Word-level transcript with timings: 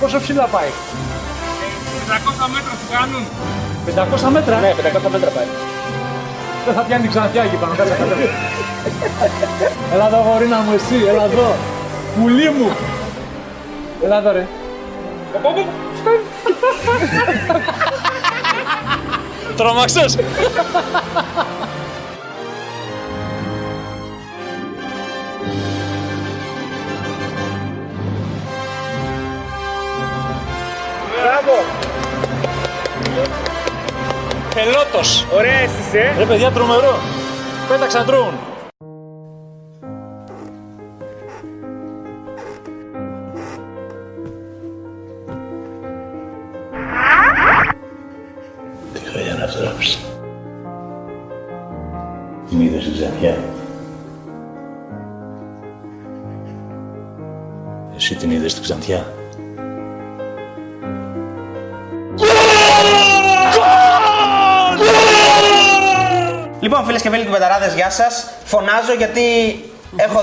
Πόσο 0.00 0.20
ψηλά 0.20 0.44
πάει. 0.44 0.68
500 2.08 2.48
μέτρα 2.54 2.72
σου 2.80 2.86
κάνουν. 2.94 3.22
500 4.28 4.30
μέτρα; 4.32 4.58
Ναι, 4.58 4.74
500 5.06 5.10
μέτρα 5.10 5.30
πάει. 5.30 5.46
Δεν 6.64 6.74
θα 6.74 6.80
πιάνει 6.80 7.08
ξανθιά 7.08 7.42
εκεί 7.42 7.56
πάνω. 7.56 7.74
Κάτσε 7.76 7.94
κάτω. 7.98 8.14
Έλα 9.92 10.06
εδώ 10.06 10.24
γορίνα 10.32 10.58
μου 10.58 10.72
εσύ, 10.74 11.04
έλα 11.08 11.24
εδώ. 11.24 11.54
Πουλί 12.20 12.50
μου. 12.50 12.70
Έλα 14.04 14.18
εδώ 14.18 14.32
ρε. 14.32 14.46
Τρόμαξες! 19.56 20.18
Πελότος! 34.64 35.26
Ωραία 35.34 35.52
αίσθηση, 35.52 35.98
Ρε 36.18 36.24
παιδιά, 36.24 36.50
τρομερό! 36.50 36.98
Πέταξαν 37.68 38.04
ντρόουν! 38.06 38.34
Τι 48.92 49.00
χρόνια 49.10 49.34
να 49.34 49.46
στράψει. 49.46 49.98
Την 52.48 52.60
είδες 52.60 52.82
στην 52.82 52.92
Ξαντιά. 52.92 53.36
Εσύ 57.96 58.14
την 58.14 58.30
είδες 58.30 58.50
στην 58.50 58.62
Ξαντιά. 58.62 59.17
Λοιπόν, 66.78 66.92
φίλες 66.94 67.06
και 67.08 67.16
φίλοι 67.16 67.24
του 67.24 67.32
Betarades, 67.32 67.72
γεια 67.74 67.90
σας. 67.90 68.24
Φωνάζω 68.44 68.92
γιατί 68.92 69.20
έχω, 69.96 70.22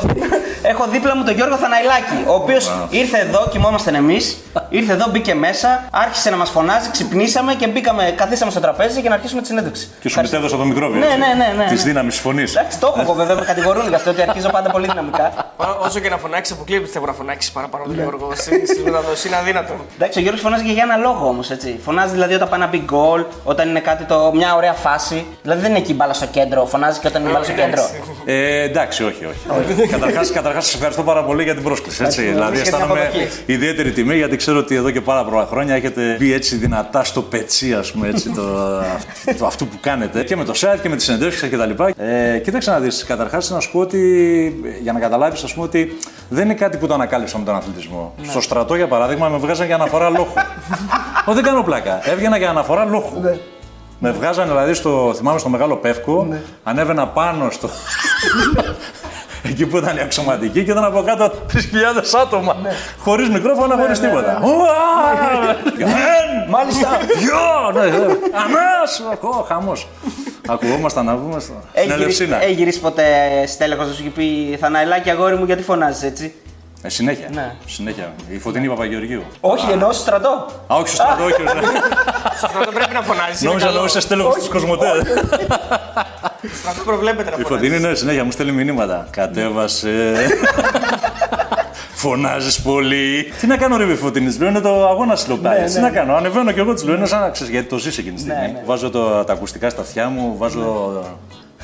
έχω 0.70 0.88
δίπλα 0.88 1.16
μου 1.16 1.24
τον 1.24 1.34
Γιώργο 1.36 1.56
Θαναηλάκη, 1.56 2.24
ο 2.28 2.34
οποίος 2.34 2.72
ήρθε 2.90 3.18
εδώ, 3.20 3.48
κοιμόμασταν 3.52 3.96
εμείς. 3.96 4.38
Ήρθε 4.70 4.94
εδώ, 4.94 5.06
μπήκε 5.12 5.34
μέσα, 5.36 5.88
άρχισε 5.92 6.30
να 6.30 6.36
μας 6.38 6.50
φωνάζει, 6.50 6.90
ξυπνήσαμε 6.92 7.54
και 7.54 7.68
μπήκαμε, 7.68 8.14
καθίσαμε 8.18 8.52
στο 8.52 8.60
τραπέζι 8.60 9.00
για 9.00 9.10
να 9.10 9.16
αρχίσουμε 9.16 9.42
τη 9.42 9.48
συνέντευξη. 9.48 9.90
Και 10.00 10.10
σου 10.10 10.22
μετέδωσα 10.22 10.58
το 10.58 10.64
μικρόβιο. 10.66 11.00
Ναι, 11.00 11.06
ναι, 11.06 11.16
ναι, 11.16 11.64
ναι, 11.64 11.70
Της 11.70 11.84
ναι. 11.84 11.88
δύναμης 11.90 12.16
τη 12.16 12.22
φωνής. 12.22 12.56
Εντάξει, 12.56 12.80
το 12.80 12.88
έχω 12.88 13.02
εγώ 13.02 13.14
βέβαια, 13.14 13.36
με 13.36 13.42
κατηγορούν 13.46 13.88
για 13.88 13.98
αυτό 13.98 14.10
ότι 14.10 14.22
αρχίζω 14.22 14.50
πάντα 14.50 14.70
πολύ 14.72 14.88
δυναμικά. 14.88 15.32
Ό- 15.58 15.86
Όσο 15.86 16.00
και 16.00 16.10
να 16.10 16.18
φωνάξει, 16.18 16.54
αποκλείεται 16.54 16.84
πιστεύω 16.84 17.06
να 17.06 17.14
φωνάξεις 17.14 17.52
παραπάνω 17.52 17.84
τον 17.84 17.94
Γιώργο. 17.96 18.32
Στις 18.36 18.82
μεταδόσεις 18.84 19.28
είναι 19.28 19.38
αδύνατο. 19.38 19.74
Εντάξει, 19.96 20.20
ο 20.20 20.22
Γιώργος 20.22 20.42
φωνάζει 20.42 20.64
και 20.64 20.72
για 20.72 20.84
ένα 20.84 20.96
λόγο 20.98 21.28
όμως, 21.28 21.52
έτσι. 21.52 21.80
Φωνάζει 21.84 22.12
δηλαδή 22.14 22.34
όταν 22.34 22.50
πάει 22.50 22.60
να 22.60 22.68
μπει 22.68 22.78
γκολ, 22.86 23.26
όταν 23.44 23.70
είναι 23.70 23.80
κάτι 23.80 24.04
το, 24.04 24.32
μια 24.34 24.56
ωραία 24.56 24.74
φάση. 24.74 25.26
Δηλαδή 25.42 25.62
δεν 25.62 25.70
είναι 25.70 25.80
εκεί 25.80 25.92
η 25.92 25.96
μπάλα 25.98 26.14
στο 26.14 26.26
κέντρο, 26.26 26.66
φωνάζει 26.66 27.00
και 27.00 27.08
όταν 27.08 27.22
είναι 27.22 27.30
η 27.30 27.34
μπάλα 27.34 27.46
στο 27.46 27.54
κέντρο. 27.54 27.82
Ε, 28.26 28.62
εντάξει, 28.62 29.04
όχι, 29.04 29.26
όχι. 29.26 29.88
καταρχάς, 29.88 30.32
καταρχάς, 30.56 30.66
σας 30.66 30.74
ευχαριστώ 30.74 31.04
πάρα 31.04 31.24
πολύ 31.24 31.44
για 31.44 31.54
την 31.54 31.64
πρόσκληση. 31.64 32.04
Έτσι. 32.04 32.22
δηλαδή, 32.22 32.56
για 32.56 32.64
την 32.64 32.74
αισθάνομαι 32.74 33.02
αποδοχή. 33.02 33.28
ιδιαίτερη 33.46 33.92
τιμή 33.92 34.16
γιατί 34.16 34.36
ξέρω 34.36 34.60
ότι 34.60 34.76
εδώ 34.76 34.92
και 34.92 35.02
πάρα 35.02 35.24
πολλά 35.24 35.46
χρόνια 35.46 35.76
έχετε 35.76 36.16
μπει 36.20 36.34
έτσι 36.34 36.56
δυνατά 36.56 37.04
στο 37.04 37.22
πετσί, 37.22 37.74
ας 37.74 37.92
πούμε, 37.92 38.08
έτσι, 38.08 38.30
το, 38.30 38.44
το, 39.38 39.46
αυτού 39.46 39.68
που 39.68 39.78
κάνετε. 39.82 40.24
Και 40.24 40.36
με 40.36 40.44
το 40.44 40.54
site 40.56 40.80
και 40.82 40.90
με 40.90 40.96
τις 40.96 41.06
συνεντεύξεις 41.06 41.40
σας 41.40 41.50
κτλ. 41.50 41.84
Ε, 41.98 42.40
κοίταξε 42.40 42.72
να 42.72 42.80
δεις, 42.80 43.04
καταρχάς 43.04 43.50
να 43.50 43.60
σου 43.60 43.72
πω 43.72 43.80
ότι 43.80 44.00
για 44.82 44.94
να 44.94 45.00
καταλάβεις, 45.00 45.44
ας 45.44 45.54
πούμε, 45.54 45.66
ότι 45.66 45.98
δεν 46.30 46.46
είναι 46.46 46.54
κάτι 46.54 46.78
που 46.78 46.88
το 46.88 46.94
ανακάλυψα 46.94 47.38
με 47.38 47.46
τον 47.46 47.56
αθλητισμό. 47.56 48.16
Στο 48.30 48.42
στρατό, 48.42 48.76
για 48.76 48.88
παράδειγμα, 48.88 49.30
με 49.30 49.38
βγάζαν 49.38 49.66
για 49.66 49.76
αναφορά 49.76 50.10
λόγου. 50.10 50.34
Ω, 51.30 51.34
δεν 51.34 51.44
κάνω 51.44 51.64
πλάκα. 51.64 52.10
Έβγαινα 52.10 52.38
για 52.38 52.50
αναφορά 52.50 52.86
λόγου. 52.86 53.40
Με 54.00 54.12
βγάζανε 54.12 54.50
δηλαδή 54.50 54.74
στο, 54.74 55.14
θυμάμαι 55.16 55.40
στο 55.40 55.50
μεγάλο 55.50 55.76
πεύκο, 55.76 56.28
ανέβαινα 56.64 57.08
πάνω 57.08 57.50
στο. 57.50 57.70
Εκεί 59.50 59.66
που 59.66 59.78
ήταν 59.78 59.98
η 59.98 60.00
αξιωματική 60.00 60.64
και 60.64 60.72
ήταν 60.72 60.84
από 60.84 61.02
κάτω 61.04 61.32
3.000 61.54 61.60
άτομα. 62.22 62.56
Χωρίς 63.00 63.30
μικρόφωνα, 63.30 63.76
χωρίς 63.76 64.00
τίποτα. 64.00 64.42
Μάλιστα. 66.50 66.98
Γιο! 67.20 67.38
Αμέσως! 68.32 69.46
Χαμός. 69.48 69.88
Ακουγόμασταν 70.48 71.06
να 71.06 71.16
βγούμε 71.16 71.40
στο. 71.40 71.54
Έχει 71.74 71.88
Στην 71.88 72.00
γυρίσει, 72.00 72.24
Ελευσίνα. 72.24 72.44
έχει 72.44 72.54
γυρίσει 72.54 72.80
ποτέ 72.80 73.04
στέλεχος 73.48 73.88
να 73.88 73.94
σου 73.94 74.02
έχει 74.02 74.10
πει 74.10 74.58
Θαναϊλάκη, 74.62 75.10
αγόρι 75.10 75.36
μου, 75.36 75.46
γιατί 75.46 75.64
φωνάζεις 75.64 76.04
έτσι; 76.04 76.34
Ε, 76.86 76.90
συνέχεια. 76.90 77.30
Ναι. 77.34 77.56
συνέχεια. 77.66 78.14
Η 78.30 78.38
φωτεινή 78.38 78.68
Παπαγεωργίου. 78.68 79.24
Όχι, 79.40 79.72
εννοώ 79.72 79.92
στο 79.92 80.02
στρατό. 80.02 80.46
Α, 80.68 80.76
όχι, 80.76 80.88
στο 80.88 80.96
στρατό, 80.96 81.24
όχι. 81.24 81.42
όχι. 81.42 81.52
Στο 82.38 82.48
στρατό 82.48 82.72
πρέπει 82.72 82.94
να 82.94 83.02
φωνάζεις. 83.02 83.42
Νόμιζα 83.42 83.72
να 83.72 83.84
είσαι 83.84 84.00
στέλεχο 84.00 84.30
τη 84.30 84.50
Κοσμοτέ. 84.50 84.92
Στο 86.42 86.58
στρατό 86.62 86.82
προβλέπεται 86.86 87.30
να 87.30 87.36
Η 87.40 87.44
φωνάζει. 87.44 87.68
Φωτεινή, 87.68 87.88
ναι, 87.88 87.96
συνέχεια 87.96 88.24
μου 88.24 88.32
στέλνει 88.32 88.52
μηνύματα. 88.52 89.08
Κατέβασε. 89.10 90.14
Φωνάζεις 91.94 92.62
πολύ. 92.62 93.34
Τι 93.40 93.48
να 93.48 93.58
κάνω, 93.58 93.78
ρε 93.78 93.86
με 93.86 93.96
Φωτεινής, 93.96 94.34
τη 94.34 94.40
λέω 94.40 94.50
είναι 94.50 94.60
το 94.60 94.88
αγώνα 94.88 95.16
τη 95.16 95.30
λοπτάλια. 95.30 95.66
Τι 95.66 95.80
να 95.80 95.90
κάνω, 95.90 96.16
ανεβαίνω 96.16 96.52
κι 96.52 96.60
εγώ 96.60 96.74
τη 96.74 96.86
λέω 96.86 96.96
είναι 96.96 97.06
σαν 97.06 97.20
να 97.20 97.30
ξέρεις 97.30 97.54
γιατί 97.54 97.68
το 97.68 97.78
ζεις 97.78 97.98
εκείνη 97.98 98.16
τη 98.16 98.22
στιγμή. 98.22 98.56
Βάζω 98.66 98.90
το, 98.90 99.24
τα 99.24 99.34
ακουστικά 99.34 99.70
στα 99.70 99.82
αυτιά 99.82 100.10
μου, 100.10 100.36
βάζω 100.38 101.02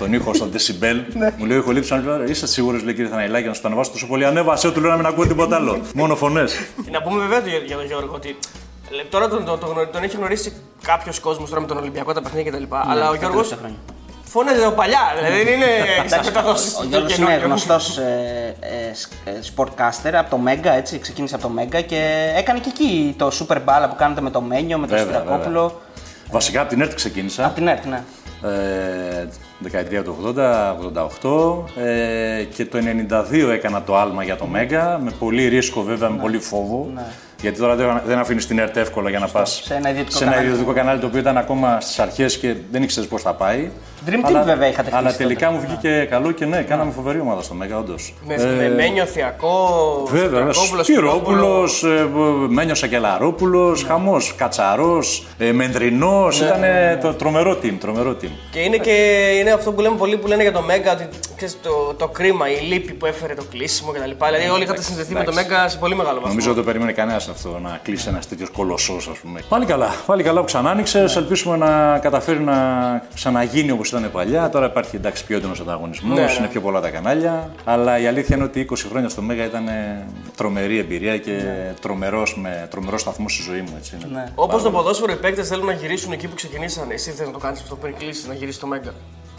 τον 0.02 0.14
ήχο 0.14 0.34
στο 0.34 0.50
decibel. 0.54 0.96
μου 1.38 1.46
λέει 1.46 1.58
ο 1.58 1.60
ηχολήπτη, 1.60 1.94
είσαι 2.30 2.48
σίγουρος, 2.48 2.84
λέει 2.84 2.94
κύριε 2.94 3.10
Θαναϊλάκη, 3.10 3.48
να 3.48 3.54
σου 3.54 3.62
το 3.62 3.68
ανεβάσω 3.68 3.92
τόσο 3.92 4.08
πολύ. 4.08 4.26
Ανέβασέ 4.26 4.72
του, 4.72 4.82
λέω 4.82 4.90
να 4.90 4.98
μην 4.98 5.06
ακούω 5.06 5.28
τίποτα 5.28 5.56
άλλο. 5.56 5.80
Μόνο 5.96 6.16
φωνές. 6.16 6.54
Και 6.86 6.92
να 6.92 7.02
πούμε 7.02 7.20
βέβαια 7.22 7.42
το- 7.42 7.50
για 7.66 7.76
τον 7.78 7.86
Γιώργο 7.86 8.14
ότι 8.16 8.38
ε, 9.02 9.04
τώρα 9.10 9.28
τον, 9.28 9.46
τον, 9.46 9.60
τον, 9.60 9.90
τον 9.92 10.04
έχει 10.04 10.16
γνωρίσει 10.18 10.54
κάποιος 10.84 11.20
κόσμος 11.20 11.50
τώρα 11.50 11.62
με 11.62 11.68
τον 11.68 11.78
Ολυμπιακό, 11.78 12.14
τα 12.14 12.22
παιχνίδια 12.22 12.52
κτλ. 12.52 12.64
Αλλά 12.70 13.08
ο 13.08 13.12
τα 13.12 13.18
Γιώργος 13.18 13.48
τελευταία 13.50 13.58
χρόνια. 13.58 13.78
φώναζε 14.24 14.66
από 14.66 14.76
παλιά. 14.76 15.00
Δηλαδή 15.20 15.44
δεν 15.44 15.54
είναι 15.54 15.66
σαν 16.06 16.22
μεταδόσεις 16.26 16.76
Ο 16.78 16.82
του 16.82 16.88
Γιώργος 16.90 17.18
είναι 17.18 17.26
καινούριου. 17.26 17.46
γνωστός 17.48 17.98
ε, 17.98 18.56
ε, 18.60 18.94
σ- 18.94 19.12
ε, 19.26 19.32
sportcaster 19.56 20.14
από 20.14 20.30
το 20.30 20.38
Μέγκα, 20.38 20.72
έτσι, 20.74 21.00
ξεκίνησε 21.00 21.36
από 21.36 21.44
το 21.44 21.50
Μέγκα 21.50 21.82
και 21.82 22.32
έκανε 22.38 22.60
και 22.60 22.70
εκεί 22.70 23.16
το 23.18 23.32
super 23.40 23.58
μπάλα 23.66 23.90
που 23.90 23.96
κάνετε 23.96 24.22
με 24.22 24.30
το 24.30 24.42
Μένιο, 24.42 24.78
με 24.78 24.88
τον 24.88 24.98
Βέβαια, 24.98 25.20
Σπυρακόπουλο. 25.20 25.82
Βασικά 26.32 26.60
από 26.62 26.70
την 26.70 26.82
ΕΡΤ 26.82 26.94
ξεκίνησα. 26.94 27.46
Από 27.46 27.56
την 27.56 27.68
ΕΡΤ, 27.68 27.86
ναι. 27.86 28.04
Ε, 28.44 29.28
δεκαετία 29.60 30.04
του 30.04 30.34
80, 30.36 31.64
88 31.78 31.84
ε, 31.84 32.44
και 32.44 32.66
το 32.66 32.80
92 33.32 33.50
έκανα 33.52 33.84
το 33.84 33.98
άλμα 33.98 34.24
για 34.24 34.36
το 34.36 34.46
Μέγκα 34.46 35.00
με 35.04 35.12
πολύ 35.20 35.48
ρίσκο 35.48 35.82
βέβαια, 35.82 36.10
με 36.10 36.18
πολύ 36.22 36.40
φόβο 36.40 36.90
γιατί 37.42 37.60
τώρα 37.60 37.76
δεν, 37.76 38.02
δεν 38.06 38.18
αφήνεις 38.18 38.48
την 38.48 38.60
ΕΡΤ 38.60 38.78
εύκολα 38.78 39.10
για 39.10 39.20
να 39.20 39.28
πας 39.28 39.62
Σε 39.66 39.74
ένα 39.74 39.90
ιδιωτικό 39.90 40.18
σε 40.18 40.24
ένα 40.24 40.32
κανάλι. 40.32 40.52
ιδιωτικό 40.52 40.74
κανάλι 40.74 41.00
το 41.00 41.06
οποίο 41.06 41.20
ήταν 41.20 41.38
ακόμα 41.38 41.82
στις 41.82 42.00
αρχές 42.00 42.38
και 42.38 42.56
δεν 42.72 42.84
ήξερες 42.84 43.10
πώς 43.10 43.22
θα 43.22 43.34
πάει. 43.34 43.70
Dream 44.06 44.30
Team 44.30 44.42
βέβαια 44.46 44.68
είχατε 44.68 44.90
Αλλά 44.94 45.08
χτίσει 45.08 45.18
τελικά 45.18 45.46
τότε. 45.48 45.60
μου 45.60 45.66
βγήκε 45.68 46.08
καλό 46.10 46.32
και 46.32 46.46
ναι, 46.46 46.62
κάναμε 46.62 46.92
φοβερή 46.92 47.20
ομάδα 47.20 47.42
στο 47.42 47.54
Μέγκα, 47.54 47.78
όντως. 47.78 48.14
Με, 48.26 48.36
με 48.38 48.70
Μένιο 48.70 49.06
Θιακό, 49.06 49.58
Βέβαια, 50.12 50.54
Σπυρακόπουλο, 50.54 50.84
Σπυρόπουλος, 50.84 51.84
Μένιος 52.48 52.84
Ακελαρόπουλο, 52.84 53.78
χαμός, 53.88 54.36
Κατσαρός, 54.38 55.26
Μενδρινό. 55.54 56.28
Ήταν 56.42 56.62
το 57.02 57.14
τρομερό 57.14 57.52
team. 57.64 57.74
Τρομερό 57.80 58.16
team. 58.22 58.30
Και 58.52 58.60
είναι 58.60 58.78
και 58.78 58.92
είναι 59.40 59.52
αυτό 59.52 59.72
που 59.72 59.82
λέμε 59.82 59.96
πολλοί 59.96 60.18
που 60.18 60.28
λένε 60.28 60.42
για 60.42 60.52
το 60.52 60.62
Μέγκα 60.62 60.92
ότι 60.92 61.08
ξέρεις, 61.36 61.58
το, 61.62 61.94
το 61.98 62.08
κρίμα, 62.08 62.50
η 62.52 62.66
λύπη 62.68 62.94
που 62.94 63.06
έφερε 63.06 63.34
το 63.34 63.44
κλείσιμο 63.52 63.92
κτλ. 63.92 64.26
Δηλαδή 64.26 64.50
όλοι 64.54 64.64
είχατε 64.64 64.82
συνδεθεί 64.82 65.14
με 65.14 65.24
το 65.24 65.32
εντάξει. 65.32 65.50
Μέγκα 65.50 65.68
σε 65.70 65.78
πολύ 65.78 65.96
μεγάλο 65.96 66.16
βαθμό. 66.16 66.30
Νομίζω 66.30 66.50
ότι 66.50 66.60
το 66.60 66.66
περίμενε 66.66 66.92
κανένας 66.92 67.28
αυτό 67.28 67.60
να 67.64 67.80
κλείσει 67.84 68.08
ένας 68.10 68.28
τέτοιος 68.28 68.50
κολοσσός, 68.50 69.08
ας 69.08 69.18
πούμε. 69.18 69.40
Πάλι 69.50 69.66
καλά, 69.66 69.90
πάλι 70.06 70.24
καλά 70.24 70.40
που 70.40 70.46
ξανά 70.46 70.70
άνοιξες. 70.70 71.16
Ελπίσουμε 71.16 71.58
να 71.58 72.00
καταφέρει 72.00 72.40
να 72.40 72.56
ξαναγίνει 73.14 73.72
όπως 73.72 73.91
ήταν 73.98 74.12
παλιά. 74.12 74.50
Τώρα 74.50 74.66
υπάρχει 74.66 74.96
εντάξει 74.96 75.26
πιο 75.26 75.38
έντονος 75.38 75.60
ανταγωνισμός, 75.60 76.18
Ναι, 76.18 76.26
ναι. 76.26 76.32
είναι 76.38 76.48
πιο 76.48 76.62
πολλά 76.62 76.82
τα 76.82 76.90
κανάλια. 76.90 77.52
Αλλά 77.64 78.00
η 78.00 78.08
αλήθεια 78.08 78.36
είναι 78.36 78.46
ότι 78.46 78.68
20 78.72 78.76
χρόνια 78.90 79.10
στο 79.10 79.22
Μέγα 79.22 79.46
ήταν 79.46 79.68
ε, 79.68 80.06
τρομερή 80.36 80.78
εμπειρία 80.78 81.18
και 81.18 81.42
τρομερός, 81.82 82.38
με, 82.38 82.68
τρομερός 82.70 83.02
σταθμός 83.02 83.34
στη 83.34 83.44
ζωή 83.44 83.62
μου. 83.62 83.74
Έτσι. 83.78 83.96
Είναι 83.96 84.08
Ναι. 84.14 84.32
Όπως 84.36 84.64
το 84.64 84.72
ποδόσφαιρο, 84.72 85.12
οι 85.12 85.16
παίκτες 85.16 85.48
θέλουν 85.48 85.66
να 85.66 85.74
γυρίσουν 85.74 86.12
εκεί 86.12 86.28
που 86.28 86.36
ξεκινήσανε. 86.36 86.94
Εσύ 86.94 87.12
θες 87.12 87.26
να 87.26 87.34
το 87.34 87.40
κάνεις 87.40 87.62
αυτό 87.62 87.76
πριν 87.76 87.96
κλείσει, 87.98 88.28
να 88.28 88.34
γυρίσεις 88.34 88.60
το 88.60 88.68
Μέγκα. 88.68 88.92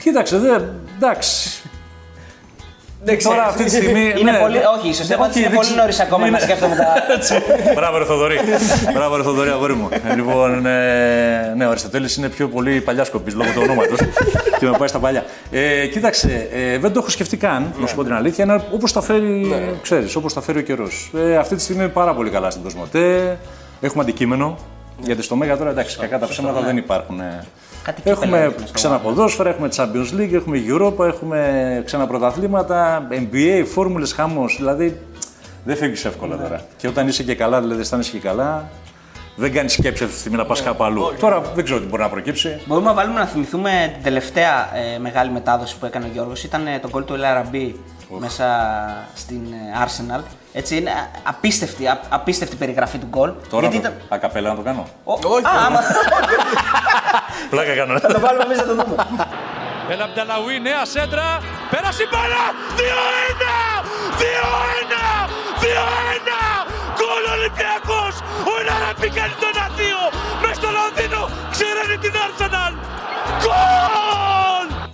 Κοίταξε, 0.03 0.38
δε, 0.38 0.59
εντάξει. 0.97 1.62
Δεν 3.04 3.16
ξέρω. 3.19 3.34
Τώρα 3.34 3.46
αυτή 3.46 3.64
τη 3.64 3.70
στιγμή. 3.70 4.12
Είναι 4.19 4.31
ναι, 4.31 4.38
πολύ, 4.38 4.58
ναι. 4.58 4.62
όχι, 4.78 4.88
ίσως 4.88 5.08
Ναι, 5.08 5.16
δεν 5.16 5.25
όχι, 5.26 5.38
είναι 5.38 5.46
δεν 5.49 5.56
πολύ 5.56 5.66
ξέρω. 5.69 5.81
νωρίς 5.81 6.00
ακόμα 6.00 6.20
να 6.22 6.26
Είναι- 6.26 6.38
σκέφτομαι 6.40 6.76
τα. 6.76 6.87
Έτσι. 7.16 7.34
Μπράβο, 7.75 7.99
ρε 7.99 8.04
Θοδωρή. 8.04 8.38
Μπράβο, 8.94 9.16
ρε 9.16 9.22
Θοδωρή, 9.22 9.50
αγόρι 9.50 9.75
μου. 9.75 9.88
Ε, 10.10 10.14
Λοιπόν, 10.14 10.66
ε, 10.66 11.52
ναι, 11.56 11.66
ο 11.66 11.70
Αριστοτέλης 11.70 12.16
είναι 12.16 12.28
πιο 12.28 12.49
πολύ 12.49 12.81
παλιάσκοπη 12.81 13.31
λόγω 13.31 13.50
του 13.50 13.60
ονόματος 13.64 13.99
και 14.58 14.66
με 14.66 14.76
πάει 14.78 14.88
στα 14.88 14.99
παλιά. 14.99 15.25
Ε, 15.50 15.87
κοίταξε, 15.87 16.49
ε, 16.52 16.78
δεν 16.78 16.93
το 16.93 16.99
έχω 16.99 17.10
σκεφτεί 17.10 17.37
καν, 17.37 17.72
να 17.81 17.87
σου 17.87 17.94
πω 17.94 18.04
την 18.04 18.12
αλήθεια. 18.14 18.44
Είναι 18.44 18.62
όπως 18.72 18.93
τα 18.93 19.00
φέρει, 19.00 19.54
ξέρεις, 19.82 20.16
όπως 20.16 20.32
τα 20.34 20.40
φέρει 20.40 20.58
ο 20.58 20.62
καιρός. 20.62 21.10
Ε, 21.16 21.37
αυτή 21.37 21.54
τη 21.54 21.62
στιγμή 21.62 21.82
είναι 21.82 21.93
πάρα 21.93 22.14
πολύ 22.14 22.31
καλά 22.31 22.50
στην 22.50 22.62
Κοσμοτέ. 22.62 23.38
Έχουμε 23.81 24.02
αντικείμενο. 24.02 24.58
Γιατί 25.00 25.22
στο 25.22 25.37
Μέγα 25.37 25.56
τώρα 25.56 25.70
εντάξει, 25.70 25.99
κακά 25.99 26.19
τα 26.19 26.26
ψέματα 26.26 26.60
δεν 26.60 26.76
υπάρχουν. 26.76 27.20
Ε. 27.82 27.84
Κάτι 27.84 28.02
κύπελα 28.02 28.17
Έχουμε 28.17 28.40
έχουν 28.40 28.62
στο 28.62 28.73
ξένα 28.73 28.99
ποδόσφαιρα, 28.99 29.49
έχουμε 29.49 29.69
Champions 29.76 30.20
League, 30.20 30.32
έχουμε 30.32 30.62
Europa, 30.69 31.06
έχουμε 31.06 31.82
ξένα 31.84 32.06
πρωταθλήματα, 32.06 33.08
NBA, 33.11 33.64
φόρμουλε 33.67 34.06
χαμός. 34.06 34.56
Δηλαδή 34.56 35.00
Δεν 35.64 35.76
φεύγεις 35.76 36.05
εύκολα 36.05 36.37
τώρα. 36.37 36.61
Και 36.76 36.88
όταν 36.88 37.08
είσαι 37.08 37.23
και 37.23 37.34
καλά, 37.34 37.61
δηλαδή 37.61 37.81
αισθάνεσαι 37.81 38.11
και 38.11 38.19
καλά, 38.19 38.70
δεν 39.37 39.52
κάνεις 39.52 39.73
σκέψη 39.73 40.02
αυτή 40.02 40.14
τη 40.14 40.20
στιγμή 40.20 40.38
να 40.38 40.44
πας 40.44 40.62
κάπου 40.62 40.84
αλλού. 40.84 41.14
Τώρα 41.20 41.40
δεν 41.55 41.64
ξέρω 41.64 41.81
τι 41.81 41.87
μπορεί 41.87 42.02
να 42.02 42.08
προκύψει. 42.08 42.61
Μπορούμε 42.67 42.87
να 42.87 42.94
βάλουμε 42.94 43.19
να 43.19 43.26
θυμηθούμε 43.26 43.90
την 43.94 44.02
τελευταία 44.02 44.76
ε, 44.76 44.99
μεγάλη 44.99 45.31
μετάδοση 45.31 45.78
που 45.78 45.87
έκανε 45.87 46.05
ο 46.05 46.08
Γιώργος. 46.12 46.44
Ήταν 46.44 46.67
ε, 46.67 46.78
το 46.78 46.88
γκολ 46.88 47.05
του 47.05 47.14
LRB 48.17 48.19
μέσα 48.20 48.47
στην 49.14 49.43
ε, 49.53 49.85
Arsenal. 49.87 50.23
Έτσι, 50.53 50.76
είναι 50.76 50.91
απίστευτη, 51.23 51.87
α- 51.87 52.00
απίστευτη 52.09 52.56
περιγραφή 52.56 52.99
του 52.99 53.06
γκολ. 53.06 53.32
Τώρα 53.50 53.67
Γιατί 53.69 53.81
το... 53.87 53.93
ήταν... 53.94 54.06
ακαπέλα 54.09 54.49
να 54.49 54.55
το 54.56 54.62
κάνω. 54.62 54.87
Ο- 55.05 55.12
Όχι, 55.12 55.47
Α, 55.47 55.64
άμα 55.67 55.81
Πλάκα 57.50 57.75
κάνω. 57.75 57.99
θα 57.99 58.09
το 58.12 58.20
βάλουμε 58.20 58.44
εμείς 58.44 58.59
να 58.59 58.64
το 58.64 58.75
δούμε. 58.75 58.97
Ελ 59.91 60.00
Αμπταλαουί, 60.03 60.61
νέα 60.61 60.85
σέντρα. 60.85 61.29
Πέρασε 61.70 62.03
η 62.03 62.09
μπάλα. 62.11 62.43
2-1! 62.79 62.82
2-1! 64.23 64.94
2-1! 65.62 66.31
Γκολ 66.99 67.25
Ολυμπιακός! 67.37 68.14
Ο 68.50 68.53
Ελαραμπή 68.61 69.09
κάνει 69.19 69.35
το 69.43 69.47
1-2! 69.56 70.12
Μες 70.43 70.56
στο 70.56 70.69
Λονδίνο 70.79 71.20
ξέρανε 71.55 71.97
την 72.05 72.12
Arsenal! 72.25 72.73
Γκολ! 73.43 74.01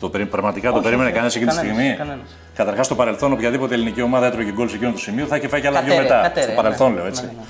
Το 0.08 0.14
περί- 0.16 0.30
πραγματικά 0.30 0.72
το 0.72 0.80
περίμενε 0.80 1.10
κανένας 1.10 1.34
εκείνη 1.36 1.50
τη 1.50 1.56
κανένας, 1.56 1.76
στιγμή. 1.76 1.96
κανένας. 1.98 2.36
Καταρχάς 2.54 2.86
στο 2.86 2.94
παρελθόν, 2.94 3.32
οποιαδήποτε 3.32 3.74
ελληνική 3.74 4.02
ομάδα 4.02 4.26
έτρωγε 4.26 4.50
γκολ 4.52 4.68
σε 4.68 4.74
εκείνο 4.76 4.90
το 4.92 4.98
σημείο 4.98 5.26
θα 5.26 5.36
είχε 5.36 5.48
φάει 5.48 5.60
και 5.60 5.66
άλλα 5.66 5.80
δύο 5.82 5.94
Κατέρε, 5.94 6.08
μετά. 6.08 6.20
κατέρε, 6.22 6.40
στο 6.46 6.50
ναι. 6.50 6.56
παρελθόν 6.56 6.94
λέω 6.94 7.06
έτσι. 7.06 7.22
Ναι, 7.24 7.30
ναι. 7.36 7.44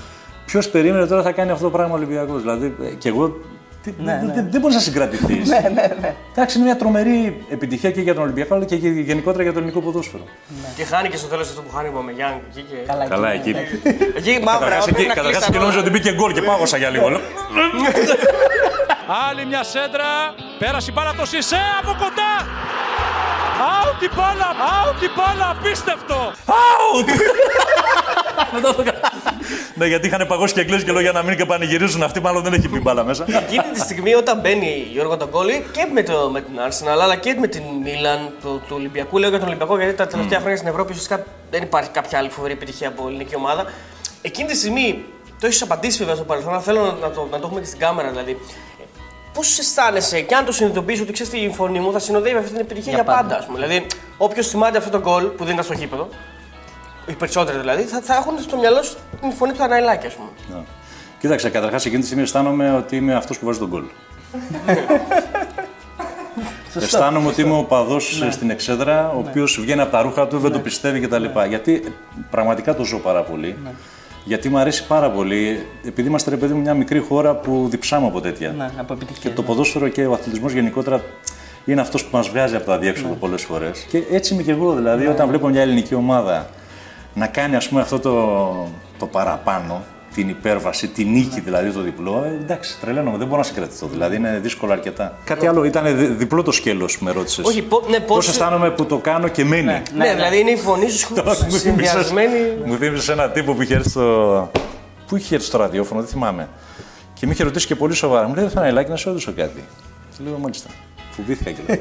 Ποιος 0.45 0.69
περίμενε 0.69 1.05
τώρα 1.05 1.21
θα 1.21 1.31
κάνει 1.31 1.51
αυτό 1.51 1.63
το 1.63 1.69
πράγμα 1.71 1.93
ο 1.93 1.97
Ολυμπιακός. 1.97 2.41
Δηλαδή, 2.41 2.75
ε, 2.83 2.89
και 2.89 3.09
εγώ. 3.09 3.37
τι- 3.83 3.93
Ναι, 3.97 4.21
δεν- 4.33 4.47
Δεν 4.51 4.61
μπορείς 4.61 4.75
να 4.75 4.81
συγκρατηθείς. 4.81 5.49
ναι, 5.49 5.59
ναι, 5.73 5.87
ναι. 6.01 6.15
Εντάξει, 6.31 6.57
είναι 6.57 6.65
μια 6.65 6.75
τρομερή 6.75 7.45
επιτυχία 7.49 7.91
και 7.91 8.01
για 8.01 8.13
τον 8.13 8.23
Ολυμπιακό, 8.23 8.55
αλλά 8.55 8.65
και 8.65 8.75
γε- 8.75 9.05
γενικότερα 9.05 9.43
για 9.43 9.51
το 9.51 9.57
ελληνικό 9.59 9.79
ποδόσφαιρο. 9.81 10.23
Και 10.75 10.83
χάνει 10.83 11.09
και 11.09 11.17
στο 11.17 11.27
τέλος 11.27 11.49
αυτό 11.49 11.61
που 11.61 11.71
χάνει 11.75 11.87
ο 11.97 12.01
Μεγιάνγκ. 12.01 12.37
Εκεί, 12.51 12.65
και... 12.69 12.75
Καλά, 12.87 13.05
Καλά, 13.07 13.31
εκεί. 13.31 13.49
εκεί. 13.49 13.75
εκεί 14.17 14.43
μαύρα. 14.43 14.59
Καταρχάς 14.59 14.83
πρέπει 14.85 14.99
εκεί, 14.99 15.07
να 15.07 15.13
καταρχάς 15.13 15.43
κλείσει 15.43 15.49
εκεί 15.49 15.51
τα 15.51 15.59
νόμιζα 15.59 15.79
ότι 15.79 15.89
νόμια. 15.89 16.01
μπήκε 16.03 16.15
γκολ 16.15 16.31
και 16.33 16.41
πάγωσα 16.41 16.77
για 16.77 16.89
λίγο. 16.89 17.07
Λέω, 19.09 19.17
Άλλη 19.29 19.45
μια 19.45 19.63
σέντρα. 19.63 20.09
Πέρασε 20.59 20.87
η 20.89 20.93
μπάλα 20.95 21.09
από 21.09 21.19
το 21.19 21.25
Σισε 21.25 21.57
από 21.81 21.91
κοντά. 22.03 22.33
Out 23.71 24.03
η 24.03 24.09
μπάλα. 24.15 24.49
Out 24.75 25.01
η 25.03 25.09
μπάλα. 25.15 25.49
Απίστευτο. 25.49 26.31
Out! 26.45 27.07
Μετά 28.53 28.75
το 28.75 28.83
κα- 28.83 28.99
Ναι, 29.75 29.85
γιατί 29.85 30.07
είχαν 30.07 30.27
παγώσει 30.27 30.53
και 30.53 30.59
Αγγλές 30.59 30.83
και 30.83 30.91
λέω 30.91 31.01
για 31.01 31.11
να 31.11 31.23
μην 31.23 31.37
και 31.37 31.45
πανηγυρίζουν. 31.45 32.03
Αυτοί 32.03 32.19
μάλλον 32.21 32.43
δεν 32.43 32.53
έχει 32.53 32.69
μπει 32.69 32.79
μπάλα 32.79 33.03
μέσα. 33.03 33.25
Εκείνη 33.27 33.63
τη 33.73 33.79
στιγμή 33.79 34.13
όταν 34.13 34.39
μπαίνει 34.39 34.87
Γιώργο 34.91 35.17
τον 35.17 35.29
Γκόλι 35.29 35.65
και 35.71 35.87
με, 35.93 36.03
το, 36.03 36.29
με 36.31 36.41
την 36.41 36.53
Arsenal 36.69 36.99
αλλά 37.01 37.15
και 37.15 37.35
με 37.39 37.47
την 37.47 37.63
Μίλαν 37.83 38.29
του, 38.41 38.61
του 38.67 38.75
Ολυμπιακού. 38.77 39.17
Λέω 39.17 39.29
για 39.29 39.39
τον 39.39 39.47
Ολυμπιακό 39.47 39.77
γιατί 39.77 39.93
τα 39.93 40.07
τελευταία 40.07 40.39
χρόνια 40.39 40.57
στην 40.57 40.69
Ευρώπη 40.69 40.91
ουσιαστικά 40.91 41.23
δεν 41.51 41.61
υπάρχει 41.61 41.89
κάποια 41.89 42.17
άλλη 42.17 42.29
φοβερή 42.29 42.53
επιτυχία 42.53 42.87
από 42.87 43.07
ελληνική 43.07 43.35
ομάδα. 43.35 43.65
Εκείνη 44.21 44.47
τη 44.47 44.55
στιγμή 44.57 45.05
το 45.39 45.45
έχεις 45.47 45.61
απαντήσει 45.61 45.97
βέβαια 45.97 46.15
στο 46.15 46.23
παρελθόν, 46.23 46.53
αλλά 46.53 46.61
θέλω 46.61 46.97
να 47.01 47.09
το, 47.09 47.27
να 47.31 47.39
το 47.39 47.45
έχουμε 47.47 47.59
και 47.59 47.65
στην 47.65 47.79
κάμερα 47.79 48.09
δηλαδή. 48.09 48.37
Πώς 49.39 49.59
αισθάνεσαι 49.59 50.21
και 50.21 50.35
αν 50.35 50.45
το 50.45 50.51
συνειδητοποιήσει 50.51 51.01
ότι 51.01 51.11
ξέρεις 51.11 51.33
η 51.33 51.51
φωνή 51.53 51.79
μου 51.79 51.91
θα 51.91 51.99
συνοδεύει 51.99 52.37
αυτή 52.37 52.49
την 52.49 52.59
επιτυχία 52.59 52.93
για, 52.93 53.03
Για 53.03 53.13
πάντα. 53.13 53.21
πάντα. 53.21 53.37
ας 53.37 53.45
πούμε. 53.45 53.59
Δηλαδή, 53.59 53.85
όποιος 54.17 54.47
θυμάται 54.47 54.77
αυτό 54.77 54.89
το 54.89 54.99
γκολ 54.99 55.23
που 55.23 55.43
δεν 55.43 55.53
ήταν 55.53 55.65
στο 55.65 55.73
γήπεδο, 55.73 56.09
οι 57.07 57.13
περισσότεροι 57.13 57.57
δηλαδή, 57.57 57.83
θα, 57.83 58.01
θα 58.01 58.15
έχουν 58.15 58.39
στο 58.39 58.57
μυαλό 58.57 58.81
σου 58.83 58.97
την 59.21 59.31
φωνή 59.31 59.51
του 59.53 59.63
Αναϊλάκη, 59.63 60.07
ας 60.07 60.13
πούμε. 60.13 60.29
Ναι. 60.49 60.63
Κοίταξε, 61.19 61.49
καταρχάς 61.49 61.85
εκείνη 61.85 61.99
τη 61.99 62.05
στιγμή 62.05 62.23
αισθάνομαι 62.23 62.75
ότι 62.75 62.95
είμαι 62.95 63.15
αυτός 63.15 63.39
που 63.39 63.45
βάζει 63.45 63.59
τον 63.59 63.67
γκολ. 63.67 63.83
Αισθάνομαι 66.81 67.27
ότι 67.27 67.41
είμαι 67.41 67.57
ο 67.57 67.63
παδός 67.63 68.23
στην 68.29 68.49
εξέδρα, 68.49 69.09
ο 69.09 69.17
οποίος 69.17 69.59
βγαίνει 69.59 69.81
από 69.81 69.91
τα 69.91 70.01
ρούχα 70.01 70.27
του, 70.27 70.39
δεν 70.39 70.51
το 70.51 70.59
πιστεύει 70.59 70.99
κτλ. 70.99 71.25
Γιατί 71.47 71.83
ε, 71.85 71.89
πραγματικά 72.29 72.75
το 72.75 72.83
ζω 72.83 72.97
πάρα 72.97 73.23
πολύ. 73.23 73.57
Γιατί 74.29 74.49
μου 74.49 74.57
αρέσει 74.57 74.87
πάρα 74.87 75.11
πολύ, 75.11 75.65
επειδή 75.85 76.07
είμαστε 76.07 76.29
ρε 76.29 76.37
παιδί 76.37 76.53
μου 76.53 76.61
μια 76.61 76.73
μικρή 76.73 76.99
χώρα 76.99 77.35
που 77.35 77.67
διψάμε 77.69 78.07
από 78.07 78.21
τέτοια. 78.21 78.51
Ναι, 78.51 78.69
από 78.77 78.95
Και 78.95 79.03
επιτυχία. 79.03 79.33
το 79.33 79.43
ποδόσφαιρο 79.43 79.87
και 79.87 80.05
ο 80.05 80.13
αθλητισμός 80.13 80.53
γενικότερα 80.53 81.03
είναι 81.65 81.81
αυτός 81.81 82.05
που 82.05 82.17
μας 82.17 82.29
βγάζει 82.29 82.55
από 82.55 82.65
τα 82.65 82.77
διέξοδο 82.77 83.13
πολλές 83.13 83.43
φορές. 83.43 83.85
Και 83.89 84.03
έτσι 84.11 84.33
είμαι 84.33 84.43
και 84.43 84.51
εγώ. 84.51 84.73
Δηλαδή, 84.73 85.07
όταν 85.07 85.27
βλέπω 85.27 85.47
μια 85.47 85.61
ελληνική 85.61 85.95
ομάδα 85.95 86.49
να 87.13 87.27
κάνει 87.27 87.55
ας 87.55 87.67
πούμε, 87.69 87.81
αυτό 87.81 87.99
το, 87.99 88.67
το 88.99 89.05
παραπάνω, 89.05 89.83
την 90.19 90.29
υπέρβαση, 90.29 90.87
την 90.87 91.07
νίκη 91.11 91.39
δηλαδή 91.39 91.71
το 91.71 91.81
διπλό, 91.81 92.23
ε, 92.25 92.41
εντάξει, 92.43 92.77
τρελαίνομαι, 92.81 93.17
δεν 93.17 93.27
μπορώ 93.27 93.37
να 93.39 93.43
συγκρατηθώ. 93.43 93.87
Δηλαδή 93.87 94.15
είναι 94.15 94.39
δύσκολο 94.41 94.71
αρκετά. 94.71 95.17
Κάτι 95.23 95.47
άλλο, 95.47 95.63
ήταν 95.63 95.97
δι- 95.97 96.17
διπλό 96.17 96.43
το 96.43 96.51
σκέλο 96.51 96.85
που 96.85 97.03
με 97.03 97.11
ρώτησες. 97.11 97.45
Όχι, 97.45 97.61
πο- 97.61 97.83
ναι, 97.89 97.99
Πώς 97.99 98.15
πώς- 98.15 98.27
αισθάνομαι 98.27 98.69
που 98.71 98.85
το 98.85 98.97
κάνω 98.97 99.27
και 99.27 99.45
μένει. 99.45 99.81
Ναι, 99.97 100.13
δηλαδή 100.13 100.39
είναι 100.39 100.49
η 100.51 100.55
φωνή 100.57 100.89
σου 100.89 101.13
Τώρα 101.15 101.29
μου 101.29 101.35
θύμισες- 101.35 101.61
συνδυασμένη. 101.61 102.37
Μου 102.65 102.75
θύμισες 102.77 103.09
ένα 103.09 103.29
τύπο 103.29 103.53
που 103.53 103.61
είχε 103.61 103.73
έρθει 103.73 103.89
στο. 103.89 104.51
Πού 105.07 105.15
είχε 105.15 105.35
έρθει 105.35 105.47
στο 105.47 105.57
ραδιόφωνο, 105.57 105.99
δεν 106.01 106.09
θυμάμαι. 106.09 106.47
Και 107.13 107.25
με 107.25 107.31
είχε 107.31 107.43
ρωτήσει 107.43 107.67
και 107.67 107.75
πολύ 107.75 107.93
σοβαρά. 107.93 108.27
Μου 108.27 108.33
λέει: 108.35 108.43
Δεν 108.43 108.73
θα 108.73 108.83
να 108.89 108.95
σε 108.95 109.09
ρωτήσω 109.09 109.33
κάτι. 109.35 109.63
Του 110.17 110.23
λέω: 110.23 110.37
Μάλιστα. 110.37 110.69
Φοβήθηκα 111.11 111.51
και 111.51 111.79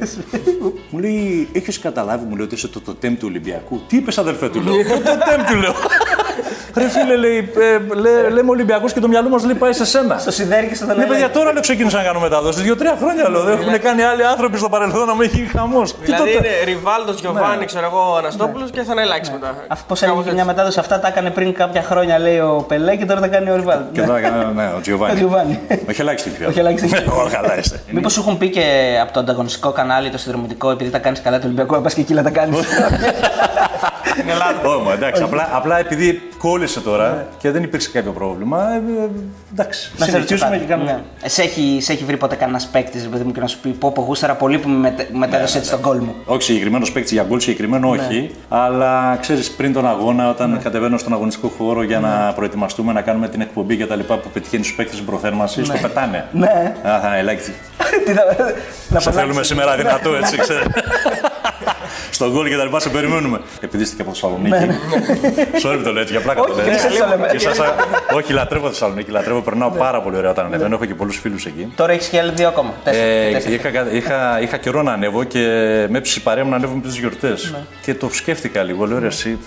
Μου 0.90 0.98
λέει: 0.98 1.48
Έχεις 1.52 1.78
καταλάβει, 1.78 2.24
μου 2.28 2.36
λέει 2.36 2.44
ότι 2.44 2.54
είσαι 2.54 2.68
το 2.68 2.80
τοτέμ 2.80 3.14
του 3.14 3.26
Ολυμπιακού. 3.30 3.80
Τι 3.88 3.96
είπες, 3.96 4.18
αδερφέ 4.18 4.48
του, 4.48 4.60
λέω. 4.60 4.74
Το 4.76 4.94
τοτέμ 4.94 5.44
του, 5.50 5.56
λέω. 5.56 5.74
Ρε 6.76 6.88
φίλε, 6.88 7.16
λέει, 7.16 7.36
ε, 7.38 7.94
λέ- 7.94 8.30
λέμε 8.30 8.50
Ολυμπιακό 8.50 8.86
και 8.86 9.00
το 9.00 9.08
μυαλό 9.08 9.28
μας 9.28 9.44
λέει 9.44 9.54
πάει 9.54 9.72
σε 9.72 9.84
σένα. 9.84 10.18
Στο 10.18 10.30
σιδέρι 10.30 10.66
και 10.66 10.74
στο 10.74 10.86
Ναι, 10.86 10.92
δελέγει. 10.92 11.10
παιδιά, 11.10 11.30
τώρα 11.30 11.52
λέω 11.52 11.60
ξεκίνησα 11.62 11.96
να 11.96 12.02
κάνω 12.02 12.20
μετάδοση. 12.20 12.60
Δύο-τρία 12.62 12.96
χρόνια 13.00 13.28
λέω. 13.28 13.42
Δεν 13.42 13.58
έχουν 13.58 13.80
κάνει 13.80 14.02
άλλοι 14.02 14.24
άνθρωποι 14.26 14.58
στο 14.58 14.68
παρελθόν 14.68 15.06
να 15.06 15.14
με 15.14 15.24
έχει 15.24 15.48
χαμός. 15.56 15.94
Δηλαδή 16.02 16.30
είναι 16.30 16.48
Ριβάλτος, 16.64 17.20
Γιωβάνι, 17.20 17.64
ξέρω 17.64 17.86
εγώ, 17.86 18.14
Αναστόπουλος 18.18 18.70
και 18.70 18.82
θα 18.82 18.92
ανελάξει 18.92 19.30
μετά. 19.32 19.54
Αυτός 19.68 19.98
πώ 20.00 20.06
έλεγε 20.06 20.28
και 20.28 20.32
μια 20.34 20.44
μετάδοση, 20.44 20.78
αυτά 20.78 21.00
τα 21.00 21.08
έκανε 21.08 21.30
πριν 21.30 21.54
κάποια 21.54 21.82
χρόνια, 21.82 22.18
λέει 22.18 22.38
ο 22.38 22.64
Πελέ 22.68 22.96
και 22.96 23.04
τώρα 23.04 23.20
τα 23.20 23.28
κάνει 23.28 23.50
ο 23.50 23.54
Ριβάλ. 23.56 23.78
Και 23.92 24.02
τώρα 24.02 24.18
έκανα, 24.18 24.44
ναι, 24.54 24.64
ο 24.66 24.76
Ο 24.76 24.80
Τζιοβάνι. 24.80 25.14
Τζιοβάνι. 25.14 25.60
Όχι 25.90 26.00
ελάχιστη 26.00 26.30
πια. 26.30 26.46
Όχι 26.48 26.58
ελάχιστη 26.58 26.86
πια. 26.88 27.04
Όχι, 27.24 27.34
καλά 27.34 27.58
είστε. 27.58 27.80
Μήπως 27.90 28.12
σου 28.12 28.20
έχουν 28.20 28.38
πει 28.38 28.48
και 28.48 28.62
από 29.02 29.12
το 29.12 29.20
ανταγωνιστικό 29.20 29.70
κανάλι, 29.72 30.10
το 30.10 30.18
συνδρομητικό, 30.18 30.70
επειδή 30.70 30.90
τα 30.90 30.98
κάνεις 30.98 31.20
καλά 31.22 31.36
του 31.36 31.42
Ολυμπιακού, 31.44 31.74
να 31.74 31.80
πας 31.80 31.94
και 31.94 32.00
εκεί 32.00 32.14
να 32.14 32.22
τα 32.22 32.30
κάνεις. 32.30 32.58
Όχι, 34.64 34.82
μα, 34.84 34.92
εντάξει, 34.92 35.22
απλά, 35.22 35.48
απλά 35.52 35.78
επειδή 35.78 36.22
κόλλησε 36.38 36.80
τώρα 36.80 37.26
και 37.38 37.50
δεν 37.50 37.62
υπήρξε 37.62 37.90
κάποιο 37.92 38.12
πρόβλημα. 38.12 38.72
ε, 38.72 38.76
ε, 38.76 39.08
εντάξει, 39.52 39.92
Να 39.96 40.04
σε 40.04 40.10
ρωτήσω 40.18 40.36
συνεχίζουμε 40.36 40.50
κάτι. 40.50 40.60
και 40.60 40.66
κάνουμε. 40.72 41.02
Ναι. 41.22 41.28
Σε 41.28 41.42
έχει, 41.42 41.78
σε 41.80 41.92
έχει 41.92 42.04
βρει 42.04 42.16
ποτέ 42.16 42.34
κανένας 42.34 42.66
παίκτης, 42.66 43.08
παιδί 43.08 43.24
μου, 43.24 43.32
και 43.32 43.40
να 43.40 43.46
σου 43.46 43.58
πει 43.58 43.68
πω, 43.68 43.92
πω 43.92 44.00
γούσταρα 44.02 44.34
πολύ 44.34 44.58
που 44.58 44.68
με 44.68 44.76
μετε- 44.76 45.10
μετέδωσε 45.12 45.58
έτσι 45.58 45.70
τον 45.70 45.80
κόλ 45.80 45.98
μου. 45.98 46.14
Όχι 46.26 46.42
συγκεκριμένο 46.42 46.86
παίκτη 46.92 47.14
για 47.14 47.22
γκολ, 47.28 47.40
συγκεκριμένο 47.40 47.88
όχι. 47.88 48.30
Αλλά 48.48 49.16
ξέρεις, 49.20 49.50
πριν 49.50 49.72
τον 49.72 49.86
αγώνα, 49.88 50.30
όταν 50.30 50.60
κατεβαίνω 50.62 50.98
στον 50.98 51.12
αγωνιστικό 51.12 51.48
χώρο 51.58 51.82
για 51.82 52.00
να 52.00 52.32
προετοιμαστούμε 52.34 52.92
να 52.92 53.00
κάνουμε 53.00 53.28
την 53.28 53.40
εκπομπή 53.40 53.76
και 53.76 53.86
τα 53.86 53.96
λοιπά 53.96 54.16
που 54.16 54.28
πετυχαίνει 54.32 54.62
στους 54.64 54.76
παίκτες 54.76 54.94
στην 54.94 55.06
προθέρμανση, 55.06 55.64
στο 55.64 55.74
πετάνε. 55.82 56.26
Ναι. 56.32 56.74
Α, 56.82 57.00
θα 57.00 57.16
ελάχιστη. 57.16 57.52
Τι 58.04 58.12
θα- 58.12 58.24
να 58.24 58.34
Σε 58.34 58.44
περνάξεις. 58.88 59.14
θέλουμε 59.14 59.42
σήμερα 59.42 59.76
δυνατό, 59.76 60.14
έτσι, 60.14 60.36
ξέρει. 60.36 60.62
Στον 62.10 62.30
γκολ 62.32 62.48
και 62.48 62.56
τα 62.56 62.64
λοιπά, 62.64 62.80
σε 62.80 62.88
περιμένουμε. 62.88 63.40
Επειδή 63.60 63.82
είστε 63.82 63.96
και 63.96 64.02
από 64.02 64.10
Θεσσαλονίκη. 64.10 64.56
Sorry 65.62 65.76
που 65.76 65.82
το 65.84 65.92
λέω 65.92 66.00
έτσι, 66.00 66.12
για 66.12 66.22
πλάκα 66.22 66.40
το 66.40 66.46
λέω. 66.46 66.56
δεν 66.64 66.68
έτσι. 66.72 66.88
σας 66.88 66.96
το 66.98 67.06
λέμε. 67.08 67.28
Και 67.30 67.38
σας- 67.38 67.58
Όχι, 68.14 68.32
λατρεύω 68.32 68.68
Θεσσαλονίκη, 68.68 69.10
λατρεύω, 69.10 69.40
περνάω 69.40 69.70
πάρα 69.70 70.02
πολύ 70.02 70.16
ωραία 70.16 70.30
όταν 70.30 70.46
ανεβαίνω. 70.46 70.74
Έχω 70.74 70.84
και 70.84 70.94
πολλούς 70.94 71.18
φίλους 71.18 71.46
εκεί. 71.46 71.72
Τώρα 71.76 71.92
έχεις 71.92 72.08
και 72.08 72.18
άλλοι 72.18 72.32
δύο 72.34 72.48
ακόμα. 72.48 72.72
Τέσσερα. 72.84 73.04
Ε, 73.04 73.32
Τέσσερα. 73.32 73.54
είχα, 73.54 73.70
κα- 73.70 73.90
είχα, 73.92 74.40
είχα 74.40 74.56
καιρό 74.56 74.82
να 74.82 74.92
ανέβω 74.92 75.24
και 75.24 75.38
με 75.90 75.98
έψησε 75.98 76.18
η 76.18 76.22
παρέα 76.22 76.44
μου 76.44 76.50
να 76.50 76.56
ανέβω 76.56 76.74
με 76.74 76.80
τι 76.80 76.88
γιορτές. 76.88 77.54
Και 77.82 77.94
το 77.94 78.08
σκέφτηκα 78.12 78.62
λίγο. 78.62 78.86
Λέω 78.86 78.98
ρε, 78.98 79.06
εσύ. 79.06 79.38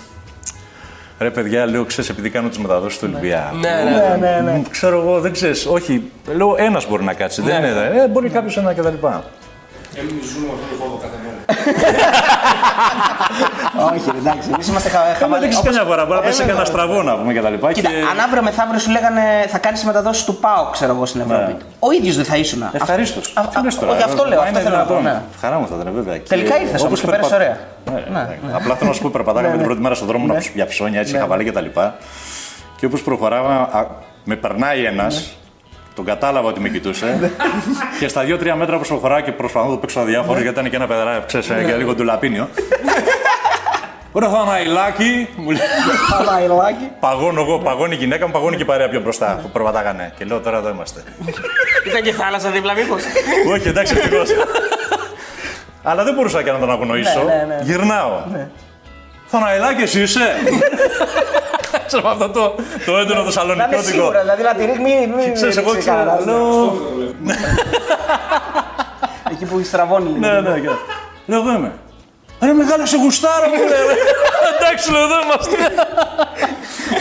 Ρε 1.18 1.30
παιδιά, 1.30 1.66
λέω, 1.66 1.84
ξέρεις, 1.84 2.10
επειδή 2.10 2.30
κάνω 2.30 2.48
τις 2.48 2.58
μεταδόσεις 2.58 2.98
του 2.98 3.08
Ολυμπιακού. 3.12 3.56
Ναι, 3.56 3.70
ναι, 3.70 4.16
ναι. 4.26 4.40
ναι, 4.40 4.50
ναι. 4.52 4.62
Ξέρω 4.70 5.00
εγώ, 5.00 5.20
δεν 5.20 5.32
ξέρεις. 5.32 5.66
Όχι, 5.66 6.10
λέω 6.36 6.54
ένας 6.58 6.88
μπορεί 6.88 7.04
να 7.04 7.12
κάτσει. 7.12 7.42
Δεν 7.42 7.56
είναι. 7.56 7.68
Ε, 8.04 8.08
μπορεί 8.08 8.28
κάποιος 8.28 8.56
ένα 8.56 8.72
κτλ. 8.72 9.06
Όχι, 13.92 14.10
ρε, 14.14 14.18
εντάξει. 14.18 14.48
Εμείς 14.54 14.68
είμαστε 14.68 14.88
χα- 14.88 14.98
Κάμα 14.98 15.14
χαβαλέ. 15.18 15.40
δείξεις 15.42 15.58
Όπως- 15.60 15.70
καμιά 15.76 15.84
φορά. 15.90 16.02
Μπορεί 16.06 16.18
να 16.20 16.24
πέσει 16.26 16.42
Ε, 16.42 16.46
κανένα 16.46 16.64
βέβαια. 16.64 16.72
στραβό 16.72 17.02
να 17.02 17.12
πούμε 17.18 17.32
κτλ. 17.34 17.66
Κοίτα, 17.76 17.88
αν 18.10 18.18
αύριο 18.26 18.42
μεθαύριο 18.42 18.78
σου 18.84 18.90
λέγανε 18.90 19.22
θα 19.48 19.58
κάνεις 19.58 19.84
μεταδόσει 19.84 20.24
του 20.26 20.34
ΠΑΟ, 20.44 20.64
ξέρω 20.76 20.92
εγώ 20.94 21.06
στην 21.06 21.20
Ευρώπη. 21.20 21.52
Ναι. 21.52 21.56
Ο 21.78 21.90
ίδιος 21.98 22.16
δεν 22.16 22.24
θα 22.24 22.36
ήσουν. 22.36 22.60
Ευχαρίστως. 22.72 23.32
Α- 23.36 23.40
α- 23.40 23.44
Όχι, 23.92 24.02
αυτό 24.02 24.24
λέω, 24.30 24.40
αυτό 24.40 24.58
θέλω 24.58 24.76
να 24.76 24.84
πω. 24.84 25.00
ναι. 25.00 25.22
Χαρά 25.40 25.58
μου 25.58 25.66
θα 25.70 25.74
ήταν, 25.80 25.92
βέβαια. 25.94 26.16
Και 26.16 26.28
Τελικά 26.28 26.54
ήρθες 26.60 26.80
όμως 26.80 26.82
όπως 26.82 27.00
και 27.00 27.06
πέρασε 27.06 27.36
περπα- 27.36 27.56
ωραία. 27.84 28.02
Ναι, 28.12 28.20
ναι. 28.48 28.54
Απλά 28.58 28.74
θέλω 28.74 28.88
να 28.90 28.96
σου 28.96 29.02
πω, 29.02 29.10
περπατάγαμε 29.12 29.56
την 29.56 29.64
πρώτη 29.66 29.80
μέρα 29.80 29.94
στον 29.94 30.06
δρόμο 30.06 30.26
να 30.26 30.34
ψ- 30.34 30.54
για 30.54 30.66
ψώνια, 30.66 31.00
έτσι, 31.00 31.18
χαβαλέ 31.18 31.44
κτλ. 31.44 31.66
Και 32.76 32.86
όπως 32.86 33.02
προχωράμε, 33.02 33.54
α, 33.54 33.86
με 34.24 34.36
περνάει 34.36 34.84
ένας, 34.84 35.32
τον 35.94 36.04
κατάλαβα 36.04 36.48
ότι 36.48 36.60
με 36.60 36.68
κοιτούσε. 36.68 37.32
και 37.98 38.08
στα 38.08 38.22
δύο-τρία 38.22 38.56
μέτρα 38.56 38.78
που 38.78 38.86
προχωράω 38.88 39.20
και 39.20 39.32
προσπαθώ 39.32 39.66
να 39.66 39.72
το 39.72 39.78
παίξω 39.78 40.00
αδιάφορο, 40.00 40.40
γιατί 40.40 40.58
ήταν 40.58 40.70
και 40.70 40.76
ένα 40.76 40.86
παιδερά, 40.86 41.24
ξέρεις, 41.26 41.46
και 41.46 41.74
λίγο 41.76 41.94
ντουλαπίνιο. 41.94 42.48
Ρε 44.14 44.28
Θαναϊλάκι, 44.28 45.28
μου 45.36 45.50
λέει. 45.50 45.60
Παπαϊλάκι. 46.10 46.90
Παγώνω 47.00 47.40
εγώ, 47.40 47.58
παγώνει 47.58 47.94
η 47.94 47.96
γυναίκα 47.96 48.26
μου, 48.26 48.32
παγώνει 48.32 48.56
και 48.56 48.62
η 48.62 48.64
παρέα 48.64 48.88
πιο 48.88 49.00
μπροστά 49.00 49.38
που 49.42 49.48
περπατάγανε. 49.48 50.12
Και 50.18 50.24
λέω 50.24 50.40
τώρα 50.40 50.56
εδώ 50.58 50.68
είμαστε. 50.68 51.02
Ήταν 51.86 52.02
και 52.02 52.12
θάλασσα 52.12 52.50
δίπλα, 52.50 52.74
μήπως. 52.74 53.02
Όχι, 53.52 53.68
εντάξει, 53.68 53.94
ευτυχώς. 53.96 54.28
Αλλά 55.82 56.04
δεν 56.04 56.14
μπορούσα 56.14 56.42
και 56.42 56.50
να 56.50 56.58
τον 56.58 56.70
αγνοήσω. 56.70 57.22
Ναι, 57.22 57.34
ναι, 57.34 57.54
ναι. 57.54 57.60
Γυρνάω. 57.62 58.22
Θαναϊλάκι, 59.26 59.82
εσύ 59.82 60.02
είσαι; 60.02 60.34
Ξέρω 61.86 62.08
αυτό 62.08 62.28
το, 62.28 62.54
το 62.86 62.96
έντονο 62.98 63.14
Να 63.14 63.20
είναι 63.20 63.24
θεσσαλονικιώτικο. 63.24 63.82
σίγουρα, 63.82 64.20
δηλαδή 64.20 64.42
να 64.42 64.54
τη 64.54 64.64
ρίχνει. 64.64 65.06
Μην 65.06 65.10
μην 65.24 65.34
Ξέρεις, 65.34 65.56
εγώ 65.56 65.72
ρίξει 65.72 65.88
ξέρω, 65.88 66.04
κανένας. 66.04 66.24
λέω, 66.24 66.72
Εκεί 69.30 69.44
που 69.44 69.62
στραβώνει 69.64 70.08
λίγο. 70.08 70.18
Ναι, 70.18 70.40
ναι, 70.40 70.58
και- 70.60 70.68
Λέω 71.26 71.38
εδώ 71.40 71.52
είμαι. 71.52 71.72
Ρε 72.42 72.52
μεγάλο 72.52 72.86
σε 72.86 72.96
γουστάρο 72.96 73.46
μου 73.48 73.54
λέει. 73.54 73.66
ρε. 73.68 73.94
Εντάξει, 74.60 74.90
λέω 74.92 75.02
εδώ 75.02 75.14
είμαστε. 75.24 75.56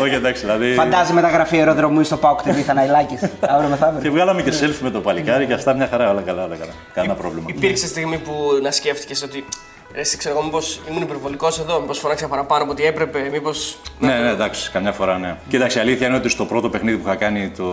Όχι, 0.04 0.14
εντάξει, 0.14 0.42
δηλαδή. 0.42 0.74
Φαντάζει 0.74 1.14
μεταγραφή 1.14 1.58
αεροδρομίου 1.58 2.04
στο 2.04 2.18
Πάοκ 2.18 2.40
TV 2.46 2.54
θα 2.66 2.74
Ναϊλάκης, 2.74 3.22
αύριο 3.24 3.62
Και 3.62 3.68
μεθαύριο. 3.70 4.12
βγάλαμε 4.12 4.42
και 4.42 4.52
selfie 4.62 4.80
με 4.82 4.90
το 4.90 5.00
παλικάρι 5.00 5.46
και 5.46 5.54
αυτά 5.54 5.74
μια 5.74 5.88
χαρά, 5.92 6.10
όλα 6.10 6.22
καλά, 6.22 6.44
όλα 6.44 6.56
καλά. 6.56 6.72
Κανένα 6.94 7.14
πρόβλημα. 7.14 7.46
Υπήρξε 7.50 7.88
στιγμή 7.88 8.18
που 8.18 8.34
να 8.62 8.72
σκέφτηκες 8.72 9.24
ότι. 9.24 9.46
Ρε, 9.94 10.00
εσύ 10.00 10.18
ξέρω 10.18 10.36
εγώ, 10.36 10.44
μήπως 10.44 10.82
ήμουν 10.90 11.02
υπερβολικός 11.02 11.60
εδώ, 11.60 11.80
μήπως 11.80 12.00
φωνάξα 12.00 12.28
παραπάνω 12.28 12.64
από 12.64 12.72
ό,τι 12.72 12.84
έπρεπε, 12.86 13.30
μήπω. 13.32 13.52
Ναι, 14.00 14.20
ναι, 14.20 14.30
εντάξει, 14.30 14.72
καμιά 14.72 14.92
φορά 14.92 15.18
ναι. 15.18 15.38
Κοίταξε, 15.50 15.78
η 15.78 15.82
αλήθεια 15.82 16.08
είναι 16.08 16.16
ότι 16.16 16.30
στο 16.30 16.46
πρώτο 16.46 16.70
παιχνίδι 16.70 16.98
που 16.98 17.08
είχα 17.08 17.16
κάνει 17.16 17.50
το, 17.50 17.66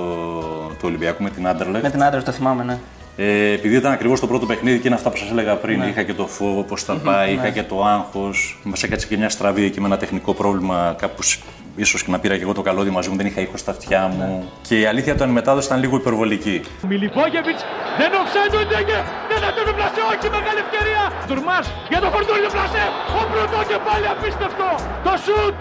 το 0.80 0.87
Ολυμπιακό 0.87 1.22
με 1.22 1.30
την 1.30 1.48
Άντερλεχτ, 1.48 1.84
Με 1.84 1.90
την 1.90 2.02
άντρα 2.02 2.22
το 2.22 2.32
θυμάμαι, 2.32 2.64
ναι. 2.64 2.78
Ε, 3.16 3.52
επειδή 3.52 3.76
ήταν 3.76 3.92
ακριβώς 3.92 4.20
το 4.20 4.26
πρώτο 4.26 4.46
παιχνίδι 4.46 4.78
και 4.78 4.87
είναι 4.87 4.96
αυτά 4.96 5.10
που 5.10 5.16
σας 5.16 5.30
έλεγα 5.30 5.56
πριν, 5.56 5.82
είχα 5.82 6.02
και 6.02 6.14
το 6.14 6.26
φόβο 6.26 6.62
πώς 6.62 6.82
θα 6.82 6.94
πάει, 6.94 7.32
είχα 7.32 7.50
και 7.50 7.62
το 7.62 7.84
άγχος. 7.84 8.60
Μας 8.62 8.82
έκατσε 8.82 9.06
και 9.06 9.16
μια 9.16 9.28
στραβή 9.28 9.64
εκεί 9.64 9.80
με 9.80 9.87
ένα 9.87 9.96
τεχνικό 9.96 10.34
πρόβλημα. 10.34 10.94
Κάπου 10.98 11.22
ίσως 11.85 12.00
και 12.04 12.11
να 12.11 12.18
πήρα 12.23 12.37
και 12.38 12.44
εγώ 12.47 12.54
το 12.58 12.62
καλώδιο 12.68 12.92
μαζί 12.92 13.08
μου, 13.11 13.16
δεν 13.20 13.26
είχα 13.26 13.40
ήχος 13.47 13.61
στα 13.61 13.70
αυτιά 13.76 14.02
μου. 14.14 14.26
Και 14.66 14.75
η 14.82 14.85
αλήθεια 14.92 15.12
ήταν 15.12 15.28
η 15.28 15.32
μετάδοσης 15.32 15.68
ήταν 15.70 15.80
λίγο 15.85 15.97
υπερβολική. 16.02 16.56
Μιλιβόγεβιτς 16.90 17.62
δεν 17.99 18.11
offside 18.20 18.54
ο 18.61 18.62
Ντέγκε. 18.68 19.00
Δεν 19.30 19.38
θα 19.42 19.50
τον 19.66 19.75
πλασέ, 19.78 20.02
όχι 20.12 20.26
μεγάλη 20.37 20.61
ευκαιρία. 20.66 21.02
Τουρμάς 21.28 21.66
για 21.92 22.00
το 22.02 22.08
φορτούνι 22.14 22.40
του 22.47 22.52
πλασέ. 22.56 22.85
Ο 23.20 23.23
Πρωτό 23.30 23.61
και 23.70 23.78
πάλι 23.87 24.06
απίστευτο. 24.14 24.68
Το 25.06 25.12
σουτ. 25.25 25.54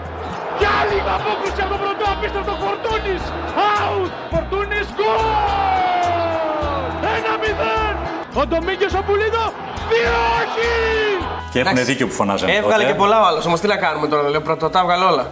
Κι 0.58 0.66
άλλη 0.80 0.98
απόκριση 1.16 1.60
από 1.64 1.70
τον 1.72 1.80
Πρωτό, 1.82 2.06
απίστευτο 2.14 2.52
Φορτούνης. 2.62 3.22
Out. 3.66 4.10
Φορτούνης, 4.32 4.86
γκολ. 4.96 5.87
Ένα 8.34 8.40
μηδέν. 8.40 8.42
Ο 8.42 8.46
Ντομίγκες 8.46 8.94
ο 8.94 9.02
Πουλίδο. 9.06 9.44
Δύο 9.90 10.14
όχι. 10.40 10.68
Και 11.52 11.58
έχουν 11.58 11.70
Εντάξει. 11.70 11.90
δίκιο 11.90 12.06
που 12.06 12.12
φωνάζανε. 12.12 12.52
Έβγαλε 12.52 12.82
τότε. 12.82 12.86
και 12.86 12.94
πολλά 12.94 13.20
ο 13.22 13.26
άλλος. 13.26 13.46
Όμως 13.46 13.60
τι 13.60 13.66
να 13.66 13.76
κάνουμε 13.76 14.06
τώρα, 14.08 14.28
λέω 14.28 14.40
πρώτο, 14.40 14.68
τα 14.70 14.80
έβγαλε 14.80 15.04
όλα. 15.04 15.30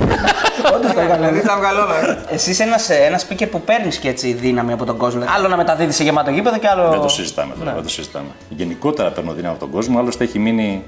Όντως 0.74 0.92
το 0.92 1.00
έκανε. 1.00 1.26
Δηλαδή 1.28 1.46
τα 1.46 1.52
έβγαλε 1.52 1.80
όλα. 1.80 2.18
Εσύ 2.28 2.50
είσαι 2.50 2.62
ένας 2.62 2.90
ένας 2.90 3.26
speaker 3.28 3.48
που 3.50 3.60
παίρνεις 3.60 3.98
και 3.98 4.08
έτσι 4.08 4.32
δύναμη 4.32 4.72
από 4.72 4.84
τον 4.84 4.96
κόσμο. 4.96 5.24
Άλλο 5.36 5.48
να 5.48 5.56
μεταδίδεις 5.56 5.96
σε 5.96 6.02
γεμάτο 6.02 6.30
γήπεδο 6.30 6.58
και 6.58 6.68
άλλο. 6.68 6.90
Δεν 6.90 7.00
το 7.00 7.08
συζητάμε 7.08 7.54
τώρα, 7.58 7.72
δεν 7.72 7.82
το 7.82 7.88
συζητάμε. 7.88 8.28
Γενικότερα 8.48 9.10
παίρνω 9.10 9.32
δύναμη 9.32 9.54
από 9.54 9.64
τον 9.64 9.72
κόσμο, 9.74 9.98
άλλωστε 9.98 10.24
έχει 10.24 10.38
μείνει 10.38 10.84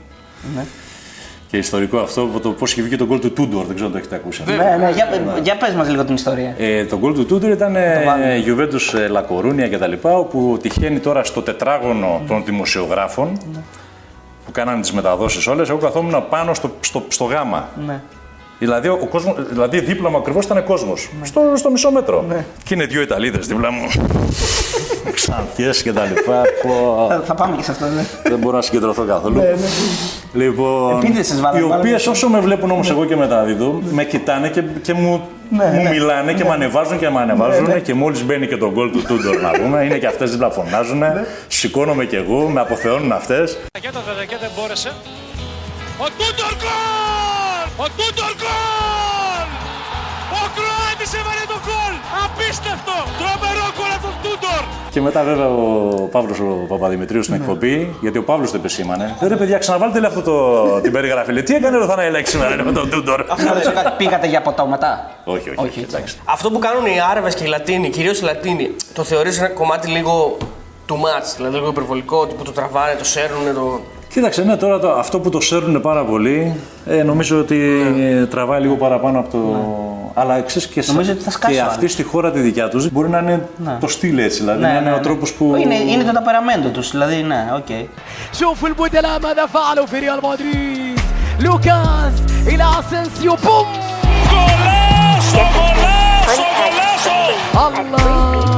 και 1.50 1.56
ιστορικό 1.56 1.98
αυτό 1.98 2.22
από 2.22 2.40
το 2.40 2.50
πώς 2.50 2.72
είχε 2.72 2.82
βγει 2.82 2.96
το 2.96 3.06
γκολ 3.06 3.18
του 3.18 3.32
Τούντορ, 3.32 3.64
δεν 3.64 3.74
ξέρω 3.74 3.86
αν 3.86 3.92
το 3.92 3.98
έχετε 3.98 4.14
ακούσει. 4.14 4.42
Ναι, 4.46 4.54
ναι, 4.56 4.90
για, 4.90 5.08
για 5.42 5.56
πες 5.56 5.74
μας 5.74 5.88
λίγο 5.88 6.04
την 6.04 6.14
ιστορία. 6.14 6.54
Ε, 6.58 6.84
το 6.84 6.98
γκολ 6.98 7.14
του 7.14 7.26
Τούντορ 7.26 7.50
ήταν 7.50 7.72
βάλουμε. 7.72 8.44
Juventus 8.46 8.98
ε, 8.98 9.08
Λακορούνια 9.08 9.68
κτλ. 9.68 9.92
Όπου 10.02 10.58
τυχαίνει 10.62 10.98
τώρα 10.98 11.24
στο 11.24 11.42
τετράγωνο 11.42 12.22
των 12.26 12.44
δημοσιογράφων 12.44 13.38
που 14.44 14.50
κάνανε 14.52 14.80
τις 14.80 14.92
μεταδόσεις 14.92 15.46
όλες. 15.46 15.68
Εγώ 15.68 15.78
καθόμουν 15.78 16.24
πάνω 16.28 16.54
στο, 16.54 16.70
στο, 16.80 17.04
στο 17.08 17.24
γάμα. 17.24 17.68
Ναι. 17.86 18.00
Δηλαδή, 18.58 18.88
ο 18.88 19.06
κόσμος, 19.10 19.34
δηλαδή 19.50 19.80
δίπλα 19.80 20.10
μου 20.10 20.16
ακριβώς 20.16 20.44
ήταν 20.44 20.64
κόσμος. 20.64 21.08
Στο, 21.22 21.40
στο 21.54 21.70
μισό 21.70 21.90
μέτρο. 21.90 22.24
Ναι. 22.28 22.44
Και 22.64 22.74
είναι 22.74 22.84
δύο 22.84 23.00
Ιταλίδες 23.00 23.46
δίπλα 23.46 23.70
μου. 23.72 23.86
Ξανθιές 25.14 25.82
και 25.82 25.92
τα 25.92 26.04
λοιπά. 26.04 26.42
Πω, 26.62 27.06
Θα, 27.08 27.22
θα 27.26 27.34
πάμε 27.34 27.56
και 27.56 27.62
σε 27.62 27.70
αυτό, 27.70 27.84
ναι. 27.84 28.04
δεν 28.22 28.38
μπορώ 28.38 28.56
να 28.56 28.62
συγκεντρωθώ 28.62 29.04
καθόλου. 29.04 29.42
Λοιπόν, 30.34 30.96
Επίτηδες 30.96 31.40
βάλανε, 31.40 31.58
οι 31.58 31.62
βάλανε. 31.62 31.80
οποίες 31.80 32.06
όσο 32.06 32.28
με 32.28 32.40
βλέπουν 32.40 32.70
όμως 32.70 32.90
εγώ 32.90 33.04
και 33.04 33.16
μεταδίδω, 33.16 33.80
με 33.90 34.04
κοιτάνε 34.04 34.48
και, 34.48 34.62
και 34.82 34.92
μου, 34.92 35.28
Ναι, 35.50 35.64
μου 35.64 35.82
ναι. 35.82 35.88
μιλάνε 35.90 36.32
και 36.32 36.44
με 36.44 36.50
ανεβάζουν 36.50 36.98
και 36.98 37.08
με 37.10 37.20
ανεβάζουν. 37.20 37.82
Και 37.82 37.94
μόλις 37.94 38.24
μπαίνει 38.24 38.46
και 38.46 38.56
το 38.56 38.70
γκολ 38.70 38.90
του 38.90 39.02
Τούντορ 39.02 39.40
να 39.40 39.50
πούμε, 39.50 39.84
είναι 39.84 39.98
και 39.98 40.06
αυτές 40.06 40.30
δίπλα 40.30 40.50
φωνάζουν. 40.50 41.02
Σηκώνομαι 41.48 42.04
κι 42.04 42.16
εγώ, 42.16 42.48
με 42.48 42.60
αποθεώνουν 42.60 43.12
αυτές. 43.12 43.58
Και 43.80 43.88
το 43.92 43.98
και 44.28 44.36
δεν 44.40 44.50
μπόρεσε. 44.56 44.92
Ο 45.98 46.04
Τούντορ 46.18 46.52
γκολ! 46.58 47.47
Ο 47.82 47.84
Τούντορ 47.96 48.32
γκολ! 48.40 49.46
Ο 50.40 50.42
Κροάτης 50.56 51.10
έβαλε 51.20 51.44
το 51.52 51.56
γκολ! 51.66 51.94
Απίστευτο! 52.24 52.96
Τρομερό 53.20 53.66
γκολ 53.76 53.90
από 53.98 54.06
τον 54.06 54.14
Τούντορ! 54.22 54.62
Και 54.90 55.00
μετά 55.00 55.22
βέβαια 55.30 55.48
ο 55.48 56.08
Παύλος 56.14 56.38
ο 56.40 56.44
Παπαδημητρίου 56.68 57.22
στην 57.22 57.34
εκπομπή, 57.34 57.96
γιατί 58.00 58.18
ο 58.18 58.24
Παύλος 58.24 58.50
το 58.50 58.56
επεσήμανε. 58.56 59.16
«Ε, 59.20 59.26
Ρε 59.26 59.36
παιδιά, 59.36 59.58
ξαναβάλτε 59.58 60.00
λέει 60.00 60.10
αυτό 60.14 60.22
το, 60.22 60.34
την 60.80 60.92
περιγραφή. 60.92 61.32
Λέει, 61.32 61.42
τι 61.42 61.54
έκανε 61.54 61.76
ο 61.76 61.86
Θαναηλάκης 61.86 62.28
σήμερα 62.30 62.54
λέει, 62.56 62.64
με 62.64 62.72
τον 62.72 62.90
Τούντορ. 62.90 63.24
Να 63.44 63.52
ρωτήσω 63.52 63.72
κάτι, 63.72 63.92
πήγατε 63.96 64.26
για 64.26 64.42
ποτό 64.42 64.66
μετά. 64.66 65.10
όχι, 65.24 65.48
όχι, 65.50 65.66
όχι, 65.68 65.80
εντάξει. 65.88 66.16
Αυτό 66.24 66.50
που 66.50 66.58
κάνουν 66.58 66.86
οι 66.86 66.96
Άραβες 67.10 67.30
και 67.30 67.44
οι 67.44 67.46
Λατίνοι, 67.46 67.88
κυρίως 67.90 68.20
οι 68.20 68.24
Λατίνοι, 68.24 68.70
το 68.92 69.02
θεωρείς 69.04 69.38
ένα 69.38 69.48
κομμάτι 69.48 69.88
λίγο 69.88 70.36
too 70.88 70.94
much, 70.94 71.26
δηλαδή 71.36 71.54
λίγο 71.56 71.68
υπερβολικό, 71.68 72.16
ότι 72.18 72.34
που 72.34 72.44
το 72.44 72.52
τραβάνε, 72.52 72.94
το 72.98 73.04
σέρνουν, 73.04 73.54
το. 73.54 73.80
Κοίταξε, 74.17 74.43
ναι, 74.43 74.55
τώρα 74.57 74.79
το, 74.79 74.91
αυτό 74.91 75.19
που 75.19 75.29
το 75.29 75.39
σέρνουν 75.39 75.81
πάρα 75.81 76.03
πολύ, 76.05 76.55
ε, 76.85 77.03
νομίζω 77.03 77.39
ότι 77.39 77.59
ε, 78.21 78.25
τραβάει 78.25 78.61
λίγο 78.61 78.75
παραπάνω 78.75 79.19
από 79.19 79.29
το. 79.31 79.67
Αλλά 80.15 80.41
ξέρει 80.41 80.67
και, 80.67 80.81
σε- 80.81 80.91
Νομίζω 80.91 81.11
ότι 81.11 81.23
θα 81.23 81.31
σκάσει 81.31 81.53
και 81.55 81.59
ο 81.61 81.65
αυτή 81.65 81.77
άλλος. 81.79 81.91
στη 81.91 82.03
χώρα 82.03 82.31
τη 82.31 82.39
δικιά 82.39 82.69
του 82.69 82.87
μπορεί 82.91 83.09
να 83.09 83.17
είναι 83.19 83.47
το 83.79 83.87
στυλ 83.87 84.17
έτσι. 84.17 84.39
Δηλαδή 84.39 84.61
Ναι, 84.61 84.67
να 84.67 84.73
είναι 84.73 84.81
ναι, 84.89 84.91
ο 84.91 84.95
ναι. 84.95 85.01
τρόπο 85.01 85.25
που. 85.37 85.55
Είναι, 85.61 85.75
είναι 85.75 86.03
το 86.03 86.11
ταπεραμέντο 86.11 86.69
τους, 86.69 86.91
δηλαδή, 86.91 87.15
ναι, 87.23 87.47
οκ. 87.55 87.87
شوفوا 88.35 88.67
البدلاء 88.67 89.19
ماذا 89.21 89.45
فعلوا 89.53 89.85
في 89.85 89.99
ريال 89.99 90.19
مدريد 90.23 90.99
لوكاس 91.39 92.13
الى 92.47 92.63
اسنسيو 92.79 93.35
بوم 93.43 93.67
Κολάσο! 94.31 95.43
Κολάσο! 95.55 96.45
Κολάσο! 96.59 97.17
الله 97.79 98.56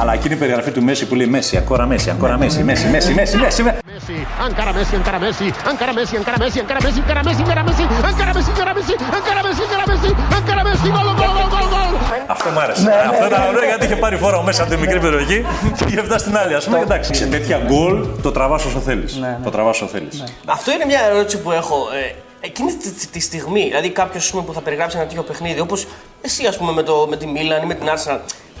αλλά 0.00 0.12
εκείνη 0.12 0.34
η 0.34 0.36
περιγραφή 0.36 0.70
του 0.70 0.82
Μέση 0.82 1.06
που 1.06 1.14
λέει 1.14 1.26
Μέση, 1.26 1.56
ακόμα 1.56 1.84
Μέση, 1.86 2.10
ακόμα 2.10 2.36
Μέση, 2.36 2.62
Μέση, 2.62 2.86
Μέση, 2.86 3.12
Μέση, 3.14 3.36
Μέση. 3.36 3.62
Μέση. 3.62 3.62
Messi, 3.62 4.16
ancora 4.46 4.72
Messi, 4.76 4.94
ancora 5.00 5.18
Messi, 5.24 5.46
ancora 5.70 5.92
Messi, 5.98 6.14
ancora 6.20 6.36
Messi, 6.40 6.58
ancora 6.62 6.80
Messi, 6.82 7.00
ancora 7.00 7.22
Messi, 7.26 7.42
ancora 7.42 7.62
Messi, 7.66 7.82
ancora 7.82 8.32
Messi, 8.32 8.50
ancora 8.52 8.72
Messi, 8.76 8.92
ancora 9.22 9.44
Messi, 9.46 9.62
ancora 9.66 9.84
Messi, 9.90 10.10
ancora 10.38 10.62
Messi, 10.68 10.88
gol, 10.96 11.08
gol, 11.20 11.32
gol, 11.38 11.48
gol, 11.54 11.66
gol. 11.74 11.86
Αυτό 12.26 12.50
μου 12.50 12.60
άρεσε. 12.60 12.88
Αυτό 13.10 13.26
ήταν 13.26 13.42
ωραίο 13.48 13.64
γιατί 13.68 13.84
είχε 13.84 13.96
πάρει 13.96 14.16
φόρα 14.16 14.42
μέσα 14.42 14.62
από 14.62 14.70
τη 14.70 14.76
μικρή 14.76 15.00
περιοχή 15.00 15.44
και 15.76 15.84
είχε 15.88 16.02
φτάσει 16.02 16.24
στην 16.24 16.36
άλλη. 16.36 16.54
Α 16.54 16.60
πούμε, 16.64 16.78
εντάξει. 16.78 17.14
Σε 17.14 17.26
τέτοια 17.26 17.58
γκολ 17.66 18.06
το 18.22 18.30
τραβά 18.32 18.54
όσο 18.54 18.68
θέλει. 18.68 19.04
Το 19.44 19.50
τραβά 19.50 19.68
όσο 19.68 19.86
θέλει. 19.86 20.08
Αυτό 20.46 20.72
είναι 20.72 20.84
μια 20.84 21.00
ερώτηση 21.10 21.38
που 21.38 21.50
έχω. 21.52 21.76
Ε, 22.10 22.14
εκείνη 22.40 22.72
τη, 22.72 22.90
τη- 22.90 23.06
τη 23.06 23.20
στιγμή, 23.20 23.62
δηλαδή 23.62 23.90
κάποιο 23.90 24.20
που 24.46 24.52
θα 24.52 24.60
περιγράψει 24.60 24.96
ένα 24.96 25.06
τέτοιο 25.06 25.22
παιχνίδι, 25.22 25.60
όπω 25.60 25.74
εσύ 26.20 26.46
α 26.46 26.54
πούμε 26.58 26.72
με, 26.72 26.82
το, 26.82 27.06
με 27.10 27.16
τη 27.16 27.26
Μίλαν 27.26 27.62
ή 27.62 27.66
με 27.66 27.74
την 27.74 27.86
Arsenal, 27.94 28.18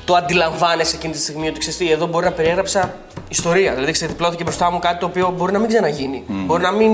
το 0.08 0.14
αντιλαμβάνεσαι 0.14 0.96
εκείνη 0.96 1.12
τη 1.12 1.18
στιγμή 1.18 1.48
ότι 1.48 1.58
ξέρεις 1.58 1.78
τι, 1.78 1.90
εδώ 1.90 2.06
μπορεί 2.06 2.24
να 2.24 2.32
περιέγραψα 2.32 2.94
ιστορία. 3.28 3.74
Δηλαδή 3.74 3.92
ξεδιπλώθηκε 3.92 4.42
μπροστά 4.42 4.70
μου 4.70 4.78
κάτι 4.78 4.98
το 4.98 5.06
οποίο 5.06 5.34
μπορεί 5.36 5.52
να 5.52 5.58
μην 5.58 5.68
ξαναγίνει. 5.68 6.24
Μπορεί 6.28 6.62
να 6.62 6.72
μην. 6.72 6.90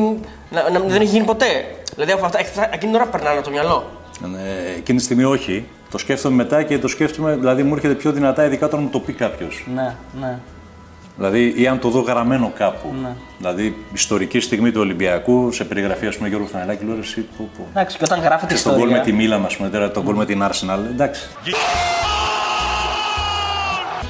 Να, 0.50 0.70
να, 0.70 0.80
δεν 0.80 1.00
έχει 1.00 1.10
γίνει 1.10 1.24
ποτέ. 1.24 1.46
Δηλαδή 1.94 2.12
αυτά, 2.12 2.38
αυτά, 2.38 2.68
εκείνη 2.72 2.92
την 2.92 3.00
ώρα 3.00 3.10
περνάνε 3.10 3.36
από 3.36 3.44
το 3.44 3.50
μυαλό. 3.50 3.90
Ε, 4.22 4.76
εκείνη 4.76 4.98
τη 4.98 5.04
στιγμή 5.04 5.24
όχι. 5.24 5.66
Το 5.90 5.98
σκέφτομαι 5.98 6.34
μετά 6.34 6.62
και 6.62 6.78
το 6.78 6.88
σκέφτομαι, 6.88 7.36
δηλαδή 7.36 7.62
μου 7.62 7.74
έρχεται 7.74 7.94
πιο 7.94 8.12
δυνατά, 8.12 8.44
ειδικά 8.44 8.66
όταν 8.66 8.80
μου 8.80 8.88
το 8.88 9.00
πει 9.00 9.12
κάποιος. 9.12 9.66
Ναι, 9.74 9.94
ναι. 10.20 10.38
Δηλαδή, 11.16 11.54
ή 11.56 11.66
αν 11.66 11.78
το 11.78 11.88
δω 11.88 12.00
γραμμένο 12.00 12.52
κάπου. 12.56 12.94
Δηλαδή, 13.38 13.76
ιστορική 13.92 14.40
στιγμή 14.40 14.70
του 14.70 14.80
Ολυμπιακού, 14.80 15.52
σε 15.52 15.64
περιγραφή, 15.64 16.06
ας 16.06 16.16
πούμε, 16.16 16.28
Γιώργο 16.28 16.46
Φανελάκη, 16.46 16.84
λέω 16.84 16.94
ρε, 16.94 17.00
εσύ, 17.00 17.28
πω, 17.36 17.48
πω. 17.56 17.66
Εντάξει, 17.70 17.96
και 17.96 18.04
όταν 18.04 18.20
γράφεται 18.20 18.52
Και 18.52 18.58
στον 18.58 18.76
γκολ 18.76 18.88
με 18.88 18.92
τη 18.92 18.98
ιστορία. 18.98 19.14
Μίλαν, 19.14 19.44
ας 19.44 19.56
πούμε, 19.56 19.68
τώρα 19.68 19.90
τον 19.90 20.02
γκολ 20.02 20.14
με 20.14 20.24
την 20.24 20.42
Arsenal, 20.42 20.78
εντάξει. 20.90 21.28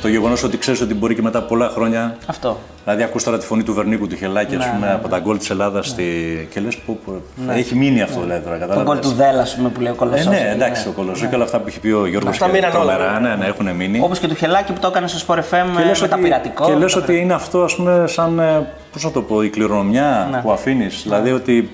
Το 0.05 0.11
γεγονός 0.11 0.43
ότι 0.43 0.59
ξέρεις 0.59 0.81
ότι 0.81 0.95
μπορεί 0.95 1.15
και 1.15 1.23
μετά 1.23 1.39
από 1.39 1.47
πολλά 1.49 1.69
χρόνια. 1.69 2.17
Αυτό. 2.27 2.59
Δηλαδή, 2.85 3.03
ακούς 3.03 3.23
τώρα 3.25 3.39
τη 3.39 3.47
φωνή 3.47 3.63
του 3.63 3.75
Βερνίκου 3.75 4.07
του 4.07 4.17
Χελάκη, 4.17 4.57
ας 4.57 4.65
Ναι, 4.67 4.73
πούμε, 4.75 4.87
ναι, 4.87 4.93
από 4.93 5.09
τα 5.09 5.19
γκολ 5.19 5.39
της 5.39 5.51
Ελλάδας 5.51 5.89
στη... 5.89 6.03
και 6.51 6.61
λες, 6.61 6.77
πω, 6.77 6.99
πω, 7.05 7.13
έχει 7.53 7.75
μείνει 7.75 8.03
αυτό, 8.03 8.21
δηλαδή 8.21 8.41
τώρα. 8.45 8.59
Τον 8.59 8.69
κατάλαβες. 8.69 8.93
γκολ 8.93 8.99
του 9.11 9.17
Δέλα, 9.17 9.43
ας 9.43 9.55
πούμε, 9.57 9.69
που 9.69 9.81
λέει 9.81 9.91
ο 9.93 9.95
Ε, 9.95 9.99
Κολοσσός. 9.99 10.27
ναι, 10.27 10.51
εντάξει, 10.55 10.89
ο 10.89 10.93
Κολοσσός 10.93 11.29
και 11.29 11.35
όλα 11.35 11.45
αυτά 11.45 11.59
που 11.59 11.65
έχει 11.69 11.81
πει 11.81 11.89
ο 11.91 12.07
Γιώργος 12.07 12.31
Αυτά 12.31 12.47
μείναν 12.49 12.77
όλα, 12.77 13.19
Ναι, 13.21 13.35
ναι, 13.35 13.47
έχουν 13.47 13.71
μείνει. 13.71 14.01
Όπως 14.03 14.19
και 14.19 14.29
του 14.29 14.35
Χελάκη 14.35 14.73
που 14.73 14.79
το 14.81 14.87
έκανε 14.87 15.07
στο 15.09 15.35
Sport 15.35 15.39
FM 15.39 15.67
Και 15.77 15.85
λες 15.85 16.01
με 16.01 16.09
τα 16.09 16.15
ότι- 16.15 16.25
πειρατικό. 16.25 16.65
Και 16.67 16.73
με 16.73 16.79
λες 16.79 16.93
τα 16.93 16.99
ότι 17.03 17.17
είναι 17.21 17.35
αυτό, 17.35 17.63
ας 17.63 17.75
πούμε, 17.77 18.05
σαν, 18.07 18.39
ε, 18.39 18.67
πώς 18.93 19.05
να 19.05 19.11
το 19.11 19.23
πω, 19.23 19.43
η 19.43 19.49
κληρονομιά 19.49 20.29
Ναι. 20.31 20.39
που 20.41 20.53
αφήνεις. 20.53 21.01
Δηλαδή 21.03 21.33
ότι 21.33 21.71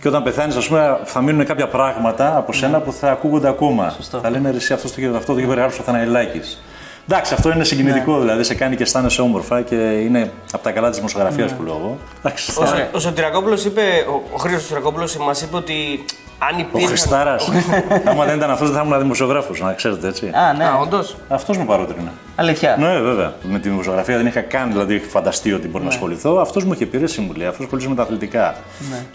και 0.00 0.08
όταν 0.08 0.22
πεθάνεις, 0.22 0.56
ας 0.56 0.68
πούμε, 0.68 0.98
θα 1.04 1.20
μείνουν 1.20 1.44
κάποια 1.46 1.66
πράγματα 1.68 2.36
από 2.36 2.52
σένα 2.52 2.78
που 2.80 2.92
θα 2.92 3.10
ακούγονται 3.10 3.48
ακόμα. 3.48 3.84
Ναι. 3.84 3.90
Σωστό. 3.90 4.18
Θα 4.18 4.30
λένε, 4.30 4.50
ρε, 4.50 4.56
εσύ 4.56 4.72
αυτός 4.72 4.94
το, 4.94 5.00
αυτό 5.16 5.32
το 5.32 5.38
είχε 5.38 5.46
περιγράψει 5.48 5.80
ο 5.80 5.84
Θαναηλάκης. 5.84 6.62
Εντάξει, 7.08 7.34
αυτό 7.34 7.52
είναι 7.52 7.64
συγκινητικό, 7.64 8.12
Ναι. 8.12 8.20
δηλαδή 8.20 8.44
σε 8.44 8.54
κάνει 8.54 8.76
και 8.76 8.82
αισθάνεσαι 8.82 9.22
όμορφα 9.22 9.62
και 9.62 9.74
είναι 9.74 10.32
από 10.52 10.62
τα 10.62 10.70
καλά 10.70 10.88
της 10.88 10.96
δημοσιογραφίας 10.96 11.50
Ναι. 11.50 11.56
που 11.56 11.62
λέω 11.62 11.74
εγώ. 11.76 11.98
Εντάξει, 12.18 12.50
Ο, 12.60 12.66
θα- 12.66 12.88
ο 12.92 12.98
Σωτηρακόπουλος 12.98 13.64
είπε, 13.64 13.82
ο, 14.08 14.22
ο 14.32 14.36
Χρήστος 14.36 14.62
Σωτηρακόπουλος 14.62 15.16
μας 15.16 15.42
είπε 15.42 15.56
ότι 15.56 16.04
Αν 16.50 16.56
Ο 16.56 16.60
υπήρχαν. 16.60 16.88
Χριστάρας. 16.88 17.48
Άμα 18.10 18.24
δεν 18.24 18.36
ήταν 18.36 18.50
αυτός, 18.50 18.70
δεν 18.70 18.78
θα 18.78 18.84
ήμουν 18.86 19.00
δημοσιογράφος, 19.00 19.60
να 19.60 19.72
ξέρετε 19.72 20.08
έτσι. 20.08 20.26
Α, 20.26 20.52
ναι. 20.52 20.64
Α, 20.64 20.76
όντως. 20.76 21.16
Αυτός 21.28 21.58
με 21.58 21.64
παρότρινε. 21.64 22.12
Αλήθεια. 22.36 22.76
Ναι, 22.78 23.00
βέβαια. 23.00 23.34
Με 23.42 23.58
τη 23.58 23.68
δημοσιογραφία 23.68 24.16
δεν 24.16 24.26
είχα 24.26 24.40
καν 24.40 24.70
δηλαδή 24.70 24.98
φανταστεί 24.98 25.52
ότι 25.52 25.68
μπορεί 25.68 25.84
να 25.84 25.90
ασχοληθώ. 25.90 26.40
Αυτός 26.40 26.64
μου 26.64 26.72
είχε 26.72 26.86
πει 26.86 26.98
ρε, 26.98 27.04
εσύ 27.04 27.20
μου 27.20 27.32
λέει, 27.32 27.46
αυτός 27.46 27.64
ασχολείσαι 27.64 27.88
με 27.88 27.94
τα 27.94 28.02
αθλητικά. 28.02 28.54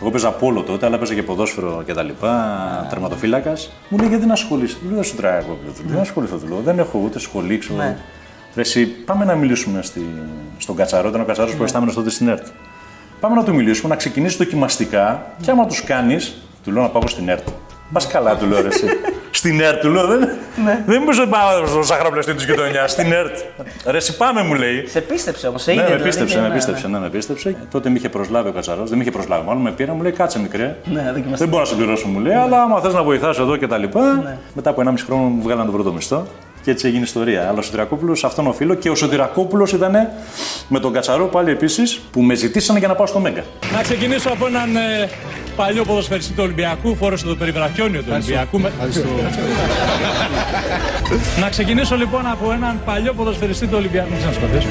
Εγώ 0.02 0.10
παίζα 0.10 0.32
πόλο 0.32 0.62
τότε, 0.62 0.86
αλλά 0.86 0.98
παίζα 0.98 1.14
και 1.14 1.24
ποδόσφαιρο 1.24 1.84
και 1.86 1.94
τα 1.94 2.04
λοιπά, 2.04 2.88
τερματοφύλακας. 2.90 3.72
Μου 3.90 3.98
λέει 3.98 4.10
γιατί 4.10 4.26
να 4.26 4.34
ασχολείσαι. 4.34 4.78
Του 4.78 4.94
λέω 4.94 5.04
σου 5.04 5.16
τράγω 5.16 5.38
εγώ. 5.38 5.58
Δεν 5.86 5.96
να 5.96 6.02
ασχοληθώ, 6.02 6.38
του 6.38 6.48
λέω. 6.48 6.60
Δεν 6.64 6.80
έχω 6.80 7.02
ούτε 7.04 7.20
σχολή, 7.20 7.58
ξέρω. 7.58 7.78
Ναι. 7.78 7.98
Ρε, 8.56 8.62
εσύ, 8.62 8.86
πάμε 8.86 9.26
να 9.26 9.36
μιλήσουμε 9.36 9.82
στη... 9.82 10.06
στον 10.58 10.76
Κατσαρό, 10.76 11.08
ήταν 11.08 11.22
ο 11.22 11.26
Κατσαρός 11.26 11.52
που 11.52 11.58
προϊστάμενο 11.58 11.92
τότε 11.92 12.10
στην 12.10 12.28
ΕΡΤ. 12.28 12.48
Πάμε 13.20 13.36
να 13.36 13.44
του 13.44 13.54
μιλήσουμε, 13.54 13.90
να 13.90 13.96
ξεκινήσει 13.96 14.38
δοκιμαστικά 14.38 15.26
και 15.42 15.52
άμα 15.52 15.66
τους 15.66 15.84
κάνεις, 15.84 16.42
του 16.68 16.74
λέω 16.74 16.82
να 16.82 16.90
πάω 16.90 17.02
στην 17.08 17.30
ΕΡΤ. 17.30 17.48
Πας 17.94 18.08
καλά, 18.08 18.36
του 18.36 18.46
λέω 18.46 18.62
ρε, 18.62 18.68
εσύ. 18.68 18.86
Στην 19.32 19.62
ΕΡΤ, 19.62 19.82
του 19.82 19.90
λέω. 19.90 20.08
Δεν, 20.08 20.30
δεν 20.86 21.02
μου 21.06 21.16
να 21.16 21.28
πάω 21.28 21.66
στο 21.68 21.84
σαχαροπλαστή 21.84 22.34
της 22.34 22.46
γειτονιάς. 22.46 22.92
Στην 22.92 23.12
ΕΡΤ. 23.12 23.38
Ρε, 23.86 23.98
εσύ 23.98 24.18
πάμε, 24.18 24.44
μου 24.44 24.54
λέει. 24.54 24.88
Σε 24.88 25.02
πίστεψε 25.02 25.48
όμως, 25.48 25.62
σε 25.62 25.72
Ναι, 25.72 25.76
είδε. 25.76 25.82
με 25.82 25.88
δηλαδή, 25.96 26.10
πίστεψε, 26.10 26.36
ναι, 26.36 26.42
με 26.42 26.48
ναι, 26.48 26.54
πίστεψε, 26.54 26.88
ναι, 26.88 27.00
με 27.00 27.10
πίστεψε. 27.10 27.56
Τότε 27.72 27.90
με 27.90 27.98
είχε 27.98 28.10
προσλάβει 28.10 28.50
ο 28.50 28.52
Κατσαρός, 28.52 28.90
δεν 28.90 28.98
με 28.98 29.04
είχε 29.04 29.12
προσλάβει, 29.12 29.48
μάλλον 29.48 29.62
με 29.62 29.72
πήρα, 29.72 29.94
μου 29.94 30.02
λέει 30.02 30.12
κάτσε 30.12 30.40
μικρέ. 30.40 30.76
Ναι, 30.86 31.02
δοκιμαστικά. 31.02 31.38
Δεν 31.38 31.48
μπορώ 31.48 31.62
να 31.62 31.68
συμπληρώσω, 31.68 32.08
μου 32.08 32.20
λέει, 32.20 32.34
αλλά 32.34 32.62
άμα 32.62 32.80
θες 32.82 32.94
να 32.94 33.04
βοηθάς 33.04 33.40
εδώ 33.40 33.56
και 33.58 33.68
τα 33.68 33.78
λοιπά. 33.78 34.14
Ναι. 34.24 34.38
Μετά 34.54 34.70
από 34.70 34.82
1,5 34.86 34.94
χρόνο 35.06 35.22
μου 35.22 35.42
βγάλαν 35.42 35.66
τον 35.66 35.74
πρώτο 35.74 35.92
μισθό 35.94 36.28
και 36.68 36.74
έτσι 36.74 36.88
έγινε 36.88 37.04
ιστορία. 37.04 37.48
Αλλά 37.50 37.60
ο 37.60 37.62
Σωτηρακόπουλο 37.62 38.18
αυτόν 38.24 38.48
οφείλω 38.48 38.74
και 38.74 38.90
ο 38.90 38.96
Σωτηρακόπουλο 38.96 39.68
ήταν 39.74 39.96
με 40.68 40.80
τον 40.80 40.94
Κατσαρό 40.94 41.26
πάλι 41.26 41.52
επίσης 41.52 42.00
που 42.12 42.22
με 42.22 42.34
ζητήσανε 42.36 42.80
για 42.80 42.88
να 42.88 42.96
πάω 42.96 43.06
στο 43.06 43.20
Μέγκα. 43.20 43.44
Να 43.76 43.82
ξεκινήσω 43.82 44.30
από 44.30 44.48
έναν 44.48 44.76
ε, 44.76 45.10
παλιό 45.56 45.84
ποδοσφαιριστή 45.84 46.34
του 46.34 46.42
Ολυμπιακού, 46.44 46.96
φόρεσε 46.96 47.26
το 47.26 47.36
περιβραχιόνιο 47.36 48.02
του 48.02 48.10
Ολυμπιακού. 48.14 48.60
με- 48.60 48.72
να 51.42 51.50
ξεκινήσω 51.50 51.96
λοιπόν 51.96 52.28
από 52.28 52.52
έναν 52.52 52.80
παλιό 52.86 53.14
ποδοσφαιριστή 53.14 53.66
του 53.68 53.76
Ολυμπιακού. 53.78 54.10
Μην 54.10 54.18
ξανασκοτήσω. 54.18 54.68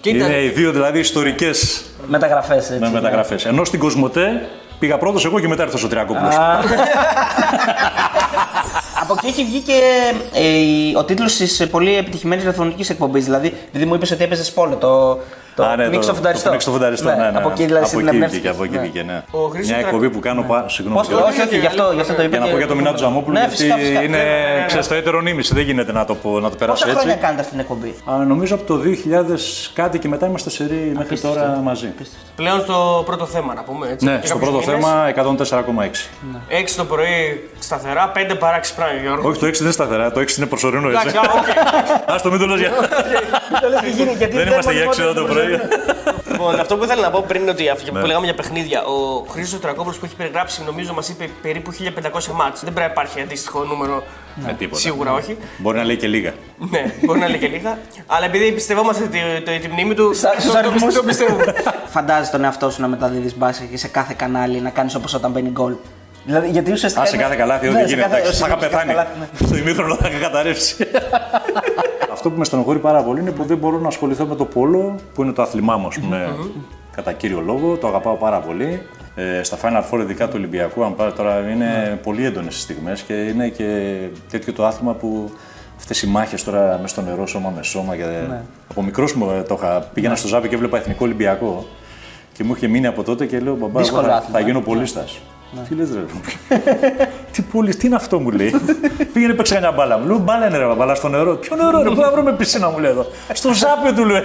Κοίτα, 0.00 0.24
Είναι 0.26 0.42
οι 0.42 0.48
δύο 0.48 0.72
δηλαδή 0.72 0.98
ιστορικές 0.98 1.84
Μεταγραφές 2.06 2.70
έτσι. 2.70 2.78
με 2.80 2.90
μεταγραφές. 2.90 3.44
Ενώ 3.44 3.64
στην 3.64 3.78
Κοσμοτέ 3.78 4.48
πήγα 4.78 4.98
πρώτος 4.98 5.24
εγώ 5.24 5.40
και 5.40 5.48
μετά 5.48 5.62
ήρθε 5.62 5.76
ο 5.76 5.78
Σωτηρακόπουλο. 5.78 6.28
Από 9.10 9.14
εκεί 9.18 9.26
έχει 9.26 9.44
βγει 9.44 9.60
και 9.60 9.80
ε, 10.32 10.48
η- 10.58 10.94
ο 10.96 11.04
τίτλος 11.04 11.36
της 11.36 11.66
πολύ 11.70 11.96
επιτυχημένης 11.96 12.44
ραδιοφωνικής 12.44 12.90
εκπομπής. 12.90 13.24
Δηλαδή, 13.24 13.52
επειδή 13.68 13.84
μου 13.84 13.94
είπες 13.94 14.10
ότι 14.10 14.24
έπαιζες 14.24 14.52
πόλο, 14.52 14.76
το. 14.76 15.18
Το 15.58 15.64
Α, 15.64 15.76
ναι, 15.76 15.88
Μίξ 15.88 16.06
το- 16.06 16.12
το 16.12 16.16
φουνταριστό. 16.18 16.44
Το 16.46 16.52
Μίξ 16.52 16.64
το 16.64 16.70
φουνταριστό, 16.70 17.08
ναι, 17.08 17.14
ναι. 17.16 17.38
Από 17.38 17.48
εκεί 17.50 17.64
δηλαδή 17.64 17.84
από 17.84 17.98
εκεί 17.98 18.06
συνεμπνεύστηκες. 18.06 18.30
βγήκε, 18.30 18.48
από 18.48 18.64
εκεί 18.64 18.74
Ναι. 18.74 18.80
βγήκε, 18.80 19.02
ναι. 19.02 19.22
Ο 19.30 19.38
Χρήστος 19.52 19.68
Μια 19.68 19.76
Τρα- 19.78 19.86
εκπομπή 19.88 20.10
που 20.10 20.20
κάνω. 20.20 20.42
πα- 20.42 20.64
Συγγνώμη. 20.68 20.98
Πώς 20.98 21.08
το, 21.08 21.16
όχι, 21.28 21.40
όχι, 21.46 21.58
γι' 21.58 21.66
αυτό, 21.66 21.84
γι' 21.94 22.00
αυτό 22.00 22.14
το 22.14 22.22
είπα. 22.22 22.30
Για 22.30 22.38
να 22.38 22.44
και- 22.44 22.50
πω 22.52 22.58
για 22.58 22.66
το 22.66 22.74
Μινά 22.74 22.90
του 22.92 22.98
Ζαμόπουλου, 22.98 23.32
Ναι, 23.34 23.38
γιατί 23.40 23.54
φυσικά, 23.56 23.74
φυσικά. 23.76 24.02
είναι 24.02 24.16
Ναι, 24.16 24.22
ναι, 24.22 24.30
ναι, 24.52 24.58
ναι. 24.60 24.64
ξέρεις, 24.66 24.86
το 24.88 24.94
έτερο 24.94 25.20
νήμιση, 25.20 25.54
δεν 25.54 25.62
γίνεται 25.64 25.92
να 25.92 26.04
το, 26.04 26.14
πω, 26.14 26.40
να 26.40 26.50
το 26.50 26.56
περάσω 26.56 26.78
Πόσα 26.84 26.90
έτσι. 26.90 27.00
χρόνια 27.04 27.20
κάνετε 27.22 27.40
αυτή 27.40 27.52
την 27.52 27.60
εκπομπή; 27.60 27.94
Α, 28.10 28.12
νομίζω 28.32 28.54
από 28.54 28.64
το 28.64 28.76
2000 28.76 29.70
κάτι 29.74 29.98
και 29.98 30.08
μετά 30.08 30.26
είμαστε 30.26 30.50
σε 30.50 30.64
ρί 30.70 30.92
μέχρι 30.96 31.18
τώρα 31.20 31.60
μαζί. 31.62 31.88
πλέον 32.36 32.60
στο 32.60 33.02
πρώτο 33.06 33.26
θέμα 33.26 33.54
να 33.54 33.62
πούμε 33.62 33.88
έτσι. 33.92 34.04
Ναι, 34.04 34.16
Και 34.20 34.26
στο 34.26 34.34
κάποιους 34.38 34.50
πρώτο 34.64 34.70
μήνες, 34.76 34.84
θέμα 34.84 35.08
104,6. 35.08 36.10
6 36.48 36.74
το 36.76 36.84
πρωί 36.84 37.48
σταθερά, 37.58 38.12
5 38.14 38.34
παρά 38.34 38.58
ξυπνάει 38.58 38.98
Γιώργο. 39.02 39.28
Όχι, 39.28 39.38
το 39.40 39.46
6 39.46 39.52
δεν 39.52 39.62
είναι 39.62 39.72
σταθερά, 39.72 40.10
το 40.12 40.20
6 40.20 40.36
είναι 40.38 40.46
προσωρινό 40.46 40.88
έτσι. 40.90 41.00
Εντάξει, 41.08 41.16
α, 41.16 41.30
οκ. 41.40 42.14
Α 42.14 42.20
το 42.22 42.30
μην 42.30 42.40
το 42.40 42.46
λες 42.46 42.60
για. 42.60 42.70
Δεν 44.32 44.46
είμαστε 44.46 44.72
για 44.72 44.84
6 44.84 45.02
ώρα 45.04 45.14
το 45.14 45.24
πρωί. 45.24 45.47
Λοιπόν, 46.30 46.60
αυτό 46.60 46.76
που 46.76 46.84
ήθελα 46.84 47.02
να 47.02 47.10
πω 47.10 47.24
πριν 47.28 47.42
είναι 47.42 47.50
ότι 47.50 47.68
αυτό 47.68 47.92
Ναι. 47.92 48.00
που 48.00 48.06
λέγαμε 48.06 48.24
για 48.24 48.34
παιχνίδια, 48.34 48.82
ο 48.84 49.24
Χρήστος 49.30 49.60
Τρακόπουλος 49.60 49.98
που 49.98 50.04
έχει 50.04 50.14
περιγράψει, 50.14 50.62
νομίζω 50.66 50.92
μας 50.94 51.08
είπε 51.08 51.28
περίπου 51.42 51.72
1500 51.72 52.32
μάτς. 52.34 52.60
Δεν 52.64 52.72
πρέπει 52.72 52.78
να 52.78 52.84
υπάρχει 52.84 53.20
αντίστοιχο 53.20 53.64
νούμερο. 53.64 54.02
Με 54.46 54.52
τίποτα. 54.52 54.80
Σίγουρα 54.80 55.12
όχι. 55.12 55.36
Μπορεί 55.56 55.76
να 55.78 55.84
λέει 55.84 55.96
και 55.96 56.06
λίγα. 56.06 56.32
ναι, 56.58 56.92
μπορεί 57.04 57.18
να 57.18 57.28
λέει 57.28 57.38
και 57.38 57.46
λίγα. 57.48 57.78
Αλλά 58.06 58.24
επειδή 58.26 58.46
εμπιστευόμαστε 58.46 59.04
τη, 59.06 59.18
το, 59.44 59.50
τη 59.62 59.68
μνήμη 59.68 59.94
του, 59.94 60.14
Στα- 60.14 60.30
στους 60.32 60.44
το- 60.44 60.52
το- 60.52 60.58
αριθμούς. 60.58 60.94
το 60.94 61.02
πιστεύουμε. 61.02 61.54
Φαντάζεσαι 61.94 62.30
τον 62.30 62.44
εαυτό 62.44 62.70
σου 62.70 62.80
να 62.80 62.88
μεταδίδεις 62.88 63.36
μπάσκετ 63.36 63.70
και 63.70 63.76
σε 63.78 63.88
κάθε 63.88 64.14
κανάλι 64.16 64.60
να 64.60 64.70
κάνεις 64.70 64.94
όπως 64.94 65.14
όταν 65.14 65.30
μπαίνει 65.30 65.48
γκολ. 65.50 65.74
Δηλαδή, 66.24 66.48
γιατί 66.48 66.72
ουσιαστικά. 66.72 67.04
Α, 67.04 67.06
σε 67.06 67.14
είναι- 67.14 67.22
κάθε 67.24 67.36
καλάθι, 67.36 67.66
Ναι, 67.68 67.72
ό,τι 67.72 67.80
σε 67.88 67.94
γίνεται. 67.94 68.08
κάθε- 68.08 68.20
εντάξει, 68.20 68.40
Θα 68.40 68.46
είχα 68.46 68.54
σε 68.58 68.60
κάθε 68.60 68.70
πεθάνει. 68.70 68.92
καλάθι, 68.92 69.18
ναι. 69.18 69.46
Στο 69.46 69.56
ημίχρονο 69.56 69.94
θα 69.96 70.08
είχα 70.08 70.18
καταρρεύσει. 70.18 70.76
Αυτό 72.18 72.30
που 72.30 72.38
με 72.38 72.44
στενοχωρεί 72.44 72.78
πάρα 72.78 73.02
πολύ 73.02 73.20
είναι 73.20 73.30
που 73.30 73.44
δεν 73.44 73.56
μπορώ 73.56 73.78
να 73.78 73.88
ασχοληθώ 73.88 74.26
με 74.26 74.34
το 74.34 74.44
πόλο, 74.44 74.94
που 75.14 75.22
είναι 75.22 75.32
το 75.32 75.42
άθλημά 75.42 75.76
μου, 75.76 75.86
ας 75.86 75.98
πούμε, 75.98 76.36
κατά 76.94 77.12
κύριο 77.12 77.40
λόγο. 77.40 77.76
Το 77.76 77.86
αγαπάω 77.86 78.14
πάρα 78.14 78.38
πολύ. 78.38 78.82
Ε, 79.14 79.42
στα 79.42 79.58
Final 79.62 79.82
Four, 79.90 80.00
ειδικά 80.00 80.26
του 80.26 80.32
Ολυμπιακού, 80.36 80.84
αν 80.84 80.94
πάρει 80.94 81.12
τώρα, 81.12 81.50
είναι 81.50 82.00
πολύ 82.02 82.24
έντονες 82.24 82.56
οι 82.56 82.60
στιγμές 82.60 83.02
και 83.02 83.12
είναι 83.12 83.48
και 83.48 83.98
τέτοιο 84.30 84.52
το 84.52 84.66
άθλημα 84.66 84.92
που 84.92 85.30
αυτές 85.76 86.02
οι 86.02 86.06
μάχες 86.06 86.44
τώρα 86.44 86.78
μέσα 86.80 86.86
στο 86.86 87.02
νερό, 87.02 87.26
σώμα 87.26 87.52
με 87.56 87.62
σώμα. 87.62 87.96
Και... 87.96 88.26
Από 88.70 88.82
μικρός 88.82 89.14
μου 89.14 89.30
ε, 89.30 89.42
το 89.42 89.54
είχα. 89.58 89.88
Πήγαινα 89.94 90.16
στο 90.16 90.28
Ζάπη 90.28 90.48
και 90.48 90.54
έβλεπα 90.54 90.76
εθνικό 90.78 91.04
Ολυμπιακό. 91.04 91.66
Και 92.32 92.44
μου 92.44 92.52
είχε 92.56 92.66
μείνει 92.66 92.86
από 92.86 93.02
τότε 93.02 93.26
και 93.26 93.40
λέω: 93.40 93.54
Μπαμπά, 93.54 93.70
εγώ 93.70 93.78
Δύσκολο 93.78 94.02
θα, 94.02 94.14
άθλημα, 94.14 94.38
θα 94.38 94.44
γίνω 94.44 94.60
πολίστα. 94.60 95.04
Τι 95.68 95.74
λες 95.74 95.88
ρε. 95.90 96.04
τι 97.32 97.42
πόλη, 97.42 97.74
τι 97.74 97.86
είναι 97.86 97.96
αυτό 97.96 98.18
μου 98.18 98.30
λέει. 98.30 98.54
Πήγαινε 99.12 99.34
παίξει 99.34 99.54
κανένα 99.54 99.72
μπάλα. 99.72 99.98
Μου 99.98 100.06
λέω 100.06 100.18
μπάλα 100.18 100.46
είναι 100.46 100.58
ρε 100.58 100.74
μπάλα 100.74 100.94
στο 100.94 101.08
νερό. 101.08 101.36
Ποιο 101.36 101.56
νερό 101.56 101.82
ρε, 101.82 101.88
πού 101.88 102.00
θα 102.00 102.10
βρούμε 102.10 102.32
πισίνα 102.32 102.70
μου 102.70 102.78
λέει 102.78 102.90
εδώ. 102.90 103.06
Στο 103.32 103.52
ζάπιο 103.54 103.94
του 103.94 104.04
λέω. 104.04 104.22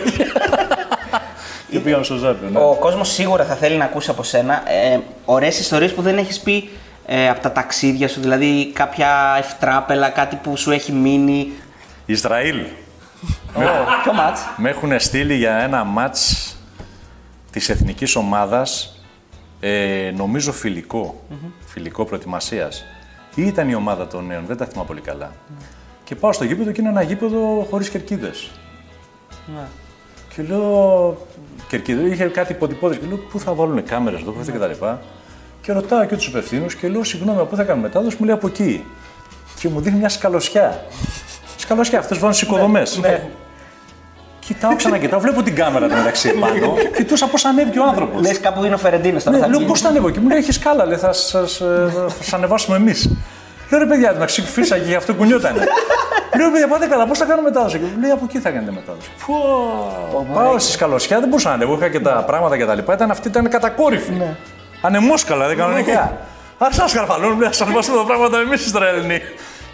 και 1.71 1.79
πήγαμε 1.79 2.03
στο 2.03 2.15
ζάπιο. 2.15 2.49
Ναι. 2.49 2.59
Ο 2.59 2.75
κόσμος 2.79 3.12
σίγουρα 3.12 3.45
θα 3.45 3.55
θέλει 3.55 3.77
να 3.77 3.86
ακούσει 3.86 4.09
από 4.09 4.23
σένα 4.23 4.53
ε, 4.53 4.99
ωραίες 5.25 5.59
ιστορίες 5.59 5.93
που 5.93 6.01
δεν 6.01 6.17
έχεις 6.17 6.39
πει 6.39 6.69
ε, 7.05 7.29
από 7.29 7.41
τα 7.41 7.51
ταξίδια 7.51 8.07
σου. 8.07 8.19
Δηλαδή, 8.21 8.71
κάποια 8.73 9.36
ευτράπελα, 9.38 10.09
κάτι 10.09 10.36
που 10.36 10.57
σου 10.57 10.71
έχει 10.71 10.91
μείνει. 10.91 11.51
Ισραήλ. 12.05 12.57
Ποιο 14.03 14.13
μάτς. 14.13 14.41
Με 14.57 14.69
έχουν 14.69 14.99
στείλει 14.99 15.36
για 15.36 15.55
ένα 15.55 15.83
μάτς 15.83 16.55
της 17.51 17.69
εθνικής 17.69 18.15
ομάδας, 18.15 18.92
ε, 19.65 20.12
νομίζω 20.15 20.52
φιλικό, 20.52 21.21
φιλικό 21.65 22.06
προετοιμασίας. 22.06 22.86
Ή 23.36 23.45
ήταν 23.45 23.69
η 23.69 23.76
ομάδα 23.76 24.08
των 24.08 24.26
νέων, 24.26 24.45
δεν 24.45 24.58
τα 24.58 24.65
θυμάμαι 24.65 24.88
πολύ 24.88 25.02
καλά. 25.02 25.32
Και 26.04 26.15
πάω 26.15 26.34
στο 26.34 26.43
γήπεδο 26.43 26.71
και 26.71 26.82
είναι 26.82 26.89
ένα 26.89 27.02
γήπεδο 27.02 27.67
χωρίς 27.69 27.89
κερκίδες. 27.89 28.52
Και 30.36 30.43
λέω, 30.43 31.17
κερκίδες, 31.67 32.12
είχε 32.12 32.26
κάτι 32.26 32.52
υποτυπώδες 32.52 32.97
και 32.97 33.06
λέω, 33.08 33.17
πού 33.17 33.39
θα 33.39 33.54
βάλουν 33.54 33.84
κάμερες 33.84 34.21
εδώ, 34.21 34.32
πού 34.32 34.43
θα 34.43 34.52
και 34.52 34.58
τα 34.58 34.67
λοιπά. 34.67 35.02
Και 35.62 35.71
ρωτάω 35.71 36.06
και 36.06 36.15
τους 36.15 36.28
υπευθύνους 36.28 36.76
και 36.76 36.88
λέω, 36.88 37.04
συγγνώμη, 37.04 37.39
από 37.39 37.47
πού 37.47 37.56
θα 37.56 37.63
κάνουμε 37.63 37.88
μετάδοση, 37.88 38.15
μου 38.19 38.26
λέει 38.26 38.36
από 38.36 38.47
εκεί. 38.47 38.86
Και 39.60 39.69
μου 39.69 39.82
δείχνει 39.82 39.99
μια 39.99 40.10
σκαλωσιά. 40.10 40.86
Σκαλωσιά, 41.58 41.99
αυτές 41.99 42.17
βάζουν 42.17 42.34
στις 42.34 42.47
οικοδομές. 42.47 42.99
Κοιτάω, 44.45 44.75
ξανακοιτάω, 44.75 45.19
βλέπω 45.19 45.43
την 45.43 45.56
κάμερα 45.56 45.88
του 45.88 45.95
μεταξύ 45.95 46.29
επάνω. 46.29 46.73
Κοιτούσα 46.95 47.27
πώς 47.27 47.45
ανέβηκε 47.45 47.79
ο 47.79 47.84
άνθρωπος. 47.84 48.21
Λες 48.21 48.39
κάπου 48.39 48.63
είναι 48.63 48.73
ο 48.73 48.77
Φερεντίνο 48.77 49.19
τώρα. 49.19 49.38
Ναι, 49.38 49.43
θα 49.43 49.47
λέω 49.47 49.58
βγει. 49.60 49.67
πώς 49.67 49.82
θα 49.82 49.89
ανέβω 49.89 50.10
και 50.10 50.19
μου 50.19 50.27
λέει: 50.27 50.38
Έχεις 50.38 50.60
κάλα, 50.60 50.86
λέει, 50.86 50.97
θα 50.97 51.13
σα 51.13 51.47
θα 52.08 52.36
ανεβάσουμε 52.36 52.77
εμείς. 52.77 53.10
Λέω 53.69 53.79
ρε 53.79 53.86
παιδιά, 53.86 54.12
να 54.12 54.27
φύσαγε 54.27 54.86
γι' 54.86 54.95
αυτό 54.95 55.13
κουνιότανε. 55.13 55.67
Λέω 56.38 56.51
παιδιά, 56.51 56.67
πάτε 56.67 56.86
καλά, 56.86 57.06
πώς 57.08 57.17
θα 57.17 57.25
κάνω 57.25 57.41
μετάδοση. 57.41 57.77
Και 57.77 57.84
μου 57.95 58.01
λέει 58.01 58.12
από 58.12 58.25
εκεί 58.29 58.39
θα 58.39 58.49
κάνετε 58.49 58.71
μετάδοση. 58.71 59.10
Πω, 59.27 60.27
πάω 60.34 60.60
στη 60.60 60.71
σκαλωσιά, 60.71 61.19
δεν 61.19 61.27
μπορούσα 61.29 61.49
να 61.49 61.56
ανέβω. 61.56 61.75
Είχα 61.75 61.89
και 61.89 61.99
τα 61.99 62.23
πράγματα 62.27 62.58
και 62.58 62.65
τα 62.65 62.75
λοιπά. 62.75 62.93
Ήταν, 62.93 63.12
αυτή 63.12 63.27
ήταν 63.27 63.49
κατακόρυφη. 63.49 64.21
Ανεμόσκαλα, 64.82 65.47
δεν 65.47 65.58
κανονικά. 65.58 66.17
Άρα 66.58 66.73
σας 66.73 66.93
καρφαλώνουν, 66.93 67.39
λέει, 67.39 67.49
σα 67.51 67.63
ανεβάσουμε 67.63 67.97
τα 67.97 68.03
πράγματα 68.03 68.39
εμείς 68.39 68.65
Ισραηλινοί. 68.65 69.21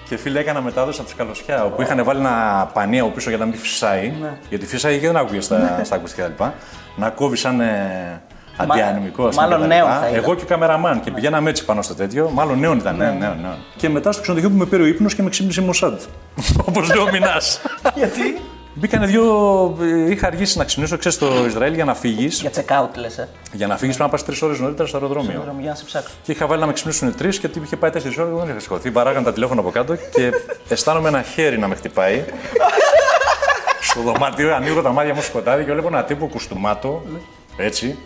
Και 0.09 0.17
φίλε, 0.17 0.39
έκανα 0.39 0.61
μετάδοση 0.61 0.97
από 0.99 1.09
τη 1.09 1.15
σκαλωσιά, 1.15 1.65
όπου 1.65 1.81
είχαν 1.81 2.03
βάλει 2.03 2.19
ένα 2.19 2.69
πανί 2.73 2.99
από 2.99 3.09
πίσω 3.09 3.29
για 3.29 3.37
να 3.37 3.45
μην 3.45 3.57
φυσάει. 3.57 4.13
Γιατί 4.49 4.65
φύσαγε 4.65 4.97
και 4.97 5.07
δεν 5.07 5.17
άκουγε 5.17 5.41
στα, 5.41 5.81
στα 5.83 5.95
ακουστικά 5.95 6.27
κτλ. 6.27 6.43
Να 6.95 7.09
κόβει 7.09 7.35
σαν 7.35 7.59
ε, 7.59 8.21
αντιανεμικό. 8.57 9.27
ας 9.27 9.35
πούμε, 9.35 9.47
μάλλον 9.47 9.59
κτλ. 9.59 9.75
νέο 9.75 9.85
θα 9.85 10.07
ήταν. 10.09 10.23
Εγώ 10.23 10.35
και 10.35 10.43
ο 10.43 10.45
καμεραμάν. 10.45 10.99
Και 10.99 11.11
πηγαίναμε 11.11 11.49
έτσι 11.49 11.65
πάνω 11.65 11.81
στο 11.81 11.95
τέτοιο. 11.95 12.29
Μάλλον 12.29 12.59
νέο 12.59 12.73
ήταν. 12.73 12.95
Ναι, 12.95 13.05
ναι, 13.05 13.27
ναι. 13.27 13.49
Και 13.75 13.89
μετά 13.89 14.11
στο 14.11 14.21
ξενοδοχείο 14.21 14.51
που 14.51 14.57
με 14.57 14.65
πήρε 14.65 14.83
ο 14.83 14.85
ύπνος 14.85 15.15
και 15.15 15.23
με 15.23 15.29
ξύπνησε 15.29 15.61
η 15.61 15.65
Μοσάντ. 15.65 15.99
Όπως 16.67 16.93
λέει 16.93 17.03
ο 17.03 17.09
Μινάς. 17.11 17.61
Γιατί; 17.95 18.41
Μπήκανε 18.79 19.05
δύο. 19.05 19.23
ε, 19.81 20.11
Είχα 20.11 20.27
αργήσει 20.27 20.57
να 20.57 20.63
ξυπνήσω, 20.63 20.97
ξέρεις, 20.97 21.17
στο 21.17 21.45
Ισραήλ 21.47 21.73
για 21.73 21.85
να 21.85 21.93
φύγεις. 21.95 22.41
Για 22.41 22.51
check 22.55 22.83
out 22.83 22.89
λες. 22.95 23.17
Ε. 23.17 23.27
Για 23.51 23.67
να 23.67 23.77
φύγεις 23.77 23.95
πρέπει 23.95 24.11
να 24.11 24.17
πας 24.17 24.25
τρεις 24.25 24.41
ώρες 24.41 24.59
νωρίτερα 24.59 24.87
στο 24.87 24.97
αεροδρόμιο. 24.97 25.55
Για 25.59 25.69
να 25.69 25.75
σε 25.75 25.83
ψάξω. 25.85 26.13
Και 26.23 26.31
είχα 26.31 26.47
βάλει 26.47 26.61
να 26.61 26.67
με 26.67 26.73
ξυπνήσουν 26.73 27.15
τρεις 27.15 27.39
και 27.39 27.47
τι 27.47 27.59
είχε 27.63 27.75
πάει 27.75 27.89
τέσσερις 27.89 28.17
ώρες. 28.17 28.31
Εγώ 28.31 28.39
δεν 28.39 28.49
είχα 28.49 28.59
σηκωθεί. 28.59 28.89
Βαράγαν 28.89 29.23
τα 29.23 29.33
τηλέφωνα 29.33 29.59
από 29.59 29.69
κάτω 29.69 29.95
και 29.95 30.31
αισθάνομαι 30.73 31.07
ένα 31.09 31.21
χέρι 31.21 31.57
να 31.59 31.67
με 31.67 31.75
χτυπάει. 31.75 32.23
Στο 33.81 34.01
δωμάτιο 34.01 34.55
ανοίγω 34.55 34.81
τα 34.81 34.91
μάτια 34.91 35.13
μου 35.13 35.21
σκοτάδι 35.21 35.63
και 35.63 35.71
βλέπω 35.71 35.87
ένα 35.87 36.03
τύπο 36.03 36.27
κουστούμάτο. 36.27 37.03
Έτσι. 37.57 37.97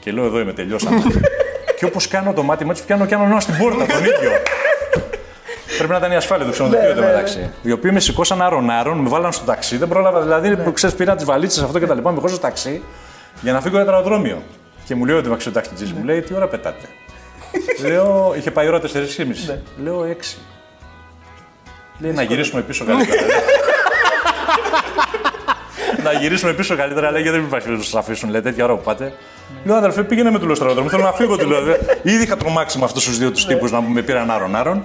Και 0.00 0.10
λέω 0.12 0.24
εδώ 0.24 0.38
είμαι, 0.40 0.52
τελειώσαμε. 0.52 1.02
και 1.78 1.84
όπως 1.84 2.08
κάνω 2.08 2.32
το 2.32 2.42
μάτι 2.42 2.64
μου, 2.64 2.70
έτσι 2.70 2.84
πιάνω 2.84 3.04
και 3.06 3.10
κάνω 3.14 3.24
ένα 3.24 3.40
στην 3.40 3.56
πόρτα 3.56 3.86
τον 3.86 3.98
ίδιο. 4.04 4.30
Πρέπει 5.78 5.92
να 5.92 5.98
ήταν 5.98 6.12
η 6.12 6.16
ασφάλεια 6.16 6.46
του 6.46 6.52
ξενοδοχείου 6.52 6.88
εδώ 6.88 7.02
μεταξύ. 7.02 7.50
Οι 7.62 7.72
οποίοι 7.72 7.90
με 7.94 8.00
σηκώσαν 8.00 8.42
άρον-άρον, 8.42 8.98
με 8.98 9.08
βάλαν 9.08 9.32
στο 9.32 9.44
ταξί. 9.44 9.76
Δεν 9.76 9.88
πρόλαβα 9.88 10.20
δηλαδή, 10.20 10.56
που 10.56 10.72
ξέρεις, 10.72 10.96
πήρα 10.96 11.14
τις 11.14 11.24
βαλίτσες 11.24 11.62
αυτό 11.62 11.78
και 11.78 11.86
τα 11.86 11.94
λοιπά, 11.94 12.12
με 12.12 12.20
χώσα 12.20 12.34
στο 12.34 12.42
ταξί 12.42 12.82
για 13.40 13.52
να 13.52 13.60
φύγω 13.60 13.76
για 13.76 13.84
το 13.84 13.92
αεροδρόμιο. 13.92 14.42
Και 14.84 14.94
μου 14.94 15.04
λέει 15.04 15.16
ο 15.16 15.38
ταξιτζή 15.52 15.94
μου 15.98 16.04
λέει 16.04 16.20
τι 16.20 16.34
ώρα 16.34 16.46
πετάτε; 16.46 16.88
Λέω, 17.86 18.34
είχε 18.36 18.50
πάει 18.50 18.66
η 18.66 18.68
ώρα 18.68 18.80
4.30. 18.80 18.86
Ναι. 19.46 19.60
Λέω 19.82 20.16
6. 20.34 20.38
Λέει 21.98 22.12
να 22.12 22.22
γυρίσουμε 22.22 22.62
πίσω 22.62 22.84
καλύτερα. 22.84 23.22
να 26.04 26.12
γυρίσουμε 26.12 26.52
πίσω 26.52 26.76
καλύτερα, 26.76 27.10
λέει, 27.10 27.22
γιατί 27.22 27.36
δεν 27.36 27.46
υπάρχει 27.46 27.66
περίπτωση 27.66 27.94
να 27.94 28.00
σας 28.00 28.10
αφήσουν. 28.10 28.30
Λέει 28.30 28.40
τέτοια 28.40 28.64
ώρα 28.64 28.74
που 28.74 28.82
πάτε. 28.82 29.12
Λέω, 29.64 29.76
αδερφέ, 29.76 30.02
πήγαινε 30.02 30.30
με 30.30 30.38
του 30.38 30.46
λεωστραδρόμου. 30.46 30.90
Θέλω 30.90 31.02
να 31.02 31.12
φύγω, 31.12 31.36
του 31.36 31.48
λέω. 31.48 31.60
Ήδη 32.02 32.22
είχα 32.22 32.36
τρομάξει 32.36 32.78
με 32.78 32.84
αυτούς 32.84 33.04
τους 33.04 33.18
δύο 33.18 33.30
τους 33.30 33.46
τύπους 33.46 33.70
να 33.70 33.80
με 33.80 34.02
πήραν 34.02 34.30
άρον-άρον. 34.30 34.82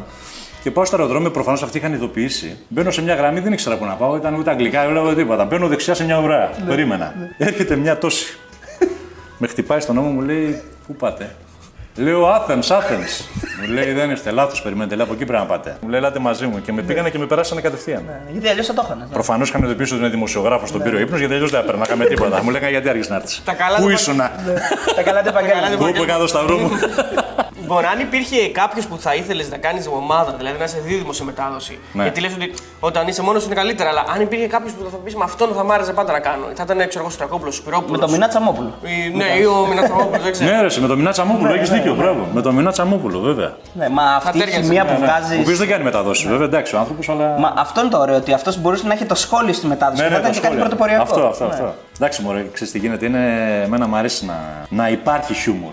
Και 0.63 0.71
πάω 0.71 0.85
στο 0.85 0.95
αεροδρόμιο, 0.95 1.31
προφανώς 1.31 1.63
αυτοί 1.63 1.77
είχαν 1.77 1.93
ειδοποιήσει. 1.93 2.57
Μπαίνω 2.67 2.91
σε 2.91 3.01
μια 3.01 3.15
γραμμή, 3.15 3.39
δεν 3.39 3.53
ήξερα 3.53 3.77
πού 3.77 3.85
να 3.85 3.93
πάω, 3.93 4.15
ήταν 4.15 4.33
ούτε 4.33 4.49
αγγλικά, 4.49 4.83
δεν 4.83 4.93
λέω 4.93 5.13
τίποτα. 5.15 5.45
Μπαίνω 5.45 5.67
δεξιά 5.67 5.93
σε 5.93 6.03
μια 6.03 6.19
ουρά. 6.19 6.49
Περίμενα. 6.67 7.13
Έρχεται 7.37 7.75
μια 7.75 7.97
τόση. 7.97 8.37
με 9.39 9.47
χτυπάει 9.47 9.79
στον 9.79 9.95
νόμο, 9.95 10.09
μου 10.09 10.21
λέει, 10.21 10.61
Πού 10.87 10.95
πάτε; 10.95 11.35
Λέω 11.95 12.27
Athens, 12.27 12.67
Athens. 12.77 13.25
μου 13.61 13.73
λέει 13.73 13.91
δεν 13.91 14.11
είστε 14.11 14.31
λάθος, 14.31 14.61
περιμένετε. 14.61 14.95
Λέω 14.95 15.05
από 15.05 15.13
εκεί 15.13 15.25
πρέπει 15.25 15.41
να 15.41 15.47
πάτε. 15.47 15.77
Μου 15.81 15.89
λέει 15.89 15.99
ελάτε 15.99 16.19
μαζί 16.19 16.45
μου 16.45 16.61
και 16.61 16.71
με 16.71 16.81
πήγανε 16.81 17.09
και 17.09 17.17
με 17.17 17.25
περάσανε 17.25 17.61
κατευθείαν. 17.61 18.03
Γιατί 18.31 18.47
αλλιώς 18.47 18.65
θα 18.65 18.73
το 18.73 18.81
είχαν. 18.85 19.07
Προφανώς 19.11 19.49
είχαν 19.49 19.63
ειδοποιήσει 19.63 19.93
ότι 19.93 20.01
είναι 20.01 20.11
δημοσιογράφος 20.11 20.69
στον 20.69 20.81
πύριο 20.81 20.99
ύπνος 20.99 21.19
γιατί 21.19 21.33
αλλιώς 21.33 21.51
δεν 21.51 21.59
έπαιρναμε 21.59 22.05
τίποτα. 22.05 22.41
Μου 22.43 22.49
λέγανε 22.49 22.71
γιατί 22.71 22.89
άρχισε 22.89 23.09
να 23.09 23.15
έρθεις; 23.15 23.41
Τα 23.45 23.53
καλά 23.53 23.77
Πού 23.77 23.83
του 23.83 23.89
ήσουν, 23.89 24.17
Τα 24.95 25.01
καλά 25.03 25.21
τα 25.21 25.29
επαγγέλματα. 25.29 25.71
Εγώ 25.71 25.91
που 25.91 26.03
έκανα 26.03 26.19
το 26.19 26.27
σταυρό 26.27 26.57
μου. 26.57 26.69
Μπορεί 27.73 27.85
αν 27.85 27.99
υπήρχε 27.99 28.49
κάποιος 28.49 28.85
που 28.87 28.97
θα 28.99 29.15
ήθελες 29.15 29.49
να 29.49 29.57
κάνεις 29.57 29.87
ομάδα, 29.87 30.33
δηλαδή 30.37 30.57
να 30.57 30.63
είσαι 30.63 30.79
δίδυμο 30.85 31.13
σε 31.13 31.23
μετάδοση. 31.23 31.79
Ναι. 31.93 32.03
Γιατί 32.03 32.21
λες 32.21 32.33
ότι 32.33 32.53
όταν 32.79 33.07
είσαι 33.07 33.21
μόνος 33.21 33.45
είναι 33.45 33.55
καλύτερα, 33.55 33.89
αλλά 33.89 34.03
αν 34.15 34.21
υπήρχε 34.21 34.47
κάποιος 34.47 34.71
που 34.73 34.87
θα 34.91 34.97
πεις 34.97 35.15
με 35.15 35.23
αυτόν 35.23 35.49
θα 35.55 35.63
μ' 35.63 35.71
άρεσε 35.71 35.93
πάντα 35.93 36.11
να 36.11 36.19
κάνω. 36.19 36.45
Θα 36.55 36.63
ήταν 36.65 36.87
ξέρω 36.87 37.03
εγώ 37.03 37.09
Στρακόπουλος, 37.13 37.55
Σπυρόπουλος. 37.55 37.99
Με 37.99 38.05
το 38.05 38.11
Μινά 38.11 38.27
Τσαμόπουλο. 38.27 38.73
Ναι, 39.13 39.25
ή 39.41 39.45
ο 39.45 39.65
Μινατσαμόπουλο, 39.69 40.21
δεν 40.23 40.31
ξέρω. 40.31 40.49
Ναι, 40.55 40.61
ρε, 40.61 40.79
με 40.79 40.87
το 40.87 40.95
Μινά 40.95 41.11
Τσαμόπουλο 41.11 41.53
έχεις 41.53 41.69
δίκιο, 41.69 41.95
μπράβο. 41.95 42.27
Με 42.33 42.41
το 42.41 42.51
Μινά 42.51 42.71
Τσαμόπουλο, 42.71 43.19
βέβαια. 43.19 43.55
Ναι, 43.73 43.89
μα 43.89 44.03
αυτή 44.15 44.37
η 44.37 44.39
τέριαζε, 44.39 44.61
χημεία 44.61 44.83
ναι, 44.83 44.89
που 44.89 44.95
Ο 45.01 45.05
βγάζει. 45.05 45.39
οποίος 45.39 45.57
δεν 45.57 45.67
κάνει 45.67 45.83
μεταδόσει, 45.83 46.27
βέβαια, 46.27 46.45
εντάξει, 46.45 46.75
ο 46.75 46.79
άνθρωπος, 46.79 47.09
αλλά. 47.09 47.35
Μα 47.39 47.53
αυτό 47.57 47.81
είναι 47.81 47.89
το 47.89 47.97
ωραίο, 47.99 48.15
ότι 48.15 48.33
αυτός 48.33 48.57
μπορούσε 48.57 48.87
να 48.87 48.93
έχει 48.93 49.05
το 49.05 49.15
σχόλιο 49.15 49.53
στη 49.53 49.67
μετάδοση. 49.67 50.01
Ναι, 50.01 50.07
και 50.07 50.13
ναι, 50.13 50.19
θα 50.21 50.27
ήταν 50.29 50.31
τα 50.33 50.39
και 50.39 50.47
κάτι 50.47 50.55
σχόλια. 50.55 50.69
πρωτοποριακό. 50.69 51.03
Αυτό, 51.03 51.27
αυτό, 51.27 51.43
Ναι. 51.45 51.49
αυτό. 51.53 51.73
Εντάξει, 51.95 52.21
μωρέ, 52.21 52.45
ξέρεις 52.53 52.73
τι 52.73 52.79
γίνεται. 52.79 53.05
Είναι, 53.05 53.61
εμένα 53.65 53.87
μου 53.87 53.95
αρέσει 53.95 54.25
να, 54.25 54.65
να 54.69 54.89
υπάρχει 54.89 55.33
χιούμορ. 55.33 55.71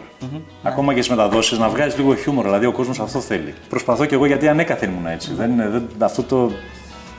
Ακόμα 0.63 0.95
και 0.95 1.03
στις 1.03 1.17
μεταδόσεις, 1.17 1.59
να 1.59 1.69
βγάζεις 1.69 1.97
λίγο 1.99 2.15
χιούμορ. 2.15 2.45
Δηλαδή, 2.45 2.67
ο 2.67 2.73
κόσμος 2.73 3.01
αυτό 3.01 3.21
θέλει. 3.21 3.55
Προσπαθώ 3.69 4.05
κι 4.05 4.15
εγώ 4.15 4.27
γιατί 4.27 4.49
ανέκαθεν 4.49 4.91
ήμουν 4.91 5.07
έτσι. 5.07 5.35
Δεν, 5.35 5.51
είναι- 5.51 5.69
δεν, 5.69 5.89
αυτό 5.99 6.23
το, 6.23 6.51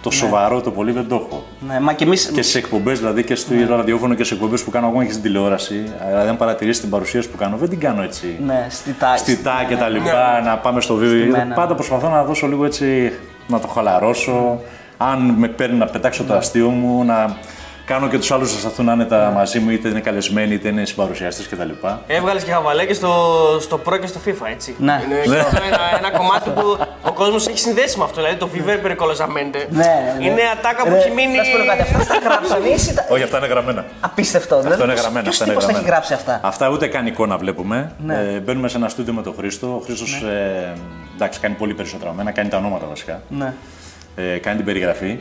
το 0.01 0.09
σοβαρό 0.11 0.61
το 0.61 0.71
πολύ 0.71 0.91
δεν 0.91 1.07
το 1.07 1.15
έχω. 1.15 1.43
Ναι, 1.67 1.79
μα 1.79 1.93
και 1.93 2.03
εμεί. 2.03 2.15
Και 2.33 2.41
στι 2.41 2.57
εκπομπές, 2.57 2.99
δηλαδή 2.99 3.23
και 3.23 3.35
στο 3.35 3.53
ραδιόφωνο 3.69 4.13
και 4.13 4.23
σε 4.23 4.33
εκπομπές 4.33 4.63
που 4.63 4.71
κάνω 4.71 4.87
ακόμα 4.87 5.03
και 5.05 5.11
στην 5.11 5.23
τηλεόραση. 5.23 5.83
Δηλαδή, 6.07 6.29
αν 6.29 6.37
παρατηρήσεις 6.37 6.81
την 6.81 6.89
παρουσίαση 6.89 7.29
που 7.29 7.37
κάνω, 7.37 7.57
δεν 7.57 7.69
την 7.69 7.79
κάνω 7.79 8.01
έτσι. 8.03 8.39
Ναι, 8.45 8.67
στη 8.69 8.93
τάξη. 8.93 9.23
Στιτά 9.33 9.65
και 9.67 9.75
τα 9.75 9.89
λοιπά, 9.89 10.41
να 10.45 10.57
πάμε 10.57 10.81
στο 10.81 10.95
βίντεο. 10.95 11.19
Στημένα. 11.21 11.55
Πάντα 11.55 11.75
προσπαθώ 11.75 12.09
να 12.09 12.23
δώσω 12.23 12.47
λίγο 12.47 12.65
έτσι, 12.65 13.11
να 13.47 13.59
το 13.59 13.67
χαλαρώσω. 13.67 14.59
Αν 14.97 15.19
με 15.37 15.47
παίρνει 15.47 15.77
να 15.77 15.85
πετάξω 15.85 16.23
το 16.23 16.33
αστείο 16.33 16.69
μου, 16.69 17.03
να 17.03 17.35
κάνω 17.85 18.07
και 18.07 18.17
τους 18.17 18.31
άλλους 18.31 18.53
να 18.53 18.59
σταθούν 18.59 18.89
άνετα 18.89 19.31
μαζί 19.35 19.59
μου, 19.59 19.69
είτε 19.69 19.87
είναι 19.89 19.99
καλεσμένοι, 19.99 20.53
είτε 20.53 20.67
είναι 20.67 20.85
συμπαρουσιαστές 20.85 21.47
κτλ. 21.47 21.69
Έβγαλες 22.07 22.43
και 22.43 22.51
χαβαλέ 22.51 22.85
και 22.85 22.93
στο, 22.93 23.11
στο 23.61 23.79
Pro 23.85 23.99
και 24.01 24.07
στο 24.07 24.19
FIFA, 24.25 24.47
έτσι. 24.51 24.75
Ναι. 24.79 25.01
Είναι 25.05 25.35
και 25.35 25.39
αυτό 25.39 25.61
ένα, 25.67 25.79
ένα 26.07 26.17
κομμάτι 26.17 26.49
που 26.49 26.77
ο 27.03 27.11
κόσμος 27.11 27.47
έχει 27.47 27.57
συνδέσει 27.59 27.97
με 27.97 28.03
αυτό. 28.03 28.15
Δηλαδή 28.21 28.35
το 28.39 28.49
Viver 28.53 28.85
Pericolosamente. 28.87 29.65
Ναι, 29.69 29.85
ναι. 30.17 30.25
Είναι 30.25 30.41
ατάκα 30.53 30.83
που 30.83 30.89
Ρε, 30.89 30.97
έχει 30.97 31.09
μείνει. 31.11 31.37
Να 31.37 31.43
σου 31.43 31.51
πω 31.57 31.65
κάτι, 31.65 31.81
αυτά 31.81 32.05
τα 32.05 32.19
γράψανε 32.29 32.67
ή 32.67 32.71
εσύ 32.71 32.93
τα- 32.95 33.05
Όχι, 33.09 33.23
αυτά 33.23 33.37
είναι 33.37 33.47
γραμμένα. 33.47 33.85
Απίστευτο. 33.99 34.55
Αυτό 34.55 34.83
είναι 34.83 34.93
γραμμένα. 34.93 35.21
Ποιος 35.21 35.41
αυτά 35.41 35.45
είναι 35.45 35.53
τύπος 35.53 35.65
τα 35.65 35.69
έχει 35.71 35.79
γραμμένα. 35.79 35.87
γράψει 35.95 36.13
αυτά; 36.13 36.39
Αυτά 36.43 36.69
ούτε 36.69 36.87
καν 36.87 37.05
εικόνα 37.07 37.37
βλέπουμε. 37.37 37.91
Ναι. 38.05 38.13
Ε, 38.15 38.39
μπαίνουμε 38.39 38.67
σε 38.67 38.77
ένα 38.77 38.89
στούντιο 38.89 39.13
με 39.13 39.21
τον 39.21 39.33
Χρήστο. 39.37 39.67
Ο 39.67 39.81
Χρήστος 39.85 40.13
ε, 40.13 40.73
εντάξει, 41.15 41.39
κάνει 41.39 41.55
πολύ 41.55 41.73
περισσότερα 41.73 42.09
από 42.09 42.17
μένα, 42.17 42.31
κάνει 42.31 42.49
τα 42.49 42.57
ονόματα 42.57 42.85
βασικά. 42.89 43.21
Ναι. 43.29 43.53
Ε, 44.15 44.37
κάνει 44.37 44.55
την 44.55 44.65
περιγραφή. 44.65 45.19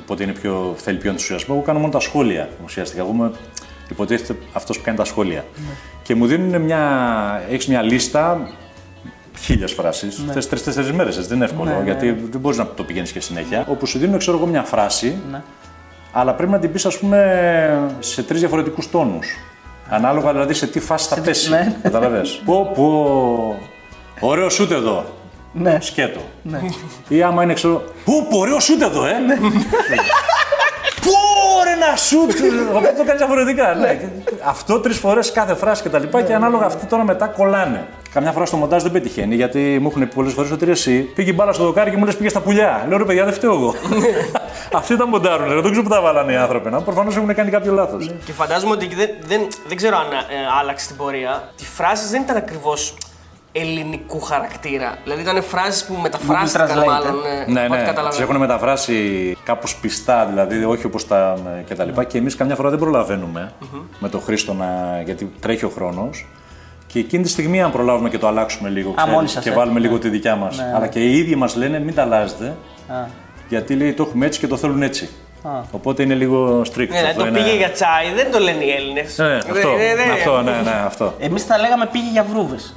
Οπότε 0.00 0.22
είναι 0.22 0.32
πιο, 0.32 0.74
θέλει 0.76 0.98
πιο 0.98 1.10
ενθουσιασμό. 1.10 1.54
Εγώ 1.56 1.64
κάνω 1.64 1.78
μόνο 1.78 1.92
τα 1.92 2.00
σχόλια 2.00 2.48
ουσιαστικά. 2.64 3.02
Εγώ 3.02 3.10
είμαι 3.12 3.30
υποτίθεται 3.90 4.38
αυτός 4.52 4.78
που 4.78 4.84
κάνει 4.84 4.96
τα 4.96 5.04
σχόλια. 5.04 5.44
Και 6.02 6.14
μου 6.14 6.26
δίνουν 6.26 6.60
μια. 6.60 6.80
Έχεις 7.50 7.66
μια 7.66 7.82
λίστα 7.82 8.48
χίλιες 9.38 9.72
φράσεις. 9.72 10.18
Ναι. 10.18 10.32
Θες 10.32 10.48
τρει-τέσσερι 10.48 10.92
μέρες, 10.92 11.26
δεν 11.26 11.36
είναι 11.36 11.44
εύκολο. 11.44 11.70
γιατί 11.84 12.12
δεν 12.30 12.40
μπορείς 12.40 12.58
να 12.58 12.66
το 12.66 12.82
πηγαίνεις 12.84 13.12
και 13.12 13.20
συνέχεια. 13.20 13.66
Όπου 13.68 13.86
σου 13.86 13.98
δίνουν, 13.98 14.18
ξέρω 14.18 14.36
εγώ, 14.36 14.46
μια 14.46 14.62
φράση. 14.62 15.16
Αλλά 16.12 16.34
πρέπει 16.34 16.52
να 16.52 16.58
την 16.58 16.72
πεις, 16.72 16.86
ας 16.86 16.98
πούμε, 16.98 17.90
σε 17.98 18.22
τρεις 18.22 18.40
διαφορετικούς 18.40 18.90
τόνους. 18.90 19.26
Ανάλογα 19.88 20.32
δηλαδή 20.32 20.54
σε 20.54 20.66
τι 20.66 20.80
φάση 20.80 21.08
θα 21.08 21.20
πέσει. 21.20 21.50
ναι. 21.50 21.76
Καταλαβες. 21.82 22.42
Πω, 22.44 22.70
πω. 22.74 23.58
Ωραίος 24.20 24.54
σούτ 24.54 24.70
εδώ. 24.70 25.04
Ναι. 25.52 25.78
Σκέτο. 25.80 26.20
Ή 27.08 27.22
άμα 27.22 27.42
είναι 27.42 27.52
ξέρω. 27.52 27.82
Πω, 28.04 28.26
πω, 28.30 28.38
ωραίο 28.38 28.60
σούτ 28.60 28.82
εδώ, 28.82 29.04
ε! 29.04 29.12
Πω, 31.04 31.12
ρε 31.64 31.74
να 31.86 31.96
σούτ! 31.96 32.30
Οπότε 32.68 32.94
το 32.96 33.04
κάνει 33.04 33.18
διαφορετικά. 33.18 33.74
ναι. 33.74 34.00
Αυτό 34.44 34.80
τρεις 34.80 34.98
φορές 34.98 35.32
κάθε 35.32 35.54
φράση 35.54 35.82
κτλ. 35.82 36.02
Και, 36.16 36.22
και 36.22 36.34
ανάλογα 36.34 36.66
αυτοί 36.66 36.86
τώρα 36.86 37.04
μετά 37.04 37.26
κολλάνε. 37.26 37.86
Καμιά 38.12 38.32
φορά 38.32 38.46
στο 38.46 38.56
μοντάζ 38.56 38.82
δεν 38.82 38.92
πετυχαίνει 38.92 39.34
γιατί 39.34 39.78
μου 39.80 39.88
έχουν 39.88 40.00
πει 40.08 40.14
πολλές 40.14 40.32
φορές 40.32 40.50
ότι 40.50 40.64
ρε, 40.64 40.70
εσύ 40.70 41.00
πήγε 41.00 41.30
η 41.30 41.34
μπάλα 41.36 41.52
στο 41.52 41.64
δοκάρι 41.64 41.90
και 41.90 41.96
μου 41.96 42.04
λες 42.04 42.16
πήγε 42.16 42.28
στα 42.28 42.40
πουλιά. 42.40 42.86
Λέω 42.88 42.98
ρε 42.98 43.04
παιδιά 43.04 43.24
δεν 43.24 43.32
φταίω 43.34 43.52
εγώ. 43.52 43.74
Αυτοί 44.72 44.96
τα 44.96 45.06
μοντάρουν, 45.06 45.48
ρε, 45.48 45.54
δεν 45.54 45.70
ξέρω 45.70 45.82
που 45.82 45.88
τα 45.88 46.00
βάλανε 46.00 46.32
οι 46.32 46.36
άνθρωποι. 46.36 46.70
Προφανώς 46.84 47.16
έχουν 47.16 47.34
κάνει 47.34 47.50
κάποιο 47.50 47.72
λάθος. 47.72 48.10
Και 48.24 48.32
φαντάζομαι 48.32 48.72
ότι 48.72 48.94
δεν, 48.94 49.08
δεν, 49.20 49.40
δεν 49.66 49.76
ξέρω 49.76 49.96
αν 49.96 50.12
ε, 50.12 50.16
άλλαξε 50.60 50.86
την 50.86 50.96
πορεία. 50.96 51.48
Οι 51.60 51.64
φράσεις 51.64 52.10
δεν 52.10 52.22
ήταν 52.22 52.36
ακριβώς 52.36 52.94
ελληνικού 53.52 54.20
χαρακτήρα. 54.20 54.96
Δηλαδή 55.04 55.22
ήταν 55.22 55.42
φράσεις 55.42 55.84
που 55.84 55.94
μεταφράστηκαν 56.02 56.68
translate, 56.68 56.86
μάλλον. 56.86 57.14
ε, 57.46 57.50
Ναι, 57.50 57.60
από 57.64 57.72
ό,τι 57.72 57.80
ναι. 57.82 57.86
καταλαβαίνω. 57.88 58.16
Του 58.16 58.30
έχουν 58.30 58.36
μεταφράσει 58.36 59.36
κάπως 59.44 59.76
πιστά, 59.76 60.26
δηλαδή 60.26 60.64
όχι 60.64 60.86
όπως 60.86 61.06
τα 61.06 61.36
ε, 61.68 61.72
κτλ. 61.74 61.88
Και, 61.92 62.04
και 62.04 62.18
εμείς 62.18 62.36
καμιά 62.36 62.54
φορά 62.54 62.70
δεν 62.70 62.78
προλαβαίνουμε 62.78 63.52
με 63.98 64.08
τον 64.08 64.22
Χρήστο 64.22 64.54
να. 64.54 65.00
γιατί 65.04 65.32
τρέχει 65.40 65.64
ο 65.64 65.68
χρόνος. 65.68 66.26
Και 66.86 66.98
εκείνη 66.98 67.22
τη 67.22 67.28
στιγμή, 67.28 67.62
αν 67.62 67.70
προλάβουμε 67.72 68.08
και 68.08 68.18
το 68.18 68.26
αλλάξουμε 68.26 68.68
λίγο 68.68 68.92
ξέρεις, 68.92 69.12
μόνοι 69.14 69.28
σας, 69.28 69.42
και 69.44 69.50
ε. 69.50 69.52
βάλουμε 69.52 69.80
Ναι. 69.80 69.86
λίγο 69.86 69.98
τη 69.98 70.08
δικιά 70.08 70.36
μας. 70.36 70.60
Αλλά 70.74 70.86
και 70.86 71.00
οι 71.00 71.16
ίδιοι 71.18 71.34
μας 71.36 71.56
λένε 71.56 71.78
μην 71.80 71.94
τα 71.94 72.02
αλλάζετε. 72.02 72.56
Γιατί 73.48 73.74
λέει 73.74 73.92
το 73.92 74.02
έχουμε 74.02 74.26
έτσι 74.26 74.40
και 74.40 74.46
το 74.46 74.56
θέλουν 74.56 74.82
έτσι. 74.82 75.10
Οπότε 75.70 76.02
είναι 76.02 76.14
λίγο 76.14 76.60
strict. 76.60 76.76
Ναι, 76.76 76.84
δηλαδή 76.84 77.06
αυτό 77.06 77.20
το 77.20 77.26
είναι- 77.26 77.38
πήγε 77.38 77.56
για 77.56 77.70
τσάι, 77.70 78.12
δεν 78.14 78.30
το 78.32 78.38
λένε 78.38 78.64
οι 78.64 78.70
Έλληνες. 78.70 79.18
Ναι, 79.18 79.34
αυτό, 79.36 79.68
αυτό, 80.12 80.42
ναι, 80.42 80.50
ναι, 80.64 80.82
αυτό. 80.86 81.14
Εμείς 81.18 81.42
θα 81.44 81.58
λέγαμε 81.58 81.86
πήγε 81.92 82.10
για 82.10 82.22
βρούβες. 82.22 82.74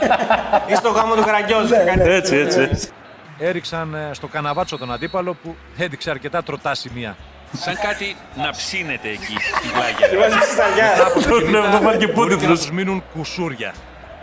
Ή 0.72 0.74
στο 0.74 0.88
γάμο 0.90 1.14
του 1.14 1.22
Καραγκιόζη. 1.24 1.72
Έτσι, 1.96 2.36
έτσι, 2.36 2.60
έτσι. 2.60 2.88
Έριξαν 3.38 3.94
ε, 3.94 4.14
στο 4.14 4.26
καναβάτσο 4.26 4.78
τον 4.78 4.92
αντίπαλο 4.92 5.36
που 5.42 5.54
έδειξε 5.78 6.10
αρκετά 6.10 6.42
τροτά 6.42 6.74
σημεία. 6.74 7.16
Σαν 7.52 7.74
κάτι 7.82 8.16
να 8.34 8.50
ψήνεται 8.50 9.08
εκεί 9.08 9.36
στην 9.56 9.70
πλάγια. 9.72 10.92
Αυτό 11.06 11.20
το 11.78 11.78
βάλει 11.86 11.98
και 11.98 12.06
Μπορεί 12.06 12.30
πόντι 12.30 12.46
να 12.46 12.54
τους 12.54 12.70
μείνουν 12.70 13.02
κουσούρια. 13.16 13.74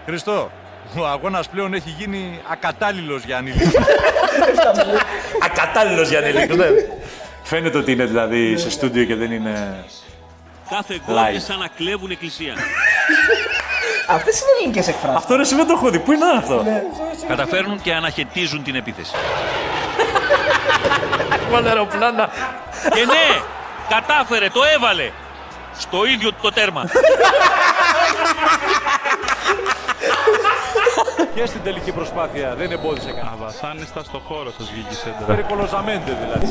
Χριστό, 0.06 0.52
ο 1.00 1.06
αγώνας 1.08 1.48
πλέον 1.50 1.74
έχει 1.74 1.96
γίνει 2.00 2.40
ακατάλληλος 2.52 3.24
για 3.24 3.38
ανήλικους. 3.38 3.74
Ακατάλληλος 5.44 6.10
για 6.10 6.20
ανήλικο. 6.20 6.56
ναι. 6.56 6.66
Φαίνεται 7.48 7.78
ότι 7.78 7.92
είναι 7.92 8.06
δηλαδή 8.06 8.58
σε 8.58 8.70
στούντιο 8.70 9.04
και 9.04 9.16
δεν 9.16 9.32
είναι. 9.32 9.86
Κάθε 10.70 11.02
γκολ 11.06 11.16
Live. 11.16 11.30
είναι 11.30 11.40
σαν 11.40 11.60
να 11.60 11.68
κλέβουν 11.68 12.12
εκκλησία. 12.12 12.54
Αυτές 14.08 14.40
είναι 14.40 14.50
ελληνικές 14.60 14.88
εκφράσεις. 14.88 15.18
Αυτό 15.18 15.36
ρε 15.36 15.44
δεν 15.44 15.68
το 15.68 15.74
έχω 15.74 15.90
δει. 15.90 16.00
Πού 16.00 16.12
είναι 16.12 16.26
αυτό; 16.38 16.66
Καταφέρνουν 17.28 17.82
και 17.82 17.94
αναχαιτίζουν 17.94 18.64
την 18.64 18.76
επίθεση. 18.76 19.12
Βάλε 21.52 21.70
αεροπλάνα. 21.70 22.30
Και 22.94 23.06
ναι, 23.06 23.42
κατάφερε, 23.90 24.50
το 24.50 24.62
έβαλε. 24.76 25.12
Στο 25.78 26.06
ίδιο 26.06 26.32
το 26.42 26.52
τέρμα. 26.52 26.84
Και 31.38 31.46
στην 31.46 31.64
τελική 31.64 31.92
προσπάθεια 31.92 32.56
δεν 32.56 32.72
εμπόδισε 32.72 33.08
κανένα. 33.10 33.32
Αβασάνιστα 33.32 34.04
στο 34.04 34.22
χώρο 34.28 34.52
σας 34.58 34.70
βγήκε 34.72 34.88
η 34.92 34.96
σέντρα. 34.96 35.26
Περικολοζαμέντε 35.26 36.12
δηλαδή. 36.22 36.46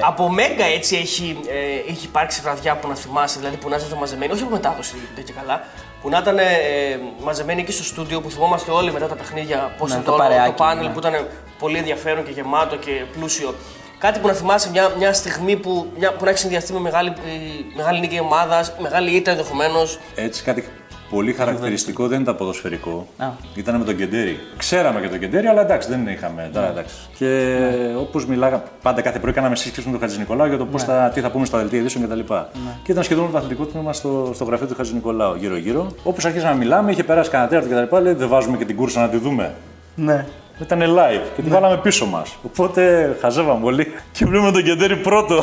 Από 0.00 0.28
Μέγκα 0.28 0.64
έτσι 0.64 0.96
έχει, 0.96 1.40
ε, 1.48 1.90
έχει 1.90 2.04
υπάρξει 2.06 2.40
βραδιά 2.40 2.76
που 2.76 2.88
να 2.88 2.94
θυμάσαι, 2.94 3.38
δηλαδή 3.38 3.56
που 3.56 3.68
να 3.68 3.76
είστε 3.76 3.94
μαζεμένοι, 3.94 4.32
όχι 4.32 4.42
από 4.42 4.52
μετάδοση 4.52 4.94
δεν 5.14 5.24
και 5.24 5.32
καλά, 5.32 5.64
που 6.02 6.08
να 6.08 6.18
ήταν 6.18 6.38
ε, 6.38 6.44
μαζεμένοι 7.22 7.60
εκεί 7.60 7.72
στο 7.72 7.82
στούντιο 7.84 8.20
που 8.20 8.30
θυμόμαστε 8.30 8.70
όλοι 8.70 8.92
μετά 8.92 9.06
τα 9.06 9.14
παιχνίδια 9.14 9.74
πώς 9.78 9.88
Ναι, 9.88 9.94
ήταν 9.94 10.04
το 10.04 10.10
το, 10.10 10.16
όλο, 10.16 10.22
το 10.22 10.28
παρεάκι, 10.28 10.54
πάνελ 10.56 10.86
ναι. 10.86 10.92
που 10.92 10.98
ήταν 10.98 11.26
πολύ 11.58 11.78
ενδιαφέρον 11.78 12.24
και 12.24 12.30
γεμάτο 12.30 12.76
και 12.76 13.04
πλούσιο. 13.12 13.54
Κάτι 13.98 14.18
που 14.18 14.26
να 14.26 14.32
θυμάσαι 14.32 14.70
μια, 14.70 14.92
μια 14.98 15.12
στιγμή 15.12 15.56
που, 15.56 15.92
μια, 15.98 16.12
που 16.12 16.24
να 16.24 16.28
έχεις 16.28 16.40
συνδυαστεί 16.40 16.72
με 16.72 16.80
μεγάλη, 16.80 17.08
ε, 17.08 17.12
μεγάλη 17.76 18.00
νίκη 18.00 18.20
ομάδας, 18.20 18.72
μεγάλη 18.78 19.10
ήττα 19.10 19.30
ενδεχομένως. 19.30 19.98
Έτσι 20.14 20.42
κάτι 20.42 20.64
πολύ 21.10 21.32
χαρακτηριστικό 21.32 22.06
δεν 22.08 22.20
ήταν 22.20 22.36
ποδοσφαιρικό. 22.36 23.06
Α. 23.18 23.26
Ήταν 23.54 23.76
με 23.76 23.84
τον 23.84 23.96
Κεντέρι. 23.96 24.38
Ξέραμε 24.56 25.00
και 25.00 25.08
τον 25.08 25.18
Κεντέρι, 25.18 25.46
αλλά 25.46 25.60
εντάξει, 25.60 25.88
δεν 25.88 26.06
είχαμε. 26.06 26.50
Τώρα, 26.52 26.68
εντάξει. 26.68 26.94
Και 27.18 27.26
Ναι. 27.26 27.96
όπως 27.98 28.26
μιλάγαμε, 28.26 28.62
πάντα 28.82 29.00
κάθε 29.00 29.18
πρωί 29.18 29.32
κάναμε 29.32 29.56
σύσκεψη 29.56 29.88
με 29.88 29.92
τον 29.92 30.00
Χατζη 30.00 30.18
Νικολάου 30.18 30.46
για 30.48 30.58
το 30.58 30.66
πώς 30.66 30.86
Ναι. 30.86 30.92
θα, 30.94 31.10
τι 31.14 31.20
θα 31.20 31.30
πούμε 31.30 31.46
στα 31.46 31.58
δελτία 31.58 31.78
ειδήσεων 31.78 32.04
κτλ. 32.08 32.20
Και 32.82 32.92
ήταν 32.92 33.04
σχεδόν 33.04 33.22
όλο 33.22 33.32
το 33.32 33.38
αθλητικό 33.38 33.64
τμήμα 33.64 33.92
στο, 33.92 34.30
στο 34.34 34.44
γραφείο 34.44 34.66
του 34.66 34.74
Χατζη 34.76 34.94
Νικολάου 34.94 35.34
γύρω-γύρω. 35.36 35.86
Όπως 36.02 36.24
αρχίσαμε 36.24 36.50
να 36.52 36.56
μιλάμε, 36.58 36.90
είχε 36.90 37.04
περάσει 37.04 37.30
κανένα 37.30 37.50
τέταρτο 37.50 37.86
κτλ. 37.86 38.02
Λέει 38.02 38.12
δεν 38.12 38.28
βάζουμε 38.28 38.56
και 38.56 38.64
την 38.64 38.76
κούρσα 38.76 39.00
να 39.00 39.08
τη 39.08 39.16
δούμε. 39.16 39.54
Ναι. 39.94 40.26
Ήταν 40.60 40.80
live 40.82 41.22
και 41.36 41.42
τη 41.42 41.48
βάλαμε 41.48 41.76
πίσω 41.76 42.06
μας. 42.06 42.36
Οπότε 42.42 43.16
χαζεύαμε 43.20 43.60
πολύ 43.60 43.86
και 44.12 44.24
βλέπουμε 44.24 44.50
τον 44.52 44.62
Κεντέρι 44.62 44.96
πρώτο. 44.96 45.42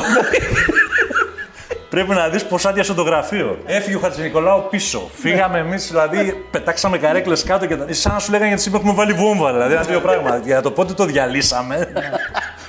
Πρέπει 1.88 2.10
να 2.10 2.28
δεις 2.28 2.44
πώς 2.44 2.66
άδειασε 2.66 2.94
το 2.94 3.02
γραφείο. 3.02 3.58
Έφυγε 3.66 3.96
ο 3.96 4.00
Χατζη 4.00 4.22
Νικολάου 4.22 4.66
πίσω. 4.70 5.10
Φύγαμε 5.14 5.58
εμείς, 5.58 5.88
δηλαδή 5.88 6.44
πετάξαμε 6.50 6.98
καρέκλες 6.98 7.42
κάτω 7.42 7.66
και 7.66 7.76
τα... 7.76 7.86
σαν 7.92 8.12
να 8.12 8.18
σου 8.18 8.30
λέγανε 8.30 8.48
γιατί 8.48 8.62
σήμερα 8.62 8.82
έχουμε 8.84 9.04
βάλει 9.04 9.12
βόμβα. 9.12 9.52
Δηλαδή 9.52 9.72
ένα 9.72 9.82
τέτοιο 9.82 10.00
πράγμα. 10.00 10.36
Για 10.44 10.62
το 10.62 10.70
πότε 10.70 10.92
το 10.92 11.04
διαλύσαμε. 11.04 11.92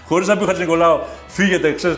Χωρίς 0.08 0.27
να 0.27 0.38
πει 0.38 0.43
ο 0.43 0.45
Χατζη 0.45 0.62
Νικολάου, 0.62 0.99
φύγετε, 1.27 1.71
ξέρεις. 1.73 1.97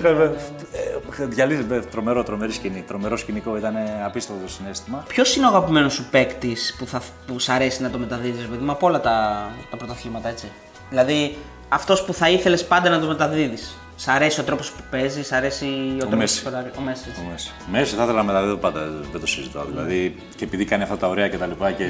Διαλύζεται. 1.17 1.79
Τρομερό, 1.79 2.23
τρομερή 2.23 2.51
σκηνή. 2.51 2.83
Τρομερό 2.87 3.17
σκηνικό, 3.17 3.57
ήταν 3.57 3.75
απίστευτο 4.05 4.43
το 4.43 4.51
συνέστημα. 4.51 5.03
Ποιος 5.07 5.35
είναι 5.35 5.45
ο 5.45 5.49
αγαπημένος 5.49 5.93
σου 5.93 6.05
παίκτης 6.11 6.75
που, 6.79 6.87
θα, 6.87 7.01
που 7.27 7.39
σ' 7.39 7.49
αρέσει 7.49 7.81
να 7.81 7.89
το 7.89 7.97
μεταδίδεις, 7.97 8.45
παιδί 8.45 8.63
μου, 8.63 8.71
από 8.71 8.87
όλα 8.87 9.01
τα, 9.01 9.47
τα 9.69 9.77
πρωταθλήματα, 9.77 10.29
έτσι; 10.29 10.51
Δηλαδή, 10.89 11.37
αυτός 11.69 12.03
που 12.03 12.13
θα 12.13 12.29
ήθελες 12.29 12.65
πάντα 12.65 12.89
να 12.89 12.99
το 12.99 13.07
μεταδίδεις. 13.07 13.75
Σ' 14.03 14.07
αρέσει 14.07 14.39
ο 14.39 14.43
τρόπος 14.43 14.71
που 14.71 14.83
παίζεις, 14.89 15.27
σ' 15.27 15.31
αρέσει 15.31 15.65
ο, 15.65 15.97
τρόπος 15.97 16.17
Μέση. 16.17 16.41
που 16.41 16.47
σκοράρει. 16.49 16.71
Ο 16.77 16.81
Μέση, 16.81 17.03
έτσι. 17.09 17.21
Ο 17.21 17.29
Μέση. 17.31 17.51
Μέση 17.71 17.95
θα 17.95 18.03
ήθελα 18.03 18.17
να 18.17 18.23
μεταδίδω 18.23 18.55
πάντα, 18.55 18.79
δεν 19.11 19.21
το 19.21 19.27
συζητάω. 19.27 19.63
Δηλαδή 19.65 20.15
και 20.35 20.43
επειδή 20.43 20.65
κάνει 20.65 20.83
αυτά 20.83 20.97
τα 20.97 21.07
ωραία 21.07 21.27
και 21.27 21.37
τα 21.37 21.45
λοιπά 21.45 21.71
και 21.71 21.85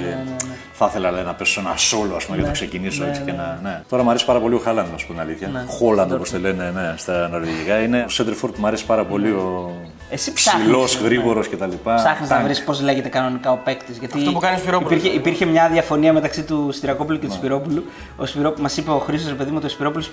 θα 0.73 0.85
ήθελα 0.89 1.11
λέει, 1.11 1.23
να 1.23 1.33
πέσω 1.33 1.59
ένα 1.59 1.77
σόλο 1.77 2.15
ας 2.15 2.25
πούμε, 2.25 2.37
για 2.37 2.45
να 2.45 2.51
ξεκινήσω 2.51 3.05
έτσι 3.05 3.21
και 3.21 3.31
να. 3.31 3.59
Ναι. 3.63 3.81
Τώρα 3.89 4.03
μου 4.03 4.09
αρέσει 4.09 4.25
πάρα 4.25 4.39
πολύ 4.39 4.55
ο 4.55 4.59
Χάλαντ, 4.59 4.91
να 4.91 4.97
σου 4.97 5.07
πω 5.07 5.13
την 5.13 5.21
αλήθεια. 5.21 5.47
Ναι. 5.47 5.63
Χόλαντ 5.67 6.13
όπως 6.13 6.29
το 6.29 6.39
λένε 6.39 6.71
ναι, 6.71 6.93
στα 6.97 7.27
νορβηγικά. 7.27 7.81
Είναι 7.81 8.03
ο 8.07 8.09
Σέντριφορ 8.09 8.51
που 8.51 8.59
μου 8.59 8.67
αρέσει 8.67 8.85
πάρα 8.85 9.05
πολύ 9.05 9.29
ο 9.29 9.80
Εσύ 10.13 10.33
ψάχνεις. 10.33 10.63
ψηλός, 10.63 10.95
γρήγορος 11.03 11.49
κτλ. 11.49 11.71
Ψάχνεις 11.95 12.29
να 12.29 12.39
βρεις 12.39 12.63
πώς 12.63 12.81
λέγεται 12.81 13.09
κανονικά 13.09 13.51
ο 13.51 13.57
παίκτης. 13.63 13.97
Γιατί 13.97 14.17
Αυτό 14.17 14.31
που 14.31 14.39
κάνει 14.39 14.55
ο 14.55 14.59
Σπυρόπουλος. 14.59 14.91
υπήρχε, 14.99 15.17
υπήρχε 15.17 15.45
μια 15.45 15.69
διαφωνία 15.71 16.13
μεταξύ 16.13 16.43
του 16.43 16.69
Στυρακόπουλου 16.71 17.19
και 17.19 17.27
του 17.27 17.33
Σπυρόπουλου. 17.33 17.85
Ο 18.17 18.25
Σπυρό, 18.25 18.53
μας 18.59 18.77
είπε 18.77 18.91
ο 18.91 18.97
Χρήστος, 18.97 19.33
παιδί 19.33 19.49
μου, 19.49 19.55
ότι 19.57 19.65
ο 19.65 19.69
Σπυρόπουλος 19.69 20.11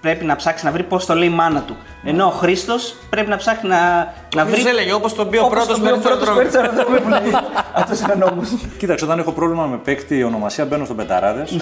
πρέπει 0.00 0.24
να 0.24 0.36
ψάξει 0.36 0.64
να 0.64 0.70
βρει 0.70 0.82
πώς 0.82 1.06
το 1.06 1.14
λέει 1.14 1.28
η 1.28 1.30
μάνα 1.32 1.60
του. 1.60 1.76
Ενώ 2.04 2.26
ο 2.26 2.30
Χρήστος 2.30 2.94
πρέπει 3.10 3.28
να 3.28 3.36
ψάχνει 3.36 3.68
να, 3.68 4.12
να 4.36 4.44
βρει. 4.44 4.52
Χρήστος 4.52 4.72
έλεγε, 4.72 4.92
όπως 4.92 5.14
τον 5.14 5.28
πει 5.30 5.36
ο 5.36 5.44
όπως 5.44 5.52
πρώτος 5.52 5.78
τον 5.78 5.82
πει 5.86 5.88
ο 5.88 5.90
παίκτης 5.90 6.10
πρώτος 6.10 6.28
αεροδρόμιο. 6.28 6.42
παίκτης 6.42 6.60
αεροδρόμιο 6.60 7.00
που 7.00 7.08
λέει. 7.08 7.42
Αυτός 7.80 8.00
είναι 8.00 8.12
ο 8.12 8.16
νόμος. 8.28 8.48
Κοίταξε, 8.78 9.04
όταν 9.04 9.18
έχω 9.18 9.32
πρόβλημα 9.32 9.66
με 9.66 9.76
παίκτη 9.76 10.22
ονομασία 10.22 10.64
μπαίνω 10.64 10.84
στον 10.84 10.96
Πεταράδες. 10.96 11.50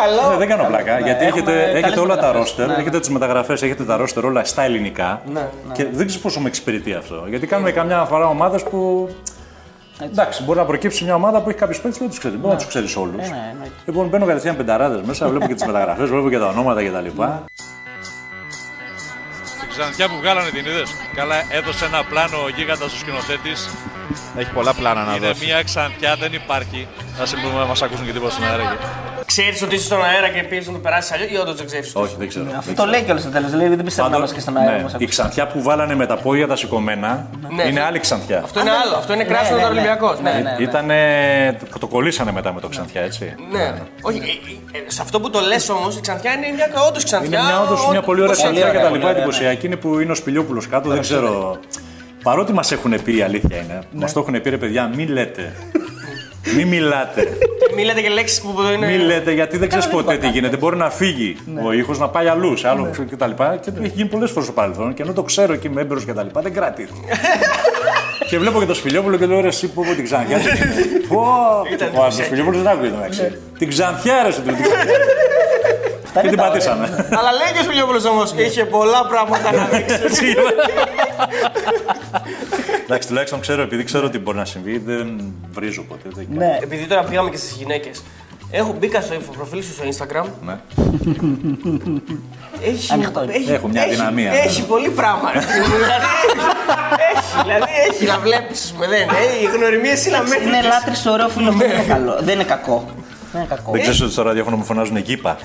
Καλό. 0.00 0.30
Ναι, 0.30 0.36
δεν 0.36 0.48
κάνω 0.48 0.64
πλάκα. 0.64 0.98
γιατί 1.00 1.24
έχουμε 1.24 1.40
έχετε, 1.50 1.52
καλές 1.64 1.82
έχετε 1.82 2.00
όλα 2.00 2.08
τα 2.08 2.14
μεταγραφές. 2.14 2.40
ρόστερ, 2.40 2.66
Ναι, 2.66 2.72
ναι. 2.74 2.80
έχετε 2.80 3.00
τις 3.00 3.08
μεταγραφές, 3.08 3.62
έχετε 3.62 3.84
τα 3.84 3.96
ρόστερ 3.96 4.24
όλα 4.24 4.44
στα 4.44 4.62
ελληνικά. 4.62 5.22
Ναι, 5.32 5.48
Και 5.72 5.86
δεν 5.92 6.06
ξέρω 6.06 6.22
πόσο 6.22 6.40
με 6.40 6.48
εξυπηρετεί 6.48 6.94
αυτό. 6.94 7.24
Γιατί 7.28 7.46
κάνουμε 7.46 7.70
καμιά 7.70 8.04
φορά 8.04 8.26
ομάδες 8.28 8.62
που. 8.62 9.08
Εντάξει, 10.04 10.42
μπορεί 10.42 10.58
να 10.58 10.64
προκύψει 10.64 11.04
μια 11.04 11.14
ομάδα 11.14 11.40
που 11.40 11.48
έχει 11.48 11.58
κάποιους 11.58 11.78
παίκτες 11.80 11.96
που 11.98 12.02
δεν 12.02 12.10
τους 12.10 12.18
ξέρει. 12.18 12.34
Μπορεί 12.36 12.52
να 12.52 12.56
τους 12.58 12.66
ξέρεις 12.66 12.96
όλους. 12.96 13.14
Ναι, 13.16 13.22
ναι, 13.28 13.48
εννοείται. 13.52 13.74
Λοιπόν, 13.86 14.06
μπαίνω 14.08 14.26
κατευθείαν 14.26 14.56
πενταράδες 14.56 15.00
μέσα, 15.04 15.28
βλέπω 15.28 15.46
και 15.46 15.54
τις 15.54 15.64
μεταγραφές, 15.66 16.08
βλέπω 16.08 16.30
και 16.30 16.38
τα 16.38 16.46
ονόματα 16.46 16.82
κτλ. 16.84 17.06
Την 19.60 19.68
ξανθιά 19.70 20.08
που 20.08 20.14
βγάλανε 20.20 20.50
την 20.50 20.64
είδες. 20.66 20.90
Καλά, 21.14 21.34
έδωσε 21.50 21.84
ένα 21.84 22.04
πλάνο 22.10 22.36
ο 22.46 22.48
γίγαντας 22.56 22.92
ο 22.92 22.96
σκηνοθέτης. 22.96 23.68
Έχει 24.38 24.50
πολλά 24.52 24.74
πλάνα 24.74 25.04
να 25.04 25.14
Είναι 25.16 25.26
δώσει. 25.26 25.44
μια 25.44 25.62
ξανθιά, 25.62 26.16
δεν 26.20 26.32
υπάρχει. 26.32 26.88
Θα 27.18 27.26
σε 27.26 27.36
πούμε 27.36 27.58
να 27.58 27.64
μας 27.66 27.82
ακούσουν 27.82 28.06
και 28.06 28.12
τίποτα 28.12 28.30
στον 28.32 28.44
αέρα. 28.44 28.76
Εκεί. 29.36 29.40
Ξέρεις 29.42 29.62
ότι 29.62 29.74
είσαι 29.74 29.84
στον 29.84 30.04
αέρα 30.04 30.28
και 30.28 30.42
πεις 30.42 30.66
να 30.66 30.72
το 30.72 30.78
περάσεις 30.78 31.12
αλλιώς 31.12 31.30
ή 31.30 31.36
όντως 31.36 31.54
δεν 31.56 31.66
ξέρεις. 31.66 31.92
Όχι, 31.94 32.14
δεν 32.18 32.28
ξέρω. 32.28 32.46
Αυτό 32.58 32.72
το 32.74 32.84
λέει 32.86 33.02
κιόλας 33.02 33.22
στο 33.22 33.30
τέλος. 33.30 33.52
Λέει 33.52 33.68
δεν 33.68 33.84
πιστεύω 33.84 34.08
να 34.08 34.16
είμαστε 34.16 34.34
και 34.34 34.40
στον 34.40 34.56
αέρα. 34.56 34.70
ναι, 34.70 34.76
όμως 34.78 34.92
η 34.92 34.94
ακούσει. 34.94 35.10
ξανθιά 35.10 35.46
που 35.46 35.62
βάλανε 35.62 35.94
με 35.94 36.06
τα 36.06 36.16
πόδια 36.16 36.46
τα 36.46 36.56
σηκωμένα 36.56 37.26
Ναι. 37.56 37.62
είναι 37.62 37.80
άλλη 37.80 37.98
ξανθιά. 37.98 38.40
Αυτό 38.44 38.60
είναι 38.60 38.70
άλλο. 38.70 38.96
Αυτό 38.96 39.12
είναι 39.12 39.24
κράσινο 39.24 39.56
ναι, 39.56 39.62
των 39.62 39.72
ναι. 39.72 39.78
Ολυμπιακό. 39.78 40.14
Ναι, 40.22 40.30
Ναι. 40.30 40.38
ναι. 40.40 40.56
Ήτανε... 40.62 40.98
Το 41.80 41.86
κολλήσανε 41.86 42.32
μετά 42.32 42.52
με 42.52 42.60
το 42.60 42.68
ξανθιά, 42.68 43.00
έτσι. 43.02 43.34
Ναι. 43.52 43.74
Όχι, 44.02 44.18
ε, 44.18 44.78
ε, 44.78 44.82
σε 44.86 45.02
αυτό 45.02 45.20
που 45.20 45.30
το 45.30 45.40
λες 45.40 45.68
όμως, 45.68 45.96
η 45.96 46.00
ξανθιά 46.00 46.32
είναι 46.32 46.46
μια 46.54 46.68
όντως 46.88 47.04
ξανθιά. 47.04 47.38
Είναι 47.38 47.46
μια, 47.48 47.60
όντως, 47.62 47.86
ό- 47.86 47.90
μια 47.90 48.02
πολύ 48.02 48.20
ωραία 48.20 48.32
όπως 48.32 48.42
ξανθιά 48.44 48.66
είναι. 48.68 48.76
και 48.76 48.82
τα 48.82 48.88
πολύ 48.88 48.98
λοιπά. 48.98 49.10
ωραία, 49.10 49.22
Εντυπωσιακή 49.22 49.66
είναι 49.66 49.76
που 49.76 49.98
είναι 50.00 50.12
ο 50.12 50.14
Σπηλιόπουλος 50.14 50.68
κάτω, 50.68 50.88
δεν 50.90 51.00
ξέρω. 51.00 51.58
Παρότι 52.22 52.52
μας 52.52 52.72
έχουν 52.72 53.02
πει 53.04 53.16
η 53.16 53.22
αλήθεια 53.22 53.56
είναι, 53.56 53.78
μας 53.92 54.12
το 54.12 54.20
έχουν 54.20 54.40
πει 54.42 54.50
ρε 54.50 54.56
παιδιά, 54.56 54.90
μην 54.94 55.08
λέτε. 55.08 55.52
Μην 56.56 56.68
μιλάτε. 56.68 57.38
Μην 57.76 57.84
λέτε 57.84 58.00
και 58.00 58.08
λέξεις 58.08 58.40
που 58.40 58.54
είναι. 58.74 58.86
Μην 58.86 59.00
λέτε 59.00 59.32
γιατί 59.32 59.56
δεν 59.58 59.68
ξέρεις 59.68 59.88
ποτέ 59.88 60.16
τι 60.16 60.28
γίνεται. 60.28 60.56
Μπορεί 60.56 60.76
να 60.76 60.90
φύγει 60.90 61.36
ο 61.64 61.72
ήχος, 61.72 61.98
να 61.98 62.08
πάει 62.08 62.26
αλλού, 62.28 62.56
σε 62.56 62.68
άλλο 62.68 62.90
κτλ. 62.92 63.02
Και, 63.02 63.16
τα 63.16 63.26
λοιπά. 63.26 63.56
και 63.56 63.70
έχει 63.82 63.92
γίνει 63.94 64.08
πολλές 64.08 64.30
φορές 64.30 64.44
στο 64.44 64.52
παρελθόν. 64.52 64.94
Και 64.94 65.02
ενώ 65.02 65.12
το 65.12 65.22
ξέρω 65.22 65.56
και 65.56 65.68
είμαι 65.68 65.80
έμπειρος 65.80 66.04
και 66.04 66.12
τα 66.12 66.22
λοιπά, 66.22 66.40
δεν 66.40 66.52
κρατήθηκα. 66.52 66.98
και 68.28 68.38
βλέπω 68.38 68.58
και 68.58 68.66
το 68.66 68.74
Σπηλιόπουλο 68.74 69.16
και 69.16 69.26
λέω 69.26 69.40
ρε, 69.40 69.46
εσύ 69.48 69.68
που 69.68 69.84
πω 69.84 69.94
την 69.94 70.04
ξανθιά. 70.04 70.38
Πω! 71.08 71.26
Ήταν 71.72 71.88
Ο 71.94 72.10
Σπηλιόπουλος 72.10 72.62
δεν 72.62 72.72
άκουγε 72.72 72.90
το 72.90 72.96
μεταξύ. 72.96 73.38
Την 73.58 73.68
ξανθιά, 73.68 74.22
ρε, 74.24 74.32
σου 74.32 74.42
την 74.42 74.52
ξανθιά. 74.62 74.94
Και 76.22 76.28
την 76.28 76.36
πατήσαμε. 76.36 77.06
Αλλά 77.18 77.30
λέει 77.32 77.50
και 77.54 77.58
ο 77.60 77.62
Σπιλιόπουλο 77.62 78.00
όμως, 78.10 78.34
είχε 78.36 78.64
πολλά 78.64 79.06
πράγματα 79.08 79.52
να 79.52 79.64
δείξει. 79.72 80.26
Εντάξει, 82.84 83.08
τουλάχιστον 83.08 83.40
ξέρω, 83.40 83.62
επειδή 83.62 83.84
ξέρω 83.84 84.06
ότι 84.06 84.18
μπορεί 84.18 84.36
να 84.36 84.44
συμβεί, 84.44 84.78
δεν 84.78 85.34
βρίζω 85.52 85.82
ποτέ. 85.82 86.08
Δεν 86.14 86.26
Ναι. 86.34 86.58
Επειδή 86.62 86.84
τώρα 86.86 87.02
πήγαμε 87.04 87.30
και 87.30 87.36
στις 87.36 87.50
γυναίκες. 87.50 88.02
Έχω 88.50 88.76
μπήκα 88.78 89.00
στο 89.00 89.14
προφίλ 89.36 89.62
σου 89.62 89.72
στο 89.72 89.84
Instagram. 89.84 90.24
Ναι. 90.44 90.56
Έχει, 92.64 92.92
Ανοιχτό 92.92 93.22
είναι. 93.22 93.32
έχει, 93.32 93.52
Έχω 93.52 93.68
μια 93.68 93.82
έχει- 93.82 93.90
δυναμία, 93.94 94.30
ναι. 94.30 94.36
Έχει 94.36 94.66
πολύ 94.66 94.88
πράγμα. 94.88 95.32
ρε 95.32 95.40
φίλε 95.40 95.58
μου. 95.68 95.74
δηλαδή, 95.74 96.04
έχει, 97.14 97.42
δηλαδή 97.42 97.72
έχει 97.90 98.04
να 98.04 98.18
βλέπεις. 98.18 98.74
Δεν 98.78 98.92
ε, 98.92 99.04
οι 99.42 99.56
γνωριμίες 99.56 100.06
είναι 100.06 100.16
Είναι 100.16 100.26
αμέτρητε. 100.26 100.68
λάτρης 100.68 100.98
στο 100.98 101.10
ωραίο 101.10 101.28
φίλο. 101.28 101.52
Δεν 101.52 101.70
είναι 101.70 101.82
καλό. 101.88 102.16
Δεν 102.20 102.34
είναι 102.34 102.44
κακό. 102.44 102.84
Δεν 103.32 103.40
είναι 103.42 103.50
κακό. 103.54 103.70
Δεν 103.72 103.80
ξέρει 103.80 104.02
ότι 104.02 104.12
στο 104.12 104.22
ραδιόφωνο 104.22 104.56
μου 104.56 104.64
φωνάζουν 104.64 105.02
κύπα. 105.02 105.36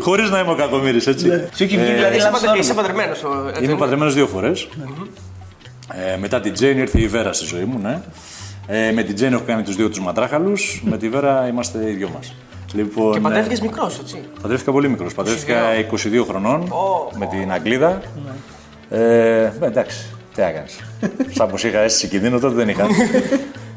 Χωρίς 0.00 0.30
να 0.30 0.38
είμαι 0.38 0.50
ο 0.50 0.54
κακομοίρη, 0.54 0.96
έτσι. 0.96 1.26
Σου 1.54 1.62
έχει 1.64 1.76
βγει 1.76 1.92
δηλαδή 1.92 2.16
Είσαι, 2.16 2.24
λάθος 2.24 2.40
παντε, 2.40 2.46
όνομα. 2.46 2.58
είσαι 2.60 2.74
παντρεμένος. 2.74 3.24
Είμαι 3.62 3.74
παντρεμένος 3.76 4.14
δύο 4.14 4.26
φορές. 4.26 4.68
Ε, 6.12 6.16
μετά 6.16 6.40
την 6.40 6.52
Τζέιν 6.52 6.78
ήρθε 6.78 7.00
η 7.00 7.06
Βέρα 7.08 7.32
στη 7.32 7.44
ζωή 7.44 7.64
μου, 7.64 7.78
ναι. 7.82 8.00
Ε, 8.66 8.92
με 8.92 9.02
την 9.02 9.14
Τζέιν 9.14 9.32
έχω 9.32 9.42
κάνει 9.46 9.62
τους 9.62 9.76
δύο 9.76 9.88
τους 9.88 10.00
ματράχαλου. 10.00 10.52
με 10.82 10.96
τη 10.98 11.08
Βέρα 11.08 11.46
είμαστε 11.48 11.90
οι 11.90 11.92
δυο 11.92 12.10
μας. 12.14 12.34
Λοιπόν, 12.72 13.12
Και 13.12 13.18
ε, 13.18 13.20
παντρεύτηκες 13.20 13.60
μικρός, 13.60 13.98
έτσι. 13.98 14.20
Παντρεύτηκα 14.42 14.72
πολύ 14.72 14.88
μικρός. 14.88 15.14
Παντρεύτηκα 15.14 15.60
22 15.92 16.24
χρονών 16.28 16.60
Ω, 16.62 17.10
με 17.18 17.26
την 17.26 17.52
Αγγλίδα. 17.52 18.00
Ε, 18.90 19.42
ε, 19.42 19.52
εντάξει, 19.60 20.06
τι 20.34 20.42
έκανε. 20.42 20.66
Σαν 21.36 21.48
πως 21.48 21.64
είχα 21.64 21.78
αίσθηση 21.78 22.08
κινδύνου, 22.08 22.40
τότε 22.40 22.54
δεν 22.54 22.68
είχα. 22.68 22.86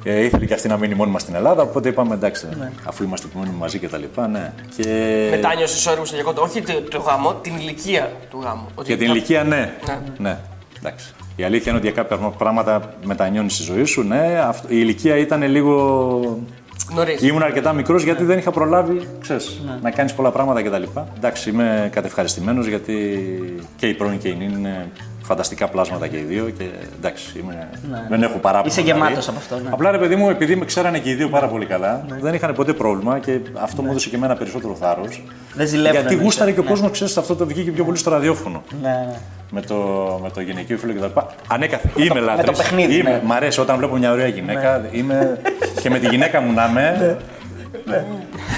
Ε, 0.09 0.23
ήθελε 0.23 0.45
και 0.45 0.53
αυτή 0.53 0.67
να 0.67 0.77
μείνει 0.77 0.93
μόνη 0.95 1.11
μας 1.11 1.21
στην 1.21 1.35
Ελλάδα, 1.35 1.61
οπότε 1.61 1.89
είπαμε 1.89 2.13
εντάξει, 2.13 2.47
αφού 2.85 3.03
είμαστε 3.03 3.27
μόνοι 3.33 3.49
μαζί 3.59 3.79
και 3.79 3.87
τα 3.87 3.97
λοιπά, 3.97 4.27
ναι. 4.27 4.53
Και... 4.77 5.27
Μετά 5.29 5.55
νιώσες 5.55 5.85
όριμο 5.87 6.05
στο 6.05 6.15
γεγονό. 6.15 6.41
Όχι 6.41 6.61
το, 6.61 6.73
το 6.89 6.99
γάμο, 6.99 7.33
την 7.33 7.55
ηλικία 7.55 8.11
του 8.29 8.39
γάμου. 8.43 8.65
Ότι 8.75 8.87
Για 8.87 8.97
την 8.97 9.07
θα- 9.07 9.13
ηλικία, 9.13 9.43
ναι. 9.43 9.73
Ναι. 9.87 9.99
ναι. 10.17 10.37
Εντάξει. 10.77 11.13
Η 11.35 11.43
αλήθεια 11.43 11.65
είναι 11.71 11.77
ότι 11.79 11.91
για 11.91 12.03
κάποια 12.03 12.17
πράγματα 12.17 12.93
μετανιώνεις 13.03 13.53
στη 13.53 13.63
ζωή 13.63 13.83
σου. 13.83 14.03
Ναι, 14.03 14.39
Αυτό- 14.47 14.67
η 14.69 14.75
ηλικία 14.79 15.17
ήταν 15.17 15.43
λίγο. 15.43 16.43
Νωρίς. 16.95 17.21
Ήμουν 17.21 17.41
αρκετά 17.43 17.73
μικρός 17.73 18.03
γιατί 18.03 18.23
δεν 18.23 18.37
είχα 18.37 18.51
προλάβει 18.51 19.07
ξέρεις, 19.21 19.61
Ναι. 19.65 19.79
να 19.81 19.91
κάνεις 19.91 20.13
πολλά 20.13 20.31
πράγματα 20.31 20.61
κτλ. 20.63 20.83
Εντάξει, 21.17 21.49
είμαι 21.49 21.89
κατευχαριστημένος 21.93 22.67
γιατί 22.67 22.95
και 23.75 23.87
η 23.87 23.93
πρώην 23.93 24.17
και 24.17 24.27
η 24.27 24.35
νυν 24.35 24.49
είναι 24.51 24.91
φανταστικά 25.27 25.67
πλάσματα 25.67 26.07
και 26.07 26.17
οι 26.17 26.21
δύο. 26.21 26.49
Και 26.57 26.63
εντάξει, 26.97 27.39
είμαι... 27.39 27.69
δεν 28.09 28.23
έχω 28.23 28.37
παράπονο. 28.37 28.61
Ναι. 28.61 28.67
Είσαι 28.67 28.81
δηλαδή. 28.81 28.99
γεμάτος 28.99 29.27
από 29.27 29.37
αυτό, 29.37 29.55
ναι. 29.55 29.69
Απλά 29.69 29.91
ρε 29.91 29.97
παιδί 29.97 30.15
μου, 30.15 30.29
επειδή 30.29 30.55
με 30.55 30.65
ξέρανε 30.65 30.99
και 30.99 31.09
οι 31.09 31.13
δύο 31.13 31.29
πάρα 31.29 31.47
πολύ 31.47 31.65
καλά, 31.65 32.05
δεν 32.21 32.33
είχαν 32.33 32.53
ποτέ 32.53 32.73
πρόβλημα 32.73 33.19
και 33.19 33.39
αυτό 33.53 33.81
μου 33.81 33.89
έδωσε 33.89 34.09
και 34.09 34.15
εμένα 34.15 34.35
περισσότερο 34.35 34.75
θάρρος. 34.79 35.23
Δεν 35.53 35.67
ζηλεύουν. 35.67 35.91
Γιατί 35.91 36.07
εννοείς, 36.07 36.23
γούσταρε 36.23 36.51
και 36.51 36.59
ο 36.59 36.63
ναι. 36.63 36.69
κόσμος, 36.69 36.91
ξέρεις, 36.91 37.17
αυτό 37.17 37.35
το 37.35 37.45
βγήκε 37.45 37.71
πιο 37.71 37.83
πολύ 37.83 37.97
στο 37.97 38.09
ραδιόφωνο 38.09 38.63
Ναι, 38.81 38.89
ναι. 38.89 39.15
με 39.51 39.61
το, 39.61 39.75
με 40.23 40.29
το 40.29 40.41
γυναικείο 40.41 40.77
φίλο 40.77 40.93
κτλ. 40.93 41.19
Ανέκαθεν. 41.47 41.91
Είμαι 41.95 42.19
λάτρης. 42.19 42.45
το 42.45 42.51
παιχνίδι, 42.51 42.95
Είμαι, 42.95 43.09
ναι. 43.09 43.21
Μ' 43.25 43.31
αρέσει 43.31 43.59
όταν 43.59 43.77
βλέπω 43.77 43.95
μια 43.95 44.11
ωραία 44.11 44.27
γυναίκα. 44.27 44.87
Είμαι, 44.91 45.41
και 45.81 45.89
με 45.89 45.99
τη 45.99 46.07
γυναίκα 46.07 46.41
μου 46.41 46.53
να 46.53 46.67
είμαι. 46.69 47.17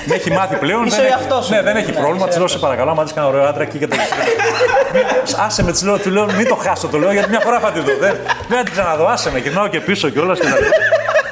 Με 0.05 0.13
έχει 0.15 0.31
μάθει 0.31 0.55
πλέον. 0.55 0.85
Είσαι 0.85 0.95
δεν 0.95 1.05
ο 1.05 1.07
έχει- 1.07 1.17
εαυτός 1.19 1.45
σου. 1.45 1.53
Ναι, 1.53 1.61
δεν 1.61 1.75
έχει 1.75 1.91
Ναι, 1.91 1.97
πρόβλημα. 1.97 2.17
είσαι 2.19 2.27
Της 2.27 2.37
λέω 2.37 2.47
σε 2.47 2.57
παρακαλώ, 2.57 2.91
άμα 2.91 3.03
δεις 3.03 3.13
κανένα 3.13 3.33
ωραίο 3.33 3.47
άντρα 3.47 3.63
εκεί 3.63 3.77
και 3.77 3.87
το 3.87 3.95
Άσε 5.45 5.63
με, 5.63 5.71
της 5.71 5.83
λέω, 5.83 5.97
του 5.97 6.09
λέω, 6.09 6.25
μην 6.25 6.47
το 6.47 6.55
χάσω, 6.55 6.87
το 6.87 6.97
λέω 6.97 7.11
γιατί 7.11 7.29
μια 7.29 7.39
φορά 7.39 7.59
θα 7.59 7.71
τη 7.71 7.79
δω. 7.79 7.85
Δεν, 7.99 8.15
δεν 8.47 8.57
θα 8.57 8.63
την 8.63 8.71
ξαναδώ, 8.71 9.05
άσε 9.07 9.31
με, 9.31 9.39
γυρνάω 9.39 9.67
και 9.67 9.79
πίσω 9.79 10.09
κιόλας. 10.09 10.39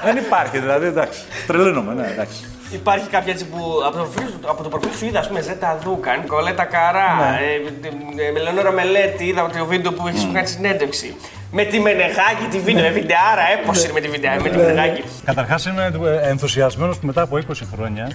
Δεν 0.04 0.18
υπάρχει, 0.18 0.60
δηλαδή 0.60 0.86
εντάξει. 0.86 1.20
Τρελαίνομαι, 1.48 1.94
ναι, 1.94 2.08
εντάξει. 2.12 2.38
Υπάρχει 2.72 3.08
κάποια 3.08 3.32
έτσι 3.34 3.46
που 3.46 3.58
από 3.86 3.98
το 3.98 4.04
προφίλ, 4.04 4.28
σου- 4.32 4.40
από 4.50 4.64
το 4.64 4.70
προφίλ 4.70 4.92
σου 4.98 5.06
είδα, 5.06 5.20
ας 5.20 5.28
πούμε, 5.28 5.42
Ζέτα 5.42 5.80
Δούκα, 5.84 6.16
Νικολέτα 6.16 6.64
Καρά, 6.64 7.10
ε, 7.42 8.28
ε, 8.28 8.32
Μελενόρα 8.32 8.72
Μελέτη, 8.72 9.24
είδα 9.26 9.50
το 9.58 9.66
βίντεο 9.66 9.92
που 9.94 10.08
έχεις 10.08 10.28
κάνει 10.34 10.48
συνέντευξη. 10.48 11.16
Με 11.52 11.64
τη 11.64 11.80
Μενεγάκη, 11.80 12.46
τη 12.52 12.60
βίντεο, 12.60 12.86
ε, 12.86 12.90
βιντεάρα, 12.90 13.42
έπω 13.54 13.72
είναι 13.80 13.92
με 13.94 14.00
τη 14.00 14.08
βιντεάρα, 14.08 14.42
με 14.42 14.50
τη 14.50 14.58
Μενεγάκη. 14.58 15.04
Καταρχάς 15.26 15.66
είμαι 15.66 15.92
ενθουσιασμένος 16.24 16.98
που 17.00 17.06
μετά 17.06 17.22
από 17.22 17.38
20 17.38 17.66
χρόνια 17.76 18.12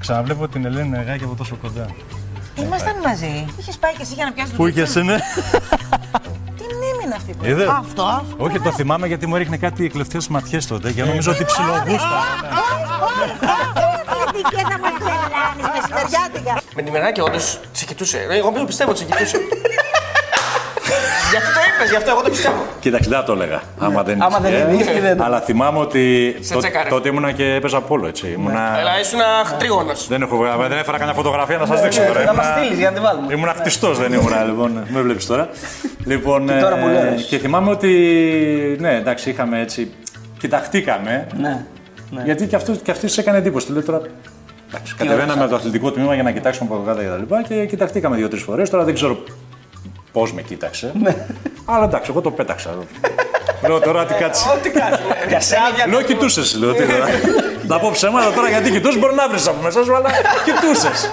ξαναβλέπω 0.00 0.48
την 0.48 0.64
Ελένη 0.64 0.88
Νεγάκη 0.88 1.24
από 1.24 1.34
τόσο 1.34 1.56
κοντά. 1.62 1.86
Ήμασταν 2.58 2.94
μαζί. 3.04 3.46
Είχες 3.58 3.76
πάει 3.76 3.92
και 3.92 4.02
εσύ 4.02 4.14
για 4.14 4.24
να 4.24 4.32
πιάσεις 4.32 4.50
το 4.50 4.56
Πού 4.56 4.66
είχες 4.66 4.92
πίτσο. 4.92 5.00
Είδε. 7.44 7.66
Αυτό. 7.78 8.24
Όχι, 8.36 8.60
το 8.60 8.70
θυμάμαι 8.72 9.06
γιατί 9.06 9.26
μου 9.26 9.34
έριχνε 9.36 9.56
κάτι 9.56 9.88
κλεφτέ 9.88 10.18
ματιές 10.28 10.66
τότε 10.66 10.92
και 10.92 11.04
νομίζω 11.04 11.30
ότι 11.32 11.44
ψιλογούστα. 11.44 12.22
Γιατί 14.32 14.56
και 14.56 14.62
θα 14.70 14.78
μας 14.78 14.92
τρελάνεις 14.98 15.66
μεσημεριάτικα. 15.74 16.62
Με 16.74 16.82
τη 16.82 16.90
Μενεγάκη 16.90 17.20
όντως 17.20 17.60
σε 17.72 17.84
κοιτούσε. 17.84 18.26
Ε, 18.30 18.36
Εγώ 18.36 18.50
το 18.52 18.64
πιστεύω 18.64 18.90
ότι 18.90 19.04
σε 21.78 21.84
κοιτούσε. 21.84 21.84
Γιατί 21.84 21.84
το 21.84 21.84
είπε, 21.84 21.84
γι' 21.90 21.96
αυτό 21.96 22.10
εγώ 22.10 22.22
το 22.22 22.30
πιστεύω. 22.30 22.62
Κοίταξε, 22.80 23.08
δεν 23.08 23.18
θα 23.18 23.24
το 23.24 23.32
έλεγα. 23.32 23.60
Άμα 23.78 24.02
δεν 24.02 24.22
Άμα 24.22 24.38
δεν 24.38 24.52
ήσυχε. 24.74 24.90
είναι, 24.90 25.00
δεν 25.00 25.16
το- 25.16 25.24
Αλλά 25.24 25.40
θυμάμαι 25.40 25.78
ότι 25.78 26.02
Σε 26.40 26.52
τό- 26.52 26.58
τσέκαρε. 26.58 26.88
τότε 26.88 27.08
ήμουνα 27.08 27.32
και 27.32 27.54
έπαιζα 27.54 27.80
πόλο, 27.80 28.06
έτσι. 28.06 28.26
Ήμουνα... 28.38 28.60
Αλλά 28.80 29.00
ήσουν 29.00 29.20
τρίγωνος. 29.58 30.08
Δεν, 30.08 30.22
έχω, 30.22 30.36
δεν 30.68 30.78
έφερα 30.78 30.98
καμιά 30.98 31.14
φωτογραφία 31.14 31.58
να 31.58 31.66
σας 31.66 31.80
δείξω 31.82 32.00
τώρα. 32.06 32.24
Να 32.24 32.34
μας 32.34 32.44
Ήμουνα- 32.46 32.56
στείλεις 32.58 32.78
για 32.78 32.90
να 32.90 32.96
τη 32.96 33.02
βάλουμε. 33.02 33.34
Ήμουν 33.34 33.48
χτιστός, 33.58 33.98
δεν 33.98 34.12
ήμουν 34.12 34.32
λοιπόν. 34.46 34.70
Με 34.88 35.00
βλέπεις 35.00 35.26
τώρα. 35.26 35.48
λοιπόν, 36.04 36.46
Και 36.46 36.52
τώρα 36.60 36.76
ε, 36.78 36.80
που 36.80 36.86
λέω. 36.88 37.14
και 37.28 37.38
θυμάμαι 37.38 37.70
ότι. 37.70 37.88
Ναι, 38.80 38.94
εντάξει, 38.94 39.30
είχαμε 39.30 39.60
έτσι. 39.60 39.92
Κοιταχτήκαμε. 40.38 41.26
Ναι. 41.40 41.62
Γιατί 42.24 42.46
και, 42.46 42.56
αυτό, 42.56 42.72
και 42.72 42.90
αυτή 42.90 43.06
τη 43.06 43.14
έκανε 43.20 43.38
εντύπωση. 43.38 43.66
Του 43.66 43.72
λέει 43.72 43.82
τώρα. 43.82 44.00
Εντάξει, 44.68 44.94
κατεβαίναμε 44.94 45.40
από 45.40 45.50
το 45.50 45.56
αθλητικό 45.56 45.90
τμήμα 45.90 46.14
για 46.14 46.22
να 46.22 46.30
κοιτάξουμε 46.30 46.68
από 46.74 46.82
κάτω 46.86 47.00
και 47.00 47.06
τα 47.08 47.16
λοιπά 47.16 47.42
και 47.42 47.66
κοιταχτήκαμε 47.66 48.16
δύο-τρεις 48.16 48.42
φορές. 48.42 48.70
Τώρα 48.70 48.84
δεν 48.84 48.94
ξέρω 48.94 49.18
πώς 50.14 50.32
με 50.32 50.42
κοίταξε. 50.42 50.92
Αλλά 51.64 51.84
εντάξει, 51.84 52.10
εγώ 52.10 52.20
το 52.20 52.30
πέταξα. 52.30 52.70
Λέω 53.66 53.80
τώρα 53.80 54.04
τι 54.06 54.14
κάτσει. 54.14 54.44
Ό,τι 54.56 54.70
κάνει. 54.70 54.96
Για 55.28 55.40
σένα, 55.40 55.62
για 55.74 55.86
Λέω 55.86 56.02
κοιτούσες, 56.02 56.54
λέω. 56.54 56.72
Τι 56.74 56.82
τώρα. 56.86 57.06
Να 57.66 57.78
πω 57.78 57.90
ψέματα 57.92 58.32
τώρα 58.32 58.48
γιατί 58.48 58.70
κοιτούσες, 58.70 59.00
μπορεί 59.00 59.14
να 59.14 59.28
βρεις 59.28 59.46
από 59.48 59.62
μέσα 59.62 59.84
σου, 59.84 59.94
αλλά 59.96 60.08
κοιτούσες. 60.44 61.10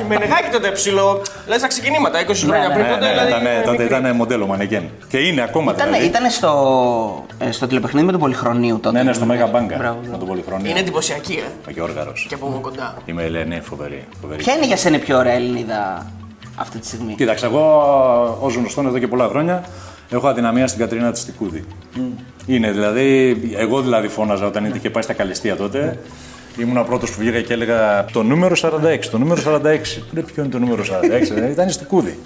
Η 0.00 0.04
Μενεγάκη 0.08 0.50
τότε 0.52 0.70
ψηλό. 0.70 1.22
Λες 1.46 1.60
τα 1.60 1.66
ξεκινήματα, 1.66 2.18
20 2.20 2.32
χρόνια 2.46 2.70
πριν 2.72 2.86
τότε. 2.86 3.08
δηλαδή, 3.08 3.30
τότε 3.64 3.82
μικρή. 3.82 3.84
ήταν 3.98 4.16
μοντέλο 4.16 4.46
μανεκέν. 4.46 4.90
Και 5.08 5.18
είναι 5.18 5.42
ακόμα 5.42 5.72
Ήταν, 5.72 5.86
δηλαδή. 5.86 6.06
ήταν 6.06 6.30
στο, 6.30 6.52
ε, 7.38 7.50
στο 7.50 7.66
τηλεπαιχνίδι 7.66 8.06
με 8.06 8.12
τον 8.12 8.20
Πολυχρονίου 8.20 8.80
τότε. 8.80 8.96
Ναι, 8.98 9.02
ναι, 9.04 9.12
στο 9.12 9.24
Μέγα 9.24 9.46
Μπάγκα. 9.46 9.76
Μπράβο, 9.76 9.98
Με 10.10 10.16
τον 10.18 10.26
Πολυχρονίο. 10.28 10.70
Είναι 10.70 10.78
εντυπωσιακή, 10.80 11.32
ε. 11.32 11.50
Ο 11.68 11.70
Γιώργαρος. 11.70 12.26
Και 12.28 12.34
από 12.34 12.58
κοντά. 12.62 12.94
Είμαι 13.04 13.22
Ελένη, 13.22 13.60
φοβερή. 13.60 14.04
φοβερή. 14.20 14.42
Ποια 14.42 14.54
είναι 14.54 14.66
για 14.66 14.76
σένα 14.76 14.96
η 14.96 14.98
πιο 14.98 15.18
ωραία 15.18 15.32
Ελληνίδα; 15.32 16.06
Αυτή 16.54 16.78
τη 16.78 16.86
στιγμή. 16.86 17.14
Κοίταξε, 17.14 17.46
εγώ 17.46 17.64
ως 18.40 18.54
γνωστόν 18.54 18.86
εδώ 18.86 18.98
και 18.98 19.08
πολλά 19.08 19.28
χρόνια 19.28 19.64
έχω 20.10 20.28
αδυναμία 20.28 20.66
στην 20.66 20.80
Κατρίνα 20.80 21.12
της 21.12 21.24
Τικούδη. 21.24 21.64
Είναι 22.46 22.70
δηλαδή, 22.70 23.36
εγώ 23.56 23.82
δηλαδή 23.82 24.08
φώναζα 24.08 24.46
όταν 24.46 24.64
είχε 24.74 24.90
πάει 24.90 25.02
στα 25.02 25.12
καλεστία 25.12 25.56
τότε. 25.56 25.98
Ήμουν 26.56 26.76
ο 26.76 26.82
πρώτος 26.82 27.10
που 27.10 27.16
βγήκα 27.18 27.40
και 27.40 27.52
έλεγα 27.52 28.04
το 28.04 28.22
νούμερο 28.22 28.54
46. 28.60 29.06
Το 29.10 29.18
νούμερο 29.18 29.40
46. 29.40 29.44
Που 30.08 30.14
λέει, 30.14 30.24
ποιο 30.34 30.42
είναι 30.42 30.52
το 30.52 30.58
νούμερο 30.58 30.82
46, 30.82 31.22
δηλαδή, 31.22 31.52
ήταν 31.52 31.70
στη 31.70 31.84
Κούδη. 31.84 32.18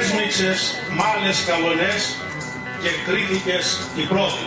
Έσμιξες 0.00 0.74
μάλες 0.96 1.44
καλονές 1.44 2.16
και 2.82 2.88
κρίθηκες 3.06 3.80
η 3.96 4.06
πρώτη. 4.06 4.46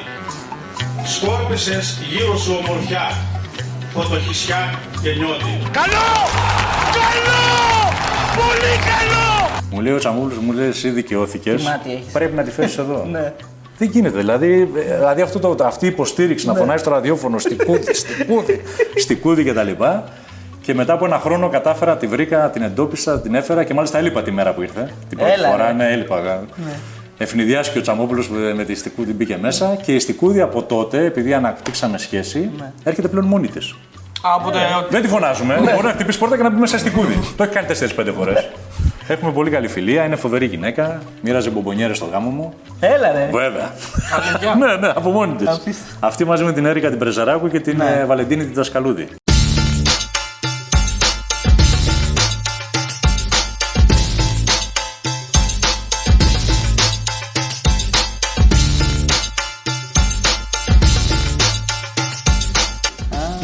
Σκόρπισες 1.06 2.02
γύρω 2.10 2.38
σου 2.38 2.62
ομορφιά, 2.66 3.12
φωτοχυσιά 3.94 4.80
και 5.02 5.10
νιώτη. 5.10 5.70
Καλό! 5.72 6.65
Καλό! 7.04 7.42
Πολύ 8.36 8.74
καλό! 8.90 9.50
Μου 9.72 9.82
λέει 9.82 9.94
ο 9.94 9.98
Τσαμούλος, 9.98 10.38
μου 10.38 10.52
λέει 10.52 10.68
εσύ 10.68 10.90
δικαιώθηκες. 10.90 11.62
Τι 11.62 11.68
μάτι 11.68 11.92
έχεις. 11.92 12.12
Πρέπει 12.14 12.36
να 12.36 12.44
τη 12.44 12.52
φέρεις 12.52 12.78
εδώ. 12.78 13.06
Ναι. 13.12 13.34
Δεν 13.78 13.90
γίνεται. 13.90 14.18
Δηλαδή, 14.18 14.72
ε, 14.90 14.96
δηλαδή 14.96 15.22
αυτό 15.22 15.40
το, 15.40 15.66
αυτή 15.66 15.86
η 15.86 15.88
υποστήριξη 15.88 16.48
να 16.48 16.54
φωνάζει 16.54 16.78
στο 16.82 16.90
ραδιόφωνο 16.90 17.40
στη 17.40 17.56
κούδη, 17.56 17.94
στη 17.94 18.24
κούδη, 18.26 18.62
στη 18.96 19.16
κούδη 19.16 19.44
κτλ. 19.44 19.70
Και 20.62 20.74
μετά 20.74 20.94
από 20.94 21.06
ένα 21.06 21.20
χρόνο 21.20 21.50
κατάφερα, 21.50 21.98
τη 21.98 22.08
βρήκα, 22.08 22.50
την 22.50 22.62
εντόπισα, 22.62 23.22
την 23.22 23.36
έφερα 23.36 23.64
και 23.64 23.74
μάλιστα 23.74 23.98
έλειπα 23.98 24.22
τη 24.24 24.32
μέρα 24.32 24.54
που 24.54 24.62
ήρθε. 24.62 24.90
Την 25.10 25.18
πρώτη 25.18 25.34
Έλα, 25.34 25.50
φορά, 25.50 25.68
ρε. 25.68 25.74
ναι, 25.74 25.88
έλειπα. 25.92 26.44
Ευνηδιάστηκε 27.18 27.78
ο 27.78 27.82
Τσαμόπουλος 27.82 28.30
με 28.56 28.64
τη 28.64 28.76
Στικούδη 28.76 29.14
μπήκε 29.14 29.38
μέσα 29.42 29.78
και 29.84 29.94
η 29.96 30.00
Στικούδη 30.00 30.42
από 30.42 30.64
τότε, 30.64 31.06
επειδή 31.06 31.34
αναπτύξαμε 31.34 31.98
σχέση, 31.98 32.50
έρχεται 32.84 33.08
πλέον 33.08 33.26
μόνη 33.26 33.48
της. 33.48 33.76
Από 34.36 34.52
το. 34.52 34.58
Δεν 34.90 35.02
τη 35.02 35.08
φωνάζουμε. 35.08 35.56
Μπορεί 35.60 35.86
να 35.86 35.92
χτυπήσει 35.92 36.20
πόρτα 36.20 36.38
και 36.38 36.44
να 36.44 36.50
μπει 36.50 36.60
μέσα 36.60 36.78
στην 36.78 36.92
κούδη. 36.92 37.20
το 37.38 37.44
έχει 37.44 37.54
κάνει 37.54 37.68
4-5 37.98 38.14
φορές. 38.18 38.50
Έχουμε 39.08 39.32
πολύ 39.32 39.50
καλή 39.50 39.68
φιλία, 39.68 40.06
είναι 40.06 40.16
φοβερή 40.16 40.46
γυναίκα. 40.46 41.02
Μοίραζε 41.22 41.50
μπομπονιέρες 41.50 41.98
στο 41.98 42.06
γάμο 42.12 42.30
μου. 42.30 42.54
Έλα 42.80 43.12
ρε. 43.12 43.30
Βέβαια. 43.32 43.72
ναι, 44.60 44.76
ναι, 44.76 44.94
από 44.96 45.10
μόνη 45.10 45.34
της. 45.34 45.82
Αυτή 46.00 46.26
μαζί 46.26 46.44
με 46.44 46.54
την 46.54 46.66
Έρικα 46.66 46.90
την 46.90 47.00
Πρεζαράκου 47.00 47.50
και 47.50 47.60
την 47.60 47.82
ε, 47.82 48.06
Βαλεντίνη 48.06 48.44
την 48.44 48.54
Δασκαλούδη. 48.54 49.08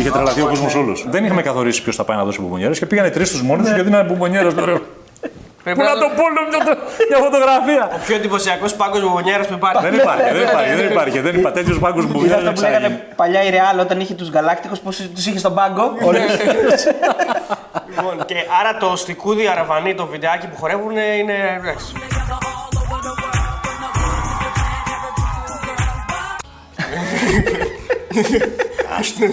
Είχε 0.02 0.12
τρελαθεί 0.12 0.42
ο 0.42 0.48
κόσμος 0.48 0.76
όλος. 0.76 1.06
Δεν 1.10 1.26
είχαμε 1.26 1.42
καθορίσει 1.42 1.84
ποιος 1.84 1.96
θα 1.96 2.04
πάει 2.04 2.18
να 2.18 2.24
δώσει 2.24 2.42
μπομπονιέρε 2.42 2.74
και 2.74 2.86
πήγανε 2.86 3.10
τρεις 3.10 3.32
τους 3.32 3.42
μόνοι 3.42 3.62
τους 3.62 3.72
γιατί 3.74 3.88
είναι 3.90 4.04
μπομπονιέρε. 4.04 4.48
Πρέπει 5.64 5.80
Πού 5.80 5.86
να 5.86 5.94
το 5.94 6.08
πω 6.16 6.24
λέω, 6.36 6.46
μια 7.10 7.18
φωτογραφία. 7.18 7.90
Ο 7.96 8.00
πιο 8.06 8.16
εντυπωσιακός 8.16 8.74
πάγκος 8.74 9.02
μπογονιέρα 9.02 9.46
που 9.46 9.54
υπάρχει. 9.54 9.82
Δεν 9.90 9.94
υπάρχει, 9.94 10.24
δεν 10.34 10.42
υπάρχει, 10.42 10.76
δεν 10.76 10.92
υπάρχει. 10.92 11.20
Δεν 11.20 11.36
υπάρχει 11.36 11.58
τέτοιος 11.58 11.80
πάγκος 11.80 12.04
Είναι 12.04 12.12
μπομπονιέρε. 12.14 12.40
αυτό 12.48 12.52
που 12.52 12.62
λέγανε 12.62 13.06
παλιά 13.16 13.44
η 13.44 13.50
Ρεάλ 13.50 13.80
όταν 13.80 14.00
είχε 14.00 14.14
τους 14.14 14.30
Γαλάκτικου, 14.30 14.76
πώς 14.84 14.96
τους 15.16 15.26
είχε 15.26 15.40
στον 15.40 15.54
πάγκο. 15.54 15.84
Όλους. 16.08 16.22
Λοιπόν, 17.96 18.26
και 18.26 18.36
άρα 18.60 18.78
το 18.80 18.96
στικούδι 18.96 19.48
αραβανί, 19.48 19.96
το 19.96 20.06
βιντεάκι 20.06 20.48
που 20.48 20.56
χορεύουν 20.56 20.92
είναι. 21.20 21.34
εντάξει. 21.60 21.94
Άστο. 29.00 29.26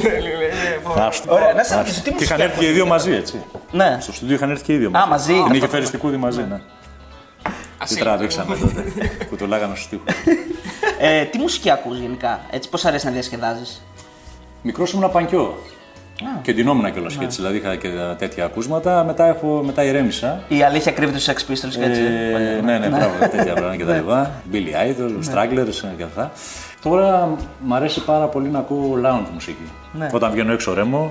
Ωραία, 1.29 1.53
να 1.53 1.63
σε 1.65 1.75
Άστο. 1.75 1.77
ρωτήσω, 1.77 1.97
τι 2.03 2.03
Και 2.03 2.11
μουσική 2.11 2.25
είχαν 2.33 2.41
έρθει 2.41 2.59
και 2.59 2.67
οι 2.67 2.73
δύο 2.73 2.87
μαζί, 2.87 3.13
έτσι. 3.13 3.43
Ναι. 3.73 3.99
Στο 4.01 4.13
στούντιο 4.13 4.35
είχαν 4.35 4.51
έρθει 4.51 4.65
και 4.65 4.73
οι 4.73 4.77
δύο 4.77 4.91
Α, 4.93 5.07
μαζί. 5.07 5.33
Την 5.33 5.41
Αυτό 5.43 5.55
είχε 5.55 5.65
το- 5.65 5.71
φέρει 5.73 5.85
στη 5.87 5.97
κούδη 5.97 6.17
μαζί, 6.17 6.45
ναι. 6.51 6.61
Τι 7.89 7.97
τραβήξαμε 7.97 8.57
τότε. 8.57 8.85
Που 9.31 9.37
το 9.37 9.47
λέγανε 9.47 9.75
στους 9.75 9.89
τοίχου. 9.89 10.03
Ε, 11.01 11.25
τι 11.25 11.39
μουσική 11.39 11.71
ακούς 11.71 11.99
γενικά, 11.99 12.41
έτσι 12.51 12.69
πώς 12.69 12.85
αρέσει 12.85 13.07
να 13.07 13.13
διασκεδάζεις; 13.13 13.83
Μικρός 14.63 14.93
ήμουν 14.93 15.11
πανκιό. 15.13 15.59
Και 16.43 16.53
ντυνόμουν 16.53 16.93
κιόλας 16.93 17.15
και 17.17 17.25
έτσι, 17.25 17.37
δηλαδή 17.37 17.57
είχα 17.57 17.77
και 17.77 17.89
τέτοια 18.19 18.45
ακούσματα. 18.45 19.05
Μετά, 19.05 19.27
έχω, 19.27 19.63
μετά 19.65 19.83
ηρέμησα. 19.85 20.43
Η 20.49 20.63
αλήθεια 20.63 20.93
κρύβεται 20.93 21.19
στους 21.19 21.35
Sex 21.35 21.51
Pistols 21.51 21.75
και 21.79 21.85
έτσι. 21.85 22.01
Ε, 22.01 22.61
ναι, 22.65 22.79
ναι, 22.79 22.89
μπράβο, 22.89 23.19
τέτοια 23.19 23.53
πράγματα 23.55 23.77
και 23.77 23.85
τα 23.85 23.95
λοιπά. 23.95 24.31
Billy 24.53 24.57
Idol, 24.57 25.11
Stragglers 25.35 25.75
και 25.97 26.03
αυτά. 26.03 26.33
Τώρα 26.83 27.31
μ' 27.65 27.75
αρέσει 27.75 28.05
πάρα 28.05 28.27
πολύ 28.27 28.49
να 28.49 28.59
ακούω 28.59 29.01
lounge 29.05 29.27
μουσική. 29.33 29.71
Ναι. 29.93 30.09
Όταν 30.13 30.31
βγαίνω 30.31 30.53
έξω 30.53 30.75
ρέμο, 30.75 31.11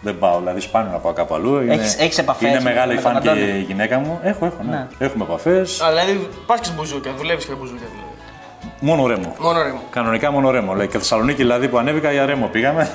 δεν 0.00 0.18
πάω, 0.18 0.38
δηλαδή 0.38 0.60
σπάνιο 0.60 0.92
να 0.92 0.98
πάω 0.98 1.12
κάπου 1.12 1.34
αλλού. 1.34 1.60
Είναι- 1.60 1.74
Έχεις- 1.74 1.98
έχεις 2.00 2.18
επαφές 2.18 2.48
Είναι 2.48 2.60
με- 2.60 2.70
μεγάλη 2.70 2.94
με 2.94 3.00
τον 3.00 3.12
φαν 3.12 3.22
και 3.22 3.28
Αντώνη; 3.28 3.46
η 3.58 3.60
γυναίκα 3.60 3.98
μου. 3.98 4.18
Έχω, 4.22 4.46
έχω, 4.46 4.56
ναι. 4.62 4.70
Ναι. 4.70 4.86
Έχουμε 4.98 5.24
επαφές. 5.24 5.80
Α, 5.80 5.88
δηλαδή 5.88 6.28
πας 6.46 6.60
και 6.60 6.66
σε 6.66 6.72
μπουζούκια, 6.76 7.12
δουλεύεις 7.18 7.44
και 7.44 7.52
μπουζούκια. 7.54 7.86
Δηλαδή. 7.92 8.12
Μόνο 8.88 9.06
ρέμο. 9.06 9.34
Μόνο 9.38 9.62
ρέμο. 9.62 9.80
Κανονικά 9.90 10.30
μόνο 10.30 10.50
ρέμο. 10.50 10.74
Λέει. 10.74 10.88
Και 10.88 10.98
Θεσσαλονίκη 10.98 11.36
δηλαδή 11.36 11.68
που 11.68 11.78
ανέβηκα 11.78 12.12
για 12.12 12.26
ρέμο 12.26 12.46
πήγαμε. 12.46 12.82
Α, 12.82 12.86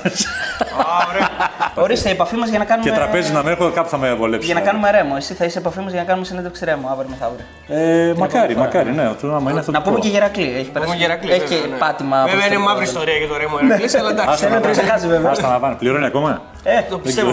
ωραία. 1.10 1.28
Ορίστε, 1.74 2.08
η 2.08 2.12
επαφή 2.12 2.36
μας 2.36 2.48
για 2.48 2.58
να 2.58 2.64
κάνουμε... 2.64 2.90
και 2.90 2.96
τραπέζι 2.96 3.32
να 3.32 3.42
με 3.42 3.50
έχω, 3.50 3.70
κάπου 3.70 3.88
θα 3.88 3.98
με 3.98 4.14
βολέψει. 4.14 4.46
Για 4.46 4.54
να 4.54 4.60
δηλαδή. 4.60 4.78
κάνουμε 4.82 4.98
ρέμο. 5.02 5.14
Εσύ 5.18 5.34
θα 5.34 5.44
είσαι 5.44 5.58
επαφή 5.58 5.80
μας 5.80 5.90
για 5.92 6.00
να 6.00 6.06
κάνουμε 6.06 6.26
συνέντευξη 6.26 6.64
ρέμο 6.64 6.88
αύριο 6.92 7.08
μεθαύριο. 7.10 7.44
Ε, 7.68 8.14
μακάρι, 8.16 8.56
μακάρι, 8.56 8.90
ναι. 8.92 9.10
Το, 9.20 9.34
άμα 9.34 9.50
είναι, 9.50 9.62
θα 9.62 9.70
Να 9.72 9.78
το 9.78 9.84
πούμε 9.84 9.96
πω. 9.96 10.02
και 10.02 10.08
Γερακλή. 10.08 10.54
Έχει 10.60 10.70
περάσει. 10.70 10.90
Πούμε 10.92 11.02
Γερακλή, 11.02 11.30
Έχει 11.30 11.40
βέβαια, 11.40 11.58
και 11.58 11.66
ναι. 11.68 11.76
πάτημα. 11.76 12.16
Βέβαια 12.16 12.32
είναι 12.34 12.40
προσωπικό. 12.42 12.68
μαύρη 12.68 12.84
ιστορία 12.84 13.16
για 13.22 13.28
το 13.28 13.36
ρέμο 13.42 13.56
Ερακλής, 13.62 13.94
αλλά 14.00 14.10
εντάξει. 14.10 14.32
Άστα 14.32 14.46
να 14.48 14.52
Δεν 14.54 14.62
το 14.62 14.68
πάνε. 14.68 14.76
ξεχάσει, 14.78 15.06
βέβαια. 15.14 15.30
Άστα 15.30 15.48
να 15.54 15.58
πάνε. 15.62 15.74
Πληρώνει 15.80 16.06
ακόμα; 16.12 16.30
Ε, 16.62 16.80
Το 16.90 16.98
πιστεύω. 16.98 17.30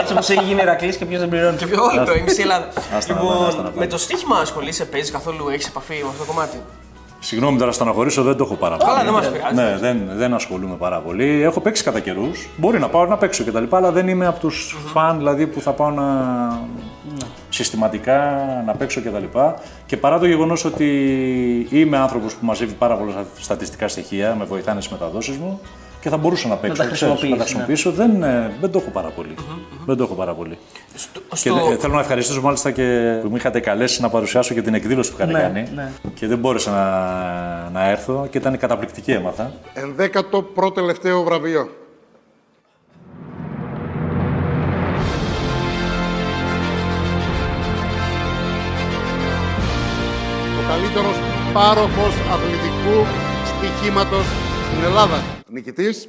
έτσι 0.00 0.12
όπως 0.12 0.28
έχει 0.30 0.44
γίνει 0.48 0.60
Ηρακλής 0.66 0.96
και 0.96 1.04
ποιος 1.08 1.20
δεν 1.20 1.28
πληρώνει. 1.32 1.56
Και 1.56 1.66
πιο 1.66 1.82
όλο 1.88 2.04
το 2.08 2.12
η 2.20 2.22
μισή 2.26 2.40
Ελλάδα. 2.46 2.66
Άστα 2.98 3.12
να 3.14 3.20
πάνε, 3.20 3.30
άστα 3.48 3.62
να 3.62 3.68
Λοιπόν, 3.68 3.72
πάνε. 3.74 3.76
με 3.82 3.86
το 3.92 3.98
στοίχημα 3.98 4.36
ασχολείσαι, 4.46 4.84
παίζεις 4.92 5.10
καθόλου, 5.16 5.42
έχεις 5.54 5.66
επαφή 5.72 5.94
με 6.04 6.08
αυτό 6.12 6.20
το 6.24 6.28
κομμάτι; 6.32 6.56
Συγγνώμη 7.28 7.58
τώρα, 7.58 7.72
στεναχωρήσω, 7.72 8.22
δεν 8.22 8.36
το 8.36 8.44
έχω 8.44 8.54
πάρα 8.54 8.76
πολύ. 8.76 8.90
Καλά, 8.90 9.04
δεν 9.04 9.12
μας 9.12 9.30
πειράζει. 9.30 9.54
Ναι, 9.54 9.76
δεν, 9.80 10.10
δεν 10.16 10.34
ασχολούμαι 10.34 10.74
πάρα 10.74 10.98
πολύ. 10.98 11.42
Έχω 11.42 11.60
παίξει 11.60 11.82
κατά 11.82 12.00
καιρούς. 12.00 12.48
Μπορεί 12.56 12.78
να 12.78 12.88
πάω 12.88 13.06
να 13.06 13.16
παίξω 13.16 13.44
κτλ. 13.44 13.64
Αλλά 13.70 13.92
δεν 13.92 14.08
είμαι 14.08 14.26
από 14.26 14.40
τους 14.40 14.76
φαν 14.86 15.16
δηλαδή, 15.16 15.46
που 15.46 15.60
θα 15.60 15.72
πάω 15.72 15.90
να 15.90 16.06
συστηματικά 17.48 18.38
να 18.66 18.72
παίξω 18.72 19.00
κτλ. 19.00 19.16
Και, 19.16 19.40
και 19.86 19.96
παρά 19.96 20.18
το 20.18 20.26
γεγονός 20.26 20.64
ότι 20.64 20.86
είμαι 21.70 21.96
άνθρωπος 21.96 22.34
που 22.34 22.46
μαζεύει 22.46 22.72
πάρα 22.72 22.96
πολλά 22.96 23.24
στατιστικά 23.40 23.88
στοιχεία, 23.88 24.34
με 24.38 24.44
βοηθάνε 24.44 24.80
στις 24.80 24.92
μεταδόσεις 24.92 25.36
μου 25.36 25.60
και 26.00 26.08
θα 26.08 26.16
μπορούσα 26.16 26.48
να 26.48 26.56
παίξω. 26.56 26.82
τα 26.82 26.88
ξέρεις, 26.88 27.02
να 27.02 27.08
τα 27.08 27.14
χρησιμοποιείς, 27.16 27.42
χρησιμοποιήσω. 27.42 27.90
Δεν, 27.92 28.22
ε, 28.22 28.52
δεν 28.60 28.70
το 28.70 28.78
έχω 28.78 28.90
πάρα 28.90 29.08
πολύ. 29.08 29.34
Δεν 29.86 29.96
το 29.96 30.02
έχω 30.02 30.14
πάρα 30.14 30.32
πολύ. 30.34 30.58
Και 31.42 31.50
δε- 31.52 31.76
θέλω 31.76 31.94
να 31.94 32.00
ευχαριστήσω 32.00 32.40
μάλιστα 32.40 32.70
και 32.70 33.18
που 33.22 33.30
με 33.30 33.36
είχατε 33.36 33.60
καλέσει 33.60 34.00
να 34.02 34.08
παρουσιάσω 34.08 34.54
και 34.54 34.62
την 34.62 34.74
εκδήλωση 34.74 35.10
που 35.10 35.16
είχατε 35.18 35.32
Ναι, 35.32 35.40
κάνει. 35.40 35.68
ναι. 35.74 35.90
Και 36.14 36.26
δεν 36.26 36.38
μπόρεσα 36.38 36.70
να, 36.70 37.80
να 37.80 37.88
έρθω 37.90 38.26
και 38.30 38.38
ήταν 38.38 38.58
καταπληκτική 38.58 39.10
έμαθα. 39.12 39.52
Ενδέκατο 39.74 40.42
πρώτο 40.42 40.72
τελευταίο 40.80 41.22
βραβείο. 41.22 41.68
Ο 50.60 50.62
καλύτερος 50.70 51.16
πάροχος 51.52 52.14
αθλητικού 52.32 52.96
στοιχήματος 53.50 54.24
στην 54.70 54.84
Ελλάδα. 54.84 55.37
Νικητής. 55.48 56.08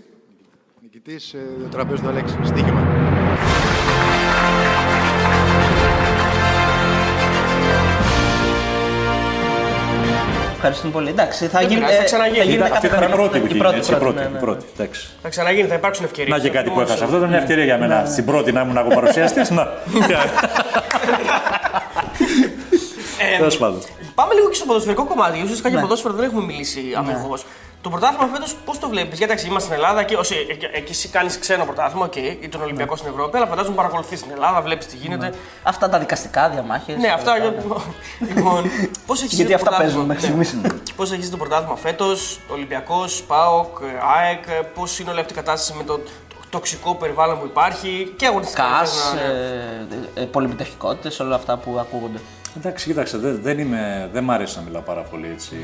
Νικητής 0.81 1.33
ε, 1.33 1.39
τραπέζι 1.71 2.01
του 2.01 2.07
Αλέξη. 2.07 2.37
Στοίχημα. 2.43 2.87
Ευχαριστούμε 10.61 10.91
πολύ. 10.93 11.09
Εντάξει, 11.09 11.45
θα 11.47 11.59
Δεν 11.59 11.67
γίνει. 11.67 11.79
πειράζει, 11.79 11.95
θα 11.97 12.01
ε, 12.01 12.05
ξαναγίνει. 12.05 12.37
θα 12.37 12.43
γίνει 12.43 12.55
Ήταν- 12.55 12.67
κάθε 12.71 12.87
αυτή 12.87 12.87
ήταν 12.97 13.01
η 13.01 13.05
χρόνο. 13.11 13.21
πρώτη 13.21 13.39
που 13.39 13.45
Η 13.45 13.47
γίνει. 13.47 13.59
πρώτη, 13.59 13.77
έτσι, 13.77 13.91
η 13.91 13.95
πρώτη, 13.95 14.13
πρώτη, 14.13 14.19
ναι, 14.27 14.29
η 14.29 14.33
ναι. 14.33 14.39
πρώτη. 14.45 14.65
Εντάξει. 14.73 15.07
Θα 15.21 15.29
ξαναγίνει, 15.29 15.67
θα 15.67 15.75
υπάρξουν 15.75 16.05
ευκαιρίες. 16.05 16.37
Να 16.37 16.43
και 16.43 16.49
κάτι 16.49 16.69
που 16.69 16.81
έχασα. 16.81 17.03
Αυτό 17.03 17.17
ήταν 17.17 17.29
μια 17.29 17.37
ευκαιρία 17.37 17.63
για 17.63 17.77
μένα. 17.77 18.05
Στην 18.05 18.25
πρώτη 18.25 18.51
να 18.51 18.61
ήμουν 18.61 18.77
εγώ 18.77 18.89
παρουσιαστή. 18.89 19.53
Να. 19.53 19.67
Τέλος 23.37 23.57
πάντων. 23.57 23.79
Πάμε 24.15 24.33
λίγο 24.33 24.47
και 24.49 24.55
στο 24.55 24.65
ποδοσφαιρικό 24.65 25.05
κομμάτι. 25.05 25.41
Ουσιαστικά 25.43 25.67
για 25.69 25.77
Ναι. 25.77 25.83
ποδόσφαιρο 25.83 26.13
δεν 26.13 26.23
έχουμε 26.25 26.43
μιλήσει 26.45 26.81
αμιγώς. 26.97 27.45
Το 27.82 27.89
πρωτάθλημα 27.89 28.27
φέτος 28.34 28.55
πώς 28.65 28.80
το 28.80 28.89
βλέπεις; 28.89 29.17
Γιατί 29.17 29.23
εντάξει, 29.23 29.47
είμαστε 29.47 29.67
στην 29.69 29.82
Ελλάδα 29.84 30.03
και 30.03 30.15
όσοι, 30.15 30.36
ε, 30.49 30.65
ε, 30.65 30.77
εκεί 30.77 30.91
εσύ 30.91 31.07
κάνεις 31.07 31.39
ξένο 31.39 31.65
πρωτάθλημα, 31.65 32.05
οκ, 32.05 32.15
ή 32.15 32.47
τον 32.51 32.61
Ολυμπιακό 32.61 32.95
στην 32.95 33.09
Ευρώπη, 33.09 33.38
αλλά 33.38 33.45
φαντάζομαι 33.47 33.75
παρακολουθείς 33.75 34.19
στην 34.19 34.32
Ελλάδα, 34.32 34.61
βλέπεις 34.61 34.86
τι 34.88 34.95
γίνεται. 34.95 35.34
Αυτά 35.63 35.89
τα 35.89 35.99
δικαστικά 35.99 36.49
διαμάχες. 36.49 36.95
Ναι, 36.97 37.07
αυτά. 37.07 37.34
Λοιπόν, 38.36 38.63
πώς 39.05 39.21
έχει 39.23 39.36
Γιατί 39.39 39.53
αυτά 39.53 39.75
παίζουν 39.77 40.05
μέχρι 40.05 40.23
στιγμής. 40.23 40.55
Πώς 40.95 41.11
έχει 41.11 41.30
το 41.30 41.38
πρωτάθλημα 41.38 41.75
φέτος, 41.75 42.39
Ολυμπιακός, 42.47 43.23
ΠΑΟΚ, 43.23 43.77
ΑΕΚ, 44.17 44.43
πώς 44.73 44.99
είναι 44.99 45.09
όλη 45.11 45.19
αυτή 45.19 45.34
η 45.34 45.36
κατάσταση 45.36 45.77
με 45.77 45.84
το 45.84 45.99
τοξικό 46.49 46.95
περιβάλλον 46.95 47.39
που 47.39 47.45
υπάρχει 47.45 48.13
και 48.15 48.25
αγωνιστικά. 48.25 48.63
Κας, 48.80 49.13
να- 49.15 49.21
ε, 49.21 49.88
ε, 50.13 50.25
πολυμετοχικότητε, 50.25 51.23
όλα 51.23 51.36
αυτά 51.36 51.57
που 51.57 51.77
ακούγονται. 51.80 52.19
Εντάξει, 52.58 52.86
κοίταξε, 52.86 53.18
δεν, 53.18 53.39
δεν, 53.43 53.60
είμαι, 53.60 54.10
δεν 54.14 54.24
μ' 54.24 54.32
αρέσει 54.32 54.58
να 54.58 54.64
μιλάω 54.64 54.82
πάρα 54.82 55.02
πολύ 55.02 55.28
έτσι. 55.34 55.56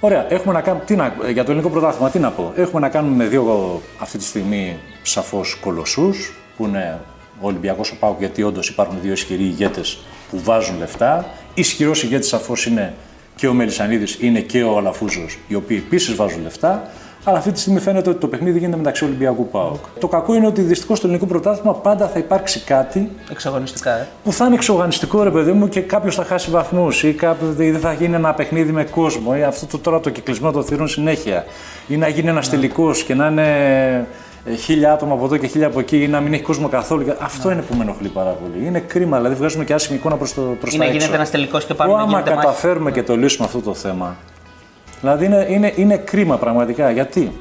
Ωραία, 0.00 0.26
έχουμε 0.32 0.52
να 0.52 0.60
κάνουμε. 0.60 0.84
Τι 0.84 0.96
να, 0.96 1.14
για 1.32 1.44
το 1.44 1.50
ελληνικό 1.50 1.70
πρωτάθλημα, 1.70 2.10
τι 2.10 2.18
να 2.18 2.30
πω. 2.30 2.52
Έχουμε 2.56 2.80
να 2.80 2.88
κάνουμε 2.88 3.16
με 3.16 3.26
δύο 3.26 3.82
αυτή 3.98 4.18
τη 4.18 4.24
στιγμή 4.24 4.78
σαφώς 5.02 5.58
κολοσσούς, 5.60 6.32
που 6.56 6.64
είναι 6.64 7.00
ο 7.40 7.46
Ολυμπιακός 7.46 7.90
ο 7.90 7.96
Πάουκ, 7.98 8.18
γιατί 8.18 8.42
όντως 8.42 8.68
υπάρχουν 8.68 8.98
δύο 9.02 9.12
ισχυροί 9.12 9.42
ηγέτες 9.42 9.98
που 10.30 10.40
βάζουν 10.42 10.78
λεφτά. 10.78 11.26
Ισχυρός 11.54 12.02
ηγέτης 12.02 12.28
σαφώς 12.28 12.66
είναι 12.66 12.94
και 13.36 13.46
ο 13.46 13.52
Μελισανίδης, 13.52 14.18
είναι 14.20 14.40
και 14.40 14.62
ο 14.62 14.78
Αλαφούζος, 14.78 15.38
οι 15.48 15.54
οποίοι 15.54 15.82
επίσης 15.86 16.14
βάζουν 16.14 16.42
λεφτά. 16.42 16.90
Αλλά 17.28 17.38
αυτή 17.38 17.52
τη 17.52 17.60
στιγμή 17.60 17.80
φαίνεται 17.80 18.10
ότι 18.10 18.18
το 18.18 18.26
παιχνίδι 18.26 18.58
γίνεται 18.58 18.76
μεταξύ 18.76 19.04
Ολυμπιακού 19.04 19.48
Πάουκ. 19.48 19.84
Το 20.00 20.08
κακό 20.08 20.34
είναι 20.34 20.46
ότι 20.46 20.60
δυστυχώς 20.62 20.98
στο 20.98 21.06
ελληνικό 21.06 21.26
πρωτάθλημα 21.26 21.74
πάντα 21.74 22.08
θα 22.08 22.18
υπάρξει 22.18 22.60
κάτι 22.60 23.10
Εξαγωνιστικά, 23.30 23.90
ε. 23.90 24.06
που 24.24 24.32
θα 24.32 24.44
είναι 24.46 24.54
εξογανιστικό 24.54 25.22
ρε 25.22 25.30
παιδί 25.30 25.52
μου 25.52 25.68
και 25.68 25.80
κάποιος 25.80 26.14
θα 26.14 26.24
χάσει 26.24 26.50
βαθμούς 26.50 27.02
ή 27.02 27.12
κάποιο 27.12 27.46
δεν 27.56 27.78
θα 27.78 27.92
γίνει 27.92 28.14
ένα 28.14 28.32
παιχνίδι 28.34 28.72
με 28.72 28.84
κόσμο 28.84 29.34
ή 29.38 29.42
αυτό 29.42 29.66
το 29.66 29.78
τώρα 29.78 30.00
το 30.00 30.10
κυκλισμό 30.10 30.50
των 30.52 30.64
θυρών 30.64 30.88
συνέχεια 30.88 31.44
ή 31.88 31.96
να 31.96 32.08
γίνει 32.08 32.28
ένας 32.28 32.48
τελικός 32.50 33.02
και 33.02 33.14
να 33.14 33.26
είναι 33.26 33.46
ε, 34.44 34.54
χίλια 34.54 34.92
άτομα 34.92 35.12
από 35.14 35.24
εδώ 35.24 35.36
και 35.36 35.46
χίλια 35.46 35.66
από 35.66 35.80
εκεί 35.80 36.02
ή 36.02 36.08
να 36.08 36.20
μην 36.20 36.32
έχει 36.32 36.42
κόσμο 36.42 36.68
καθόλου. 36.68 37.04
Και 37.04 37.12
Αυτό 37.20 37.50
είναι 37.50 37.62
που 37.62 37.74
με 37.76 37.82
ενοχλεί 37.82 38.08
πάρα 38.08 38.30
πολύ. 38.30 38.66
Είναι 38.66 38.78
κρίμα, 38.80 39.16
δηλαδή 39.16 39.34
βγάζουμε 39.34 39.64
και 39.64 39.74
άσχημη 39.74 39.98
εικόνα 39.98 40.16
προς 40.16 40.34
το 40.34 40.40
προς 40.60 40.74
Ή 40.74 40.78
τα 40.78 40.78
να 40.78 40.84
έξω. 40.84 40.98
γίνεται 40.98 41.16
ένας 41.16 41.30
τελικός 41.30 41.64
και 41.64 41.74
πάμε 41.74 41.92
Ω, 41.92 41.96
να 41.96 42.02
άμα 42.02 42.10
γίνεται 42.10 42.30
μάχη. 42.34 42.46
καταφέρουμε 42.46 42.90
και 42.90 43.02
το 43.02 43.16
λύσουμε 43.16 43.46
αυτό 43.46 43.60
το 43.60 43.74
θέμα. 43.74 44.16
Δηλαδή 45.00 45.24
είναι, 45.24 45.46
είναι, 45.48 45.72
είναι 45.76 45.96
κρίμα 45.96 46.36
πραγματικά. 46.36 46.90
Γιατί; 46.90 47.32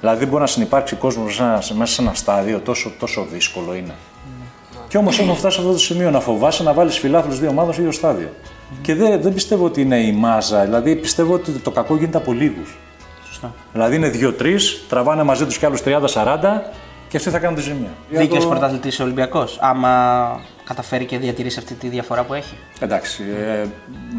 Δηλαδή 0.00 0.18
δεν 0.18 0.28
μπορεί 0.28 0.40
να 0.40 0.46
συνεπάρξει 0.46 0.96
κόσμος 0.96 1.40
μέσα, 1.40 1.74
μέσα 1.74 1.92
σε 1.94 2.02
ένα 2.02 2.14
στάδιο 2.14 2.58
τόσο, 2.60 2.92
τόσο 2.98 3.26
δύσκολο 3.32 3.74
είναι. 3.74 3.94
Και 4.88 4.98
όμως 4.98 5.18
έχουμε 5.18 5.34
φτάσεις 5.34 5.54
σε 5.54 5.60
αυτό 5.60 5.72
το 5.72 5.78
σημείο 5.78 6.10
να 6.10 6.20
φοβάσαι 6.20 6.62
να 6.62 6.72
βάλεις 6.72 6.98
φιλάθλους 6.98 7.38
δύο 7.40 7.48
ομάδες 7.48 7.72
στο 7.74 7.82
ίδιο 7.82 7.94
στάδιο. 7.94 8.28
Και 8.82 8.94
δεν, 8.94 9.20
δεν 9.22 9.34
πιστεύω 9.34 9.64
ότι 9.64 9.80
είναι 9.80 9.98
η 10.00 10.12
μάζα. 10.12 10.64
Δηλαδή 10.64 10.96
πιστεύω 10.96 11.34
ότι 11.34 11.50
το 11.52 11.70
κακό 11.70 11.96
γίνεται 11.96 12.18
από 12.18 12.32
λίγους. 12.32 12.76
Σωστά. 13.26 13.54
Δηλαδή 13.72 13.96
είναι 13.96 14.08
δύο-τρεις, 14.08 14.84
τραβάνε 14.88 15.22
μαζί 15.22 15.44
τους 15.44 15.58
κι 15.58 15.66
άλλους 15.66 15.80
30-40 15.84 16.62
και 17.08 17.16
αυτοί 17.16 17.30
θα 17.30 17.38
κάνουν 17.38 17.56
τη 17.56 17.62
ζημία. 17.62 17.90
Δίκαιος 18.10 18.42
το- 18.44 18.50
πρωταθλητής 18.50 19.00
ο 19.00 19.02
Ολυμπιακός. 19.02 19.58
Άμα 19.60 20.40
καταφέρει 20.68 21.04
και 21.04 21.18
διατηρήσει 21.18 21.58
αυτή 21.58 21.74
τη 21.74 21.88
διαφορά 21.88 22.24
που 22.24 22.34
έχει. 22.34 22.54
Εντάξει, 22.80 23.22
ε, 23.38 23.66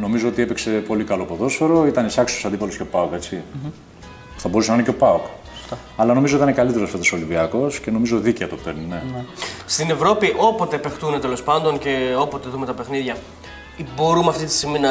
νομίζω 0.01 0.27
ότι 0.27 0.41
έπαιξε 0.41 0.69
πολύ 0.69 1.03
καλό 1.03 1.23
ποδόσφαιρο. 1.25 1.85
Ήταν 1.87 2.05
εισάξιο 2.05 2.49
αντίπαλος 2.49 2.75
και 2.75 2.81
ο 2.81 2.85
Πάοκ, 2.85 3.13
έτσι. 3.13 3.41
Θα 4.37 4.49
μπορούσε 4.49 4.69
να 4.69 4.75
είναι 4.75 4.83
και 4.83 4.89
ο 4.89 4.93
Πάοκ. 4.93 5.25
Αλλά 5.97 6.13
νομίζω 6.13 6.35
ήταν 6.35 6.53
καλύτερος 6.53 6.89
φέτος 6.89 7.11
ο 7.11 7.15
Ολυμπιακός 7.15 7.79
και 7.79 7.91
νομίζω 7.91 8.17
δίκαια 8.19 8.47
το 8.47 8.55
παίρνει. 8.55 8.85
Ναι. 8.89 9.01
Στην 9.65 9.89
Ευρώπη, 9.89 10.33
όποτε 10.37 10.77
παιχτούν 10.77 11.21
τέλος 11.21 11.43
πάντων 11.43 11.77
και 11.79 12.15
όποτε 12.19 12.49
δούμε 12.49 12.65
τα 12.65 12.73
παιχνίδια, 12.73 13.15
μπορούμε 13.95 14.29
αυτή 14.29 14.45
τη 14.45 14.51
στιγμή 14.53 14.79
να 14.79 14.89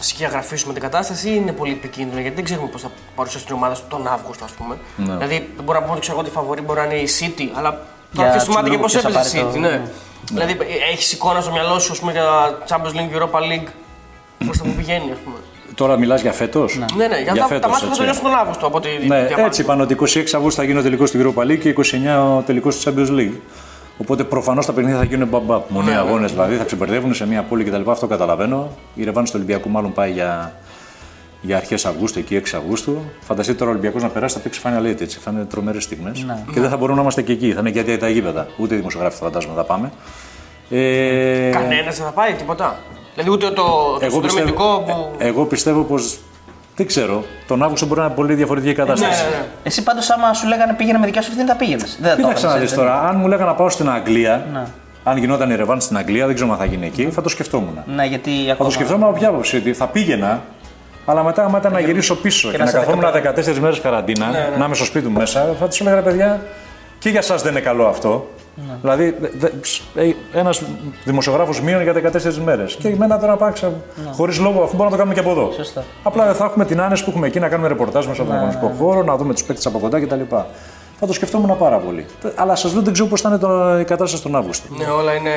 σκιαγραφίσουμε 0.00 0.72
την 0.72 0.82
κατάσταση 0.82 1.28
ή 1.28 1.32
είναι 1.36 1.52
πολύ 1.52 1.72
επικίνδυνο 1.72 2.20
γιατί 2.20 2.34
δεν 2.36 2.44
ξέρουμε 2.44 2.68
πώς 2.68 2.82
θα 2.82 2.90
παρουσιάσει 3.14 3.46
την 3.46 3.54
ομάδα 3.54 3.76
τον 3.88 4.06
Αύγουστο, 4.06 4.44
ας 4.44 4.50
πούμε. 4.52 4.76
Ναι. 4.96 5.04
Δηλαδή, 5.12 5.34
δεν 5.56 5.64
μπορούμε 5.64 5.72
να 5.74 5.80
πούμε 5.80 5.90
ότι 5.92 6.00
ξέρω 6.00 6.12
εγώ, 6.18 6.20
ότι 6.20 6.30
η 6.30 6.32
φαβορή 6.34 6.60
μπορεί 6.60 6.78
να 6.78 6.84
είναι 6.84 6.94
η 6.94 7.08
City, 7.20 7.48
αλλά 7.54 7.86
Για 8.12 8.22
τώρα 8.22 8.30
ποιο 8.30 8.40
θυμάται 8.40 8.70
και 8.70 8.76
Τσουλούκου 8.76 8.80
πώς 8.82 8.90
ποιος 8.92 9.02
θα 9.02 9.08
έπαιζε 9.08 9.38
η 9.38 9.40
πάρει 9.42 9.50
City. 9.50 9.54
το- 9.54 9.58
Ναι. 9.60 9.68
Ναι. 9.68 9.88
Δηλαδή, 10.32 10.56
έχεις 10.92 11.12
εικόνα 11.12 11.40
στο 11.40 11.50
μυαλό 11.52 11.78
σου 11.78 11.92
ας 11.92 11.98
πούμε, 11.98 12.12
για 12.12 12.24
Champions 12.68 12.94
League, 12.96 13.16
Europa 13.18 13.38
League, 13.38 13.68
προ 14.38 14.50
τα 14.58 14.62
που 14.64 14.70
πηγαίνει, 14.76 15.10
ας 15.12 15.18
πούμε. 15.24 15.36
Τώρα 15.74 15.96
μιλάς 15.96 16.20
για 16.20 16.32
φέτος; 16.32 16.78
Ναι, 16.96 17.06
ναι, 17.06 17.20
για, 17.20 17.34
τα, 17.34 17.58
τα 17.58 17.68
μάτια 17.68 17.88
θα 17.88 17.96
τελειώσουν 17.96 18.22
τον 18.22 18.34
Αύγουστο 18.34 18.66
από 18.66 18.76
ό,τι 18.76 18.88
Ναι, 19.06 19.20
διαβάζω. 19.22 19.46
έτσι 19.46 19.60
είπαν 19.60 19.80
ότι 19.80 19.96
26 20.00 20.04
Αυγούστου 20.34 20.50
θα 20.60 20.62
γίνει 20.64 20.78
ο 20.78 20.82
τελικός 20.82 21.08
στην 21.08 21.34
Europa 21.34 21.42
League 21.42 21.58
και 21.58 21.74
29 21.76 22.36
ο 22.38 22.40
τελικός 22.42 22.76
της 22.76 22.86
Champions 22.94 23.18
League. 23.18 23.34
Οπότε 23.98 24.24
προφανώς 24.24 24.66
τα 24.66 24.72
παιχνίδια 24.72 24.98
θα 24.98 25.04
γίνουν 25.04 25.28
μπαμπαπ. 25.28 25.70
Μονοί 25.70 25.86
Ναι, 25.86 25.92
ναι. 25.92 25.98
αγώνες 25.98 26.30
δηλαδή, 26.30 26.56
θα 26.56 26.64
ξεμπερδεύουν 26.64 27.14
σε 27.14 27.26
μια 27.26 27.42
πόλη 27.42 27.64
κτλ. 27.64 27.90
Αυτό 27.90 28.06
καταλαβαίνω. 28.06 28.68
Η 28.94 29.04
ρευάνση 29.04 29.32
του 29.32 29.38
Ολυμπιακού 29.42 29.68
μάλλον 29.70 29.92
πάει 29.92 30.10
για, 30.12 30.52
για 31.40 31.56
αρχές 31.56 31.86
Αυγούστου, 31.86 32.18
εκεί 32.18 32.36
6 32.44 32.56
Αυγούστου. 32.56 33.02
Φανταστείτε 33.20 33.58
τώρα 33.58 33.70
ο 33.70 33.72
Ολυμπιακός 33.72 34.02
να 34.02 34.08
περάσει, 34.08 34.34
θα 34.34 34.40
παίξει 34.40 34.60
Final 34.64 34.86
Eight 34.90 35.00
έτσι. 35.00 35.18
Θα 35.18 35.30
είναι 35.30 35.44
τρομερές 35.44 35.82
στιγμές. 35.84 36.22
Ναι. 36.26 36.38
Και 36.52 36.60
δεν 36.60 36.70
θα 36.70 36.76
μπορούμε 36.76 36.96
να 36.96 37.02
είμαστε 37.02 37.22
και 37.22 37.32
εκεί. 37.32 37.52
Θα 37.52 37.60
είναι 37.60 37.70
γιατί 37.70 37.96
τα 37.96 38.08
γήπεδα. 38.08 38.46
Ούτε 38.56 38.74
οι 38.74 38.76
δημοσιογράφοι 38.76 39.16
θα 39.16 39.24
φαντάζομαι 39.24 39.54
θα 39.56 39.64
πάμε. 39.64 39.90
Ε, 40.70 41.50
Κανένας 41.52 41.96
δεν 41.96 42.04
θα 42.06 42.12
πάει, 42.12 42.32
τίποτα. 42.32 42.76
Δηλαδή, 43.14 43.30
ούτε 43.30 43.46
το, 43.46 43.62
το 43.62 43.98
εγώ 44.00 44.10
συνδρομητικό 44.20 44.82
πιστεύω, 44.84 45.02
που. 45.02 45.14
ε, 45.18 45.26
εγώ 45.26 45.44
πιστεύω 45.44 45.82
πω. 45.82 45.94
Δεν 46.76 46.86
ξέρω. 46.86 47.24
Τον 47.46 47.62
Αύγουστο 47.62 47.86
μπορεί 47.86 48.00
να 48.00 48.06
είναι 48.06 48.14
πολύ 48.14 48.34
διαφορετική 48.34 48.74
κατάσταση. 48.74 49.22
Ναι, 49.22 49.28
ναι, 49.30 49.36
ναι. 49.36 49.46
Εσύ 49.62 49.82
πάντως, 49.82 50.10
άμα 50.10 50.32
σου 50.34 50.46
λέγανε 50.48 50.72
πήγαινε 50.74 50.98
με 50.98 51.06
δικιά 51.06 51.22
σου 51.22 51.28
ευθύνη, 51.30 51.48
θα 51.48 51.56
πήγαινες. 51.56 51.98
Δεν 52.00 52.10
θα 52.10 52.16
το 52.16 52.22
Κοίταξε 52.22 52.46
να 52.46 52.52
έκανες, 52.52 52.68
δεις 52.68 52.78
έτσι, 52.78 52.84
τώρα, 52.92 53.08
αν 53.08 53.16
μου 53.16 53.28
λέγανε 53.28 53.48
να 53.50 53.54
πάω 53.56 53.68
στην 53.70 53.90
Αγγλία, 53.90 54.46
Ναι. 54.52 54.62
αν 55.04 55.16
γινόταν 55.16 55.50
η 55.50 55.54
ρεβάν 55.56 55.80
στην 55.80 55.96
Αγγλία, 55.96 56.26
δεν 56.26 56.34
ξέρω 56.34 56.52
αν 56.52 56.58
θα 56.58 56.64
γίνει 56.64 56.86
εκεί, 56.86 57.04
θα 57.10 57.22
το 57.22 57.28
σκεφτόμουν. 57.28 57.78
Ναι, 57.94 58.04
γιατί 58.04 58.30
Θα 58.46 58.52
ακόμα. 58.52 58.68
το 58.68 58.74
σκεφτόμουν 58.74 59.08
από 59.08 59.18
ποια 59.18 59.28
άποψη, 59.28 59.56
ότι 59.56 59.72
θα 59.72 59.86
πήγαινα, 59.86 60.42
αλλά 61.10 61.22
μετά 61.22 61.44
άμα 61.44 61.58
ήταν 61.58 61.72
να 61.72 61.80
γυρίσω 61.80 62.16
πίσω 62.16 62.50
και, 62.50 62.56
να 62.58 62.64
να 62.64 62.70
σε 62.70 62.76
καθόμουν 62.78 63.04
14 63.04 63.58
μέρες 63.60 63.80
καραντίνα, 63.80 64.26
Ναι, 64.30 64.38
ναι. 64.50 64.56
να 64.58 64.64
είμαι 64.64 64.74
στο 64.74 64.84
σπίτι 64.84 65.08
μου 65.08 65.18
μέσα, 65.18 65.54
θα 65.60 65.68
τους 65.68 65.80
έλεγα 65.80 65.94
ρε 65.96 66.02
παιδιά, 66.02 66.40
και 66.98 67.08
για 67.08 67.18
εσά 67.18 67.36
δεν 67.36 67.50
είναι 67.52 67.60
καλό 67.60 67.86
αυτό. 67.86 68.26
Ναι. 68.68 68.74
Δηλαδή, 68.80 69.14
ένας 70.32 70.62
δημοσιογράφος 71.04 71.60
μείον 71.60 71.82
για 71.82 71.92
14 71.92 72.34
μέρες. 72.44 72.74
Και 72.80 72.88
εμένα 72.88 73.18
τώρα 73.18 73.30
να 73.32 73.36
πάω 73.38 73.48
Ναι. 73.48 74.10
χωρίς 74.16 74.38
λόγο, 74.38 74.62
αφού 74.62 74.76
μπορούμε 74.76 74.84
να 74.84 74.90
το 74.90 74.96
κάνουμε 74.96 75.14
και 75.14 75.20
από 75.20 75.30
εδώ. 75.30 75.52
Σωστά. 75.52 75.84
Απλά 76.02 76.24
δεν 76.24 76.34
θα 76.34 76.44
έχουμε 76.44 76.64
την 76.64 76.80
άνεση 76.80 77.04
που 77.04 77.10
έχουμε 77.10 77.26
εκεί 77.26 77.40
να 77.40 77.48
κάνουμε 77.48 77.68
ρεπορτάζ 77.68 78.06
μέσα 78.06 78.20
από 78.22 78.30
τον 78.30 78.40
Ναι, 78.40 78.46
αγωνιστικό 78.46 78.84
χώρο, 78.84 79.02
να 79.02 79.16
δούμε 79.16 79.32
τους 79.32 79.44
παίκτες 79.44 79.66
από 79.66 79.78
κοντά 79.78 80.00
κτλ. 80.00 80.20
Θα 81.00 81.06
το 81.06 81.12
σκεφτόμουν 81.12 81.58
πάρα 81.58 81.76
πολύ. 81.78 82.06
Αλλά 82.34 82.54
σας 82.54 82.72
λέω 82.72 82.82
δεν 82.82 82.92
ξέρω 82.92 83.08
πώς 83.08 83.20
θα 83.20 83.28
είναι 83.28 83.38
το- 83.38 83.78
η 83.80 83.84
κατάσταση 83.84 84.22
τον 84.22 84.36
Αύγουστο. 84.36 84.66
Ναι, 84.78 84.84
όλα 84.84 85.14
είναι 85.14 85.30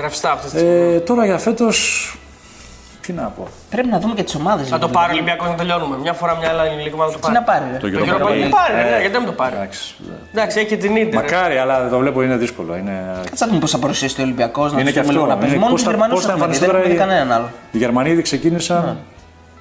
ρευστά 0.00 0.30
αυτή 0.32 0.44
τη 0.50 0.56
στιγμή. 0.58 0.94
Ε, 0.94 0.98
τώρα 0.98 1.24
για 1.24 1.38
φέτος. 1.38 2.16
Τι 3.06 3.12
να 3.12 3.22
πω. 3.22 3.46
Πρέπει 3.70 3.88
να 3.88 3.98
δούμε 4.00 4.14
και 4.14 4.22
τις 4.22 4.34
ομάδες. 4.34 4.68
Θα 4.68 4.78
το 4.78 4.88
πάρει 4.88 5.10
ο 5.12 5.14
Ολυμπιακός 5.14 5.48
να 5.48 5.54
τελειώνουμε. 5.54 5.96
Μια 5.98 6.12
φορά 6.12 6.36
μια 6.36 6.48
άλλη 6.48 6.68
ελληνική 6.68 6.90
ομάδα 6.94 7.10
το 7.12 7.16
Τι 7.18 7.22
πάρει. 7.22 7.34
να 7.34 7.42
πάρει, 7.42 7.64
ρε. 7.72 7.76
Το 7.78 7.90
Το 7.90 7.98
Europa 7.98 8.08
Europa 8.08 8.28
League 8.30 8.44
League. 8.44 8.50
πάρει, 8.58 8.74
Ε, 8.78 8.90
ναι, 8.90 8.98
γιατί 9.00 9.12
δεν 9.16 9.24
το 9.24 9.32
πάρει. 9.32 9.54
Εντάξει. 9.54 9.94
Εντάξει, 10.32 10.58
έχει 10.58 10.68
και 10.68 10.76
την 10.76 10.96
Ίντερ. 10.96 11.14
Μακάρι, 11.14 11.56
αλλά 11.56 11.88
το 11.88 11.98
βλέπω 11.98 12.22
είναι 12.22 12.36
δύσκολο. 12.36 12.76
Είναι... 12.76 12.96
Κάτσε 13.24 13.44
να 13.44 13.46
δούμε 13.46 13.60
πώς 13.60 13.70
θα 13.70 13.78
παρουσιάσει 13.78 14.20
ο 14.20 14.22
Ολυμπιακός, 14.24 14.72
να 14.72 14.80
Είναι 14.80 14.84
τους 14.90 14.92
και 14.92 15.00
πούμε 15.00 15.12
λίγο 15.12 15.24
αυτό. 15.24 15.34
να 15.34 15.40
παίζει. 15.40 15.54
Είναι 15.54 15.64
Μόνο 15.64 15.74
πώς 15.74 15.82
τους 15.82 15.90
θα- 15.92 15.96
Γερμανούς 15.96 16.14
πώς 16.14 16.24
θα 16.24 16.32
έχουμε 16.32 16.46
δει, 16.46 16.56
εμφανιστεί 16.56 16.64
δεν 16.64 16.74
τώρα 16.74 16.98
έχουμε 17.00 17.06
δει 17.06 17.12
η- 17.14 17.22
κανέναν 17.22 17.38
άλλο. 17.38 17.48
Οι 17.72 17.78
Γερμανοί 17.78 18.10
ήδη 18.10 18.22
ξεκίνησαν. 18.22 18.96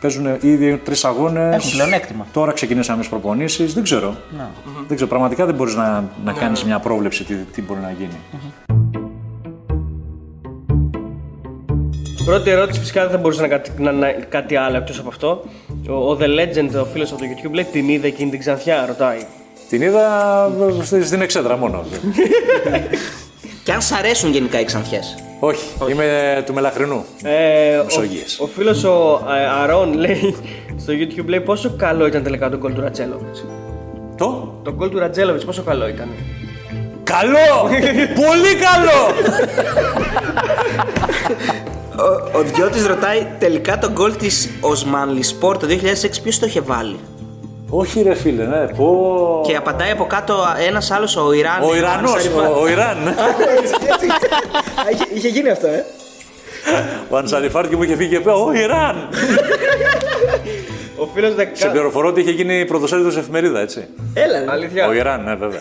Παίζουν 0.02 0.38
ήδη 0.42 0.78
τρεις 0.78 1.06
αγώνες. 1.06 1.56
Έχουν 1.56 1.72
πλεονέκτημα. 1.72 2.26
Τώρα 2.34 2.52
ξεκινήσαμε 2.52 3.00
τις 3.00 3.10
προπονήσεις. 3.10 3.74
Δεν 3.74 3.84
ξέρω. 3.84 4.16
Ναι. 4.38 4.44
Δεν 4.88 4.96
ξέρω. 4.96 5.10
Πραγματικά 5.10 5.46
δεν 5.46 5.56
μπορείς 5.56 5.76
να, 5.76 6.04
να 6.26 6.32
κάνεις 6.34 6.64
μια 6.64 6.80
πρόβλεψη 6.80 7.24
τι, 7.24 7.34
τι 7.36 7.62
μπορεί 7.62 7.80
να 7.80 7.92
γίνει. 7.98 8.20
Πρώτη 12.26 12.50
ερώτηση 12.50 12.80
φυσικά 12.80 13.02
δεν 13.02 13.12
θα 13.12 13.18
μπορούσε 13.18 13.42
να, 13.42 13.48
κάτι- 13.48 13.72
να, 13.78 13.92
να 13.92 14.12
κάτι 14.30 14.56
άλλο 14.56 14.78
εκτός 14.78 15.00
από 15.00 15.10
αυτό. 15.10 15.44
Ο, 15.90 15.94
ο 15.94 16.18
The 16.22 16.24
Legend, 16.26 16.82
ο 16.82 16.86
φίλος 16.94 17.12
από 17.12 17.22
το 17.22 17.26
YouTube, 17.28 17.52
λέει 17.54 17.64
την 17.72 17.90
είδε 17.90 18.08
εκείνη 18.08 18.30
την 18.30 18.40
ξανθιά, 18.40 18.86
ρωτάει. 18.88 19.26
Την 19.70 19.82
είδα 19.82 20.06
ε, 20.80 20.84
στη- 20.84 21.04
στην 21.06 21.22
εξέδρα 21.22 21.58
μόνο. 21.58 21.84
Και 23.64 23.72
αν 23.72 23.82
σ' 23.82 23.92
αρέσουν 23.92 24.32
γενικά 24.32 24.60
οι 24.60 24.64
ξανθιές; 24.64 25.16
Όχι, 25.40 25.66
είμαι 25.92 26.44
του 26.46 26.54
Μελαχρινού. 26.54 27.06
Ε, 27.24 27.78
ο, 27.78 27.84
Μεσογείες. 27.84 28.40
ο 28.40 28.46
φίλος 28.48 28.84
ο 28.84 29.22
ε, 29.42 29.62
Αρών 29.64 29.94
λέει 29.94 30.36
στο 30.78 30.94
YouTube 30.94 31.26
λέει 31.26 31.40
πόσο 31.40 31.74
καλό 31.78 32.06
ήταν 32.06 32.24
τελικά 32.24 32.50
το 32.50 32.58
γκολ 32.58 32.74
του 32.74 32.82
Ρατζέλοβιτς; 32.82 33.46
Το; 34.18 34.60
Το 34.64 34.74
γκολ 34.74 34.90
του 34.90 35.00
Ρατζέλοβιτς 35.00 35.46
πόσο 35.46 35.62
καλό 35.64 35.88
ήταν. 35.88 36.08
Καλό! 37.04 37.70
Πολύ 38.26 38.56
καλό! 38.66 39.00
Ο, 42.02 42.38
ο 42.38 42.42
Διώτης 42.42 42.86
ρωτάει 42.88 43.28
τελικά 43.40 43.78
το 43.78 43.92
γκολ 43.92 44.16
της 44.16 44.50
Osmanli 44.62 45.20
Sport 45.50 45.60
το 45.60 45.68
2006 45.70 45.76
ποιος 46.24 46.40
το 46.40 46.46
είχε 46.46 46.62
βάλει; 46.62 47.00
Όχι 47.70 48.02
ρε 48.02 48.14
φίλε, 48.14 48.44
ναι, 48.46 48.68
πω... 48.68 49.42
Και 49.48 49.56
απαντάει 49.56 49.92
από 49.92 50.06
κάτω 50.06 50.36
ένας 50.68 50.92
άλλος 50.92 51.16
ο 51.16 51.34
Ιράν. 51.34 51.62
Ο 51.64 51.76
Ιρανός, 51.76 52.26
ο, 52.28 52.62
ο 52.62 52.68
Ιράν. 52.70 52.98
είχε, 54.92 55.06
είχε 55.14 55.28
γίνει 55.28 55.50
αυτό, 55.50 55.68
ε. 55.68 55.86
Ο 57.10 57.18
Ανσαριφάρ 57.18 57.68
και 57.68 57.76
μου 57.76 57.84
είχε 57.84 57.96
φύγει 57.96 58.10
και 58.10 58.20
πει 58.20 58.30
Ο 58.30 58.52
Ιράν! 58.54 59.10
Ο 60.96 61.10
φίλος 61.14 61.30
Σε 61.30 61.36
δεκα... 61.36 61.72
πληροφορώ 61.72 62.08
ότι 62.08 62.22
είχε 62.22 62.32
γίνει 62.32 62.66
πρωτοσέλιδος 62.66 63.18
εφημερίδα, 63.18 63.60
έτσι. 63.60 63.88
Έλα, 64.14 64.40
ρε. 64.40 64.46
Αλήθεια. 64.52 64.88
Ο 64.88 64.94
Ιράν, 64.94 65.24
ναι, 65.24 65.36
βέβαια. 65.36 65.60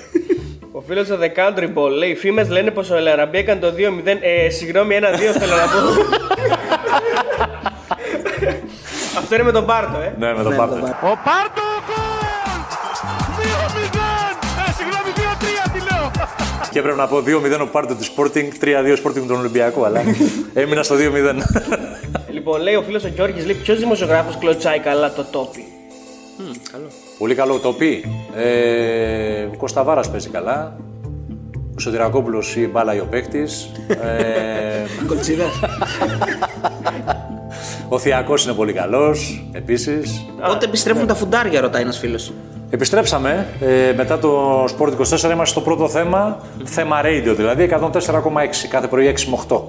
Ο 0.80 0.82
φίλος 0.86 1.10
ο 1.10 1.18
The 1.20 1.38
Country 1.38 1.68
Ball 1.74 1.90
λέει: 1.90 2.14
Φήμες 2.14 2.48
λένε 2.48 2.70
πως 2.70 2.90
ο 2.90 2.96
Ελαραμπή 2.96 3.38
έκανε 3.38 3.60
το 3.60 3.72
2-0. 3.76 4.16
Ε, 4.20 4.50
συγγνώμη, 4.50 4.98
1-2 5.00 5.02
θέλω 5.38 5.54
να 5.54 5.62
πω. 5.62 5.78
Αυτό 9.18 9.34
είναι 9.34 9.44
με 9.44 9.52
τον 9.52 9.66
Πάρτο, 9.66 9.98
ε. 9.98 10.14
ναι, 10.18 10.34
με 10.34 10.42
τον 10.42 10.56
Πάρτο. 10.56 10.74
Ο 10.74 11.16
Πάρτο 11.24 11.62
γκολ! 11.86 12.60
2-0! 13.36 13.98
Ε, 14.68 14.72
συγγνώμη, 14.72 15.10
2-3 15.16 15.70
τι 15.72 15.78
λέω. 15.78 16.10
Και 16.70 16.78
έπρεπε 16.78 16.96
να 16.96 17.06
πω 17.06 17.16
2-0 17.16 17.60
ο 17.62 17.66
Πάρτο 17.66 17.94
της 17.94 18.12
Sporting, 18.16 18.64
3-2 18.64 18.96
Sporting 19.04 19.26
τον 19.28 19.38
Ολυμπιακό, 19.38 19.84
αλλά 19.84 20.00
έμεινα 20.54 20.82
στο 20.82 20.94
2-0. 20.94 21.00
Λοιπόν, 22.30 22.60
λέει 22.60 22.74
ο 22.74 22.82
φίλος 22.82 23.04
ο 23.04 23.08
Γιώργης: 23.08 23.46
λέει, 23.46 23.54
Ποιος 23.54 23.78
δημοσιογράφος 23.78 24.38
κλωτσάει 24.38 24.78
καλά 24.78 25.12
το 25.12 25.24
τόπι; 25.24 25.64
Καλό. 26.72 26.86
Πολύ 27.18 27.34
καλό 27.34 27.59
το 27.59 27.72
πει. 27.72 28.05
Ε, 28.36 29.43
ο 29.43 29.57
Κωνσταβάρας 29.57 30.11
παίζει 30.11 30.28
καλά. 30.28 30.76
Ο 31.76 31.80
Σωτηρακόπουλος 31.80 32.57
ή 32.57 32.68
μπάλα 32.68 32.95
ή 32.95 32.99
ο 32.99 33.07
παίκτης. 33.11 33.70
Ε, 33.88 35.05
Κολτσίδας. 35.09 35.61
ο 37.88 37.99
Θιακός 37.99 38.45
είναι 38.45 38.53
πολύ 38.53 38.72
καλός, 38.72 39.45
επίσης. 39.53 40.24
Πότε 40.47 40.64
επιστρέφουν 40.64 41.07
τα 41.07 41.14
φουντάρια, 41.14 41.61
ρωτάει 41.61 41.82
ένας 41.82 41.99
φίλος. 41.99 42.32
Επιστρέψαμε 42.70 43.47
ε, 43.61 43.93
μετά 43.97 44.18
το 44.18 44.64
Sport 44.64 44.88
24, 44.88 45.22
είμαστε 45.22 45.45
στο 45.45 45.61
πρώτο 45.61 45.88
θέμα, 45.88 46.38
θέμα 46.64 47.01
radio 47.05 47.34
δηλαδή, 47.36 47.68
104,6 47.72 47.91
κάθε 48.68 48.86
πρωί 48.86 49.14
6 49.18 49.24
με 49.24 49.38
8, 49.49 49.61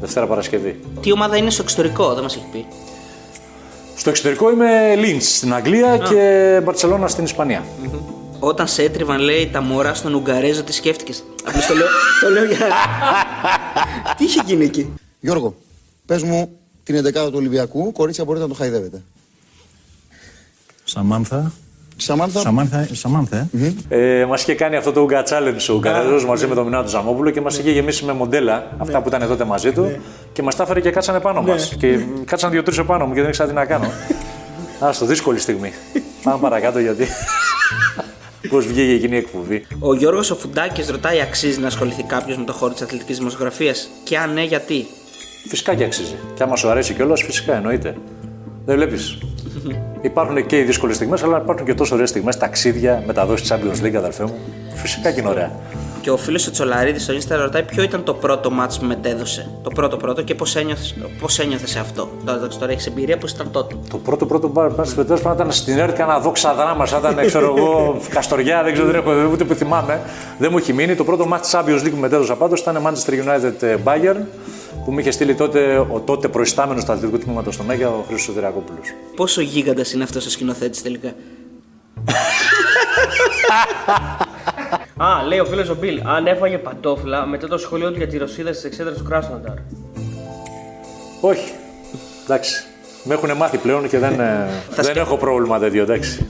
Δευτέρα 0.00 0.26
Παρασκευή. 0.26 0.80
Τι 1.00 1.12
ομάδα 1.12 1.36
είναι 1.36 1.50
στο 1.50 1.62
εξωτερικό, 1.62 2.14
δεν 2.14 2.22
μας 2.22 2.36
έχει 2.36 2.44
πει. 2.52 2.66
Στο 4.00 4.10
εξωτερικό 4.10 4.50
είμαι 4.50 4.94
Lynch 4.96 5.22
στην 5.22 5.54
Αγγλία 5.54 5.98
και 5.98 6.60
Μπαρτσελώνα 6.64 7.08
στην 7.08 7.24
Ισπανία. 7.24 7.64
Όταν 8.38 8.68
σε 8.68 8.82
έτριβαν, 8.82 9.20
λέει, 9.20 9.48
τα 9.52 9.60
μωρά 9.60 9.94
στον 9.94 10.14
Ουγγαρέζο, 10.14 10.62
τι 10.62 10.72
σκέφτηκες; 10.72 11.24
Απλώς 11.44 11.66
το 11.66 11.74
λέω, 11.74 11.86
το 12.20 12.28
λέω 12.28 12.44
για. 12.44 12.58
τι 14.16 14.24
είχε 14.24 14.42
γίνει 14.46 14.64
εκεί; 14.64 14.92
Γιώργο, 15.20 15.54
πες 16.06 16.22
μου 16.22 16.58
την 16.82 17.06
11 17.06 17.12
του 17.12 17.32
Ολυμπιακού, 17.34 17.92
κορίτσια 17.92 18.24
μπορείτε 18.24 18.44
να 18.44 18.50
το 18.50 18.56
χαϊδεύετε. 18.56 19.02
Σαμάνθα. 20.84 21.52
Σαμάνθα. 22.00 22.40
Σαμάνθα, 22.40 22.88
Σαμάνθα, 22.92 23.48
ε. 23.88 24.20
Ε, 24.20 24.26
μας 24.26 24.42
είχε 24.42 24.54
κάνει 24.54 24.76
αυτό 24.76 24.92
το 24.92 25.00
Ούγκα 25.00 25.22
Challenge 25.22 25.68
ο 25.70 25.72
Ουγγαρέζο 25.72 26.26
μαζί 26.26 26.46
με 26.46 26.54
τον 26.54 26.64
Μινάτο 26.64 26.88
Ζαμόπουλο 26.88 27.30
και 27.30 27.40
μας 27.40 27.58
είχε 27.58 27.70
γεμίσει 27.70 28.04
με 28.04 28.12
μοντέλα 28.12 28.70
αυτά 28.78 29.02
που 29.02 29.08
ήταν 29.08 29.28
τότε 29.28 29.44
μαζί 29.44 29.72
του 29.72 30.00
και 30.32 30.42
μας 30.42 30.56
τα 30.56 30.62
έφερε 30.62 30.80
και 30.80 30.90
κάτσανε 30.90 31.20
πάνω 31.20 31.42
μας. 31.42 31.74
Και 31.78 31.98
κάτσαν 32.24 32.50
δύο-τρεις 32.50 32.78
επάνω 32.78 33.06
μου 33.06 33.14
και 33.14 33.20
δεν 33.20 33.28
ήξερα 33.28 33.48
τι 33.48 33.54
να 33.54 33.64
κάνω. 33.64 33.90
Α, 34.84 34.92
στο 34.92 35.06
δύσκολη 35.06 35.38
στιγμή. 35.38 35.72
Πάμε 36.22 36.38
παρακάτω 36.40 36.78
γιατί. 36.78 37.06
Πώς 38.50 38.66
βγήκε 38.66 38.92
εκείνη 38.92 39.14
η 39.14 39.18
εκπομπή. 39.18 39.66
Ο 39.78 39.94
Γιώργος 39.94 40.30
ο 40.30 40.36
Φουντάκη 40.36 40.90
ρωτάει: 40.90 41.20
Αξίζει 41.20 41.60
να 41.60 41.66
ασχοληθεί 41.66 42.02
κάποιος 42.02 42.36
με 42.36 42.44
το 42.44 42.52
χώρο 42.52 42.72
της 42.72 42.82
αθλητικής 42.82 43.18
δημοσιογραφίας; 43.18 43.90
Και 44.04 44.18
αν 44.18 44.32
ναι, 44.32 44.42
γιατί; 44.42 44.86
Φυσικά 45.48 45.74
και 45.74 45.84
αξίζει. 45.84 46.14
Και 46.34 46.42
άμα 46.42 46.56
σου 46.56 46.68
αρέσει 46.68 46.94
κιόλας, 46.94 47.22
φυσικά 47.22 47.54
εννοείται. 47.54 47.96
Δεν 48.64 48.76
βλέπεις. 48.76 49.18
Υπάρχουν 50.00 50.46
και 50.46 50.58
οι 50.58 50.62
δύσκολες 50.62 50.96
στιγμές, 50.96 51.22
αλλά 51.22 51.40
υπάρχουν 51.42 51.66
και 51.66 51.74
τόσο 51.74 51.94
ωραίες 51.94 52.08
στιγμές. 52.08 52.36
Ταξίδια, 52.36 53.02
μεταδόσεις 53.06 53.52
Champions 53.52 53.84
League, 53.84 53.94
αδερφέ 53.94 54.22
μου. 54.22 54.38
Φυσικά 54.74 55.10
και 55.10 55.20
είναι 55.20 55.28
ωραία. 55.28 55.50
Και 56.00 56.10
ο 56.10 56.16
φίλος 56.16 56.46
ο 56.46 56.50
Τσολαρίδης 56.50 57.02
στο 57.02 57.14
Insta 57.14 57.36
ρωτάει: 57.38 57.62
Ποιο 57.62 57.82
ήταν 57.82 58.04
το 58.04 58.14
πρώτο 58.14 58.50
μάτς 58.50 58.78
που 58.78 58.84
μετέδωσε. 58.84 59.50
Το 59.62 59.70
πρώτο 59.70 59.96
πρώτο 59.96 60.22
και 60.22 60.34
πώς 60.34 60.56
ένιωθες 60.56 60.94
πώς 61.20 61.38
ένιωθες 61.38 61.70
σε 61.70 61.78
αυτό. 61.78 62.08
Τώρα, 62.24 62.38
εντάξει, 62.38 62.58
τώρα 62.58 62.72
έχεις 62.72 62.86
εμπειρία, 62.86 63.18
πώς 63.18 63.30
ήταν 63.32 63.50
τότε. 63.50 63.74
Το 63.90 63.98
πρώτο 63.98 64.26
πρώτο 64.26 64.48
μπαρ 64.48 64.70
μπαρ 64.72 64.86
πρέπει 64.86 65.20
να 65.24 65.32
ήταν 65.32 65.52
στην 65.52 65.78
ΕΡΤ 65.78 65.96
κάνα 65.96 66.18
δόξα 66.18 66.54
δράμα, 66.54 66.86
σαν 66.86 66.98
ήταν 66.98 67.26
ξέρω 67.26 67.54
εγώ 67.56 67.96
Καστοριά, 68.08 68.62
δεν 68.62 68.72
ξέρω, 68.72 68.86
δεν 68.90 68.96
έχω 69.00 69.28
ούτε 69.32 69.44
που 69.44 69.54
θυμάμαι. 69.54 70.00
Δεν 70.38 70.48
μου 70.52 70.58
έχει 70.58 70.72
μείνει. 70.72 70.94
Το 70.94 71.04
πρώτο 71.04 71.26
μάτι 71.26 71.48
Champions 71.52 71.86
League 71.86 71.90
που 71.90 72.00
μετέδωσα 72.00 72.34
πάντως 72.34 72.60
ήταν 72.60 72.82
Manchester 72.86 73.10
United 73.10 73.62
ε, 73.62 73.76
Bayern 73.84 74.16
που 74.84 74.92
μου 74.92 74.98
είχε 74.98 75.10
στείλει 75.10 75.34
τότε 75.34 75.78
ο 75.78 76.02
τότε 76.04 76.28
προϊστάμενος 76.28 76.84
του 76.84 76.92
αθλητικού 76.92 77.18
τμήματος 77.18 77.54
στο 77.54 77.62
Μέγια, 77.62 77.88
ο 77.88 78.02
Χρήστος 78.06 78.22
Σωτηρακόπουλο. 78.22 78.78
Πόσο 79.16 79.40
γίγαντας 79.40 79.92
είναι 79.92 80.02
αυτός 80.02 80.26
ο 80.26 80.30
σκηνοθέτης 80.30 80.82
τελικά; 80.82 81.08
Α, 84.96 85.26
λέει 85.26 85.38
ο 85.38 85.44
φίλος 85.44 85.68
ο 85.68 85.74
Μπιλ: 85.74 86.00
Αν 86.04 86.26
έφαγε 86.26 86.58
παντόφλα 86.58 87.26
μετά 87.26 87.48
το 87.48 87.58
σχολείο 87.58 87.90
του 87.90 87.96
για 87.96 88.08
τη 88.08 88.18
Ρωσίδα 88.18 88.52
στις 88.52 88.64
εξέδρες 88.64 88.96
του 88.98 89.04
Κράσνονταρ. 89.04 89.54
Όχι. 91.20 91.52
Εντάξει. 92.24 92.64
Με 93.04 93.14
έχουν 93.14 93.36
μάθει 93.36 93.58
πλέον 93.58 93.88
και 93.88 93.98
δεν, 93.98 94.20
ε, 94.20 94.48
δεν 94.70 94.96
έχω 94.96 95.16
πρόβλημα 95.16 95.58
τέτοιο, 95.58 95.82
εντάξει. 95.82 96.26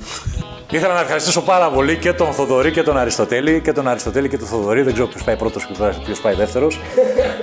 Ήθελα 0.70 0.94
να 0.94 1.00
ευχαριστήσω 1.00 1.42
πάρα 1.42 1.70
πολύ 1.70 1.96
και 1.96 2.12
τον 2.12 2.32
Θοδωρή 2.32 2.70
και 2.70 2.82
τον 2.82 2.98
Αριστοτέλη 2.98 3.60
και 3.60 3.72
τον 3.72 3.88
Αριστοτέλη 3.88 4.28
και 4.28 4.38
τον 4.38 4.46
Θοδωρή. 4.46 4.82
Δεν 4.82 4.92
ξέρω 4.92 5.08
ποιος 5.08 5.22
πάει 5.22 5.36
πρώτος 5.36 5.66
και 5.66 5.72
ποιος 6.04 6.20
πάει 6.20 6.34
δεύτερος. 6.34 6.80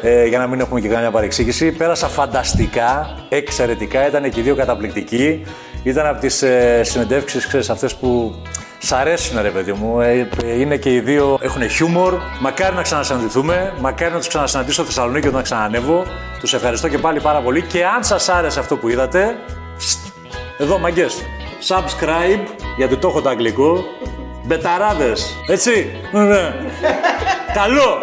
Ε, 0.02 0.26
για 0.26 0.38
να 0.38 0.48
μην 0.48 0.60
έχουμε 0.60 0.82
και 0.82 0.88
καμιά 0.88 1.12
παρεξήγηση. 1.12 1.72
Πέρασα 1.72 2.08
φανταστικά, 2.08 3.18
εξαιρετικά. 3.30 4.08
Ήταν 4.08 4.30
και 4.30 4.40
οι 4.40 4.44
δύο 4.44 4.56
καταπληκτικοί. 4.56 5.46
Ήταν 5.84 6.06
από 6.06 6.20
τις 6.20 6.42
ε, 6.42 6.82
συνεντεύξεις, 6.84 7.48
ξέρεις, 7.48 7.70
αυτές 7.70 7.96
που 7.96 8.36
Σ' 8.80 8.92
αρέσουν 8.92 9.42
ρε 9.42 9.50
παιδί 9.50 9.72
μου. 9.72 10.02
Ε, 10.02 10.30
ε, 10.44 10.60
είναι 10.60 10.78
και 10.78 10.94
οι 10.94 11.00
δύο, 11.00 11.38
έχουν 11.42 11.70
χιούμορ. 11.70 12.14
Μακάρι 12.40 12.76
να 12.76 12.82
ξανασυναντηθούμε. 12.82 13.74
Μακάρι 13.80 14.12
να 14.12 14.18
τους 14.18 14.28
ξανασυναντήσω 14.28 14.74
στο 14.74 14.84
Θεσσαλονίκη 14.84 15.28
όταν 15.28 15.44
ξανανεύω. 15.44 16.06
Τους 16.40 16.54
ευχαριστώ 16.54 16.88
και 16.88 16.98
πάλι 16.98 17.20
πάρα 17.20 17.40
πολύ. 17.40 17.62
Και 17.62 17.86
αν 17.86 18.04
σας 18.04 18.30
άρεσε 18.30 18.60
αυτό 18.60 18.78
που 18.78 18.90
είδατε, 18.90 19.36
εδώ 20.58 20.78
μαγκές. 20.78 21.24
Subscribe, 21.68 22.46
γιατί 22.78 22.98
το 22.98 23.08
έχω 23.08 23.22
το 23.22 23.30
αγγλικό. 23.30 23.84
Μπεταράδες, 24.44 25.36
έτσι. 25.48 26.02
Ναι. 26.12 26.56
Καλό. 27.54 28.02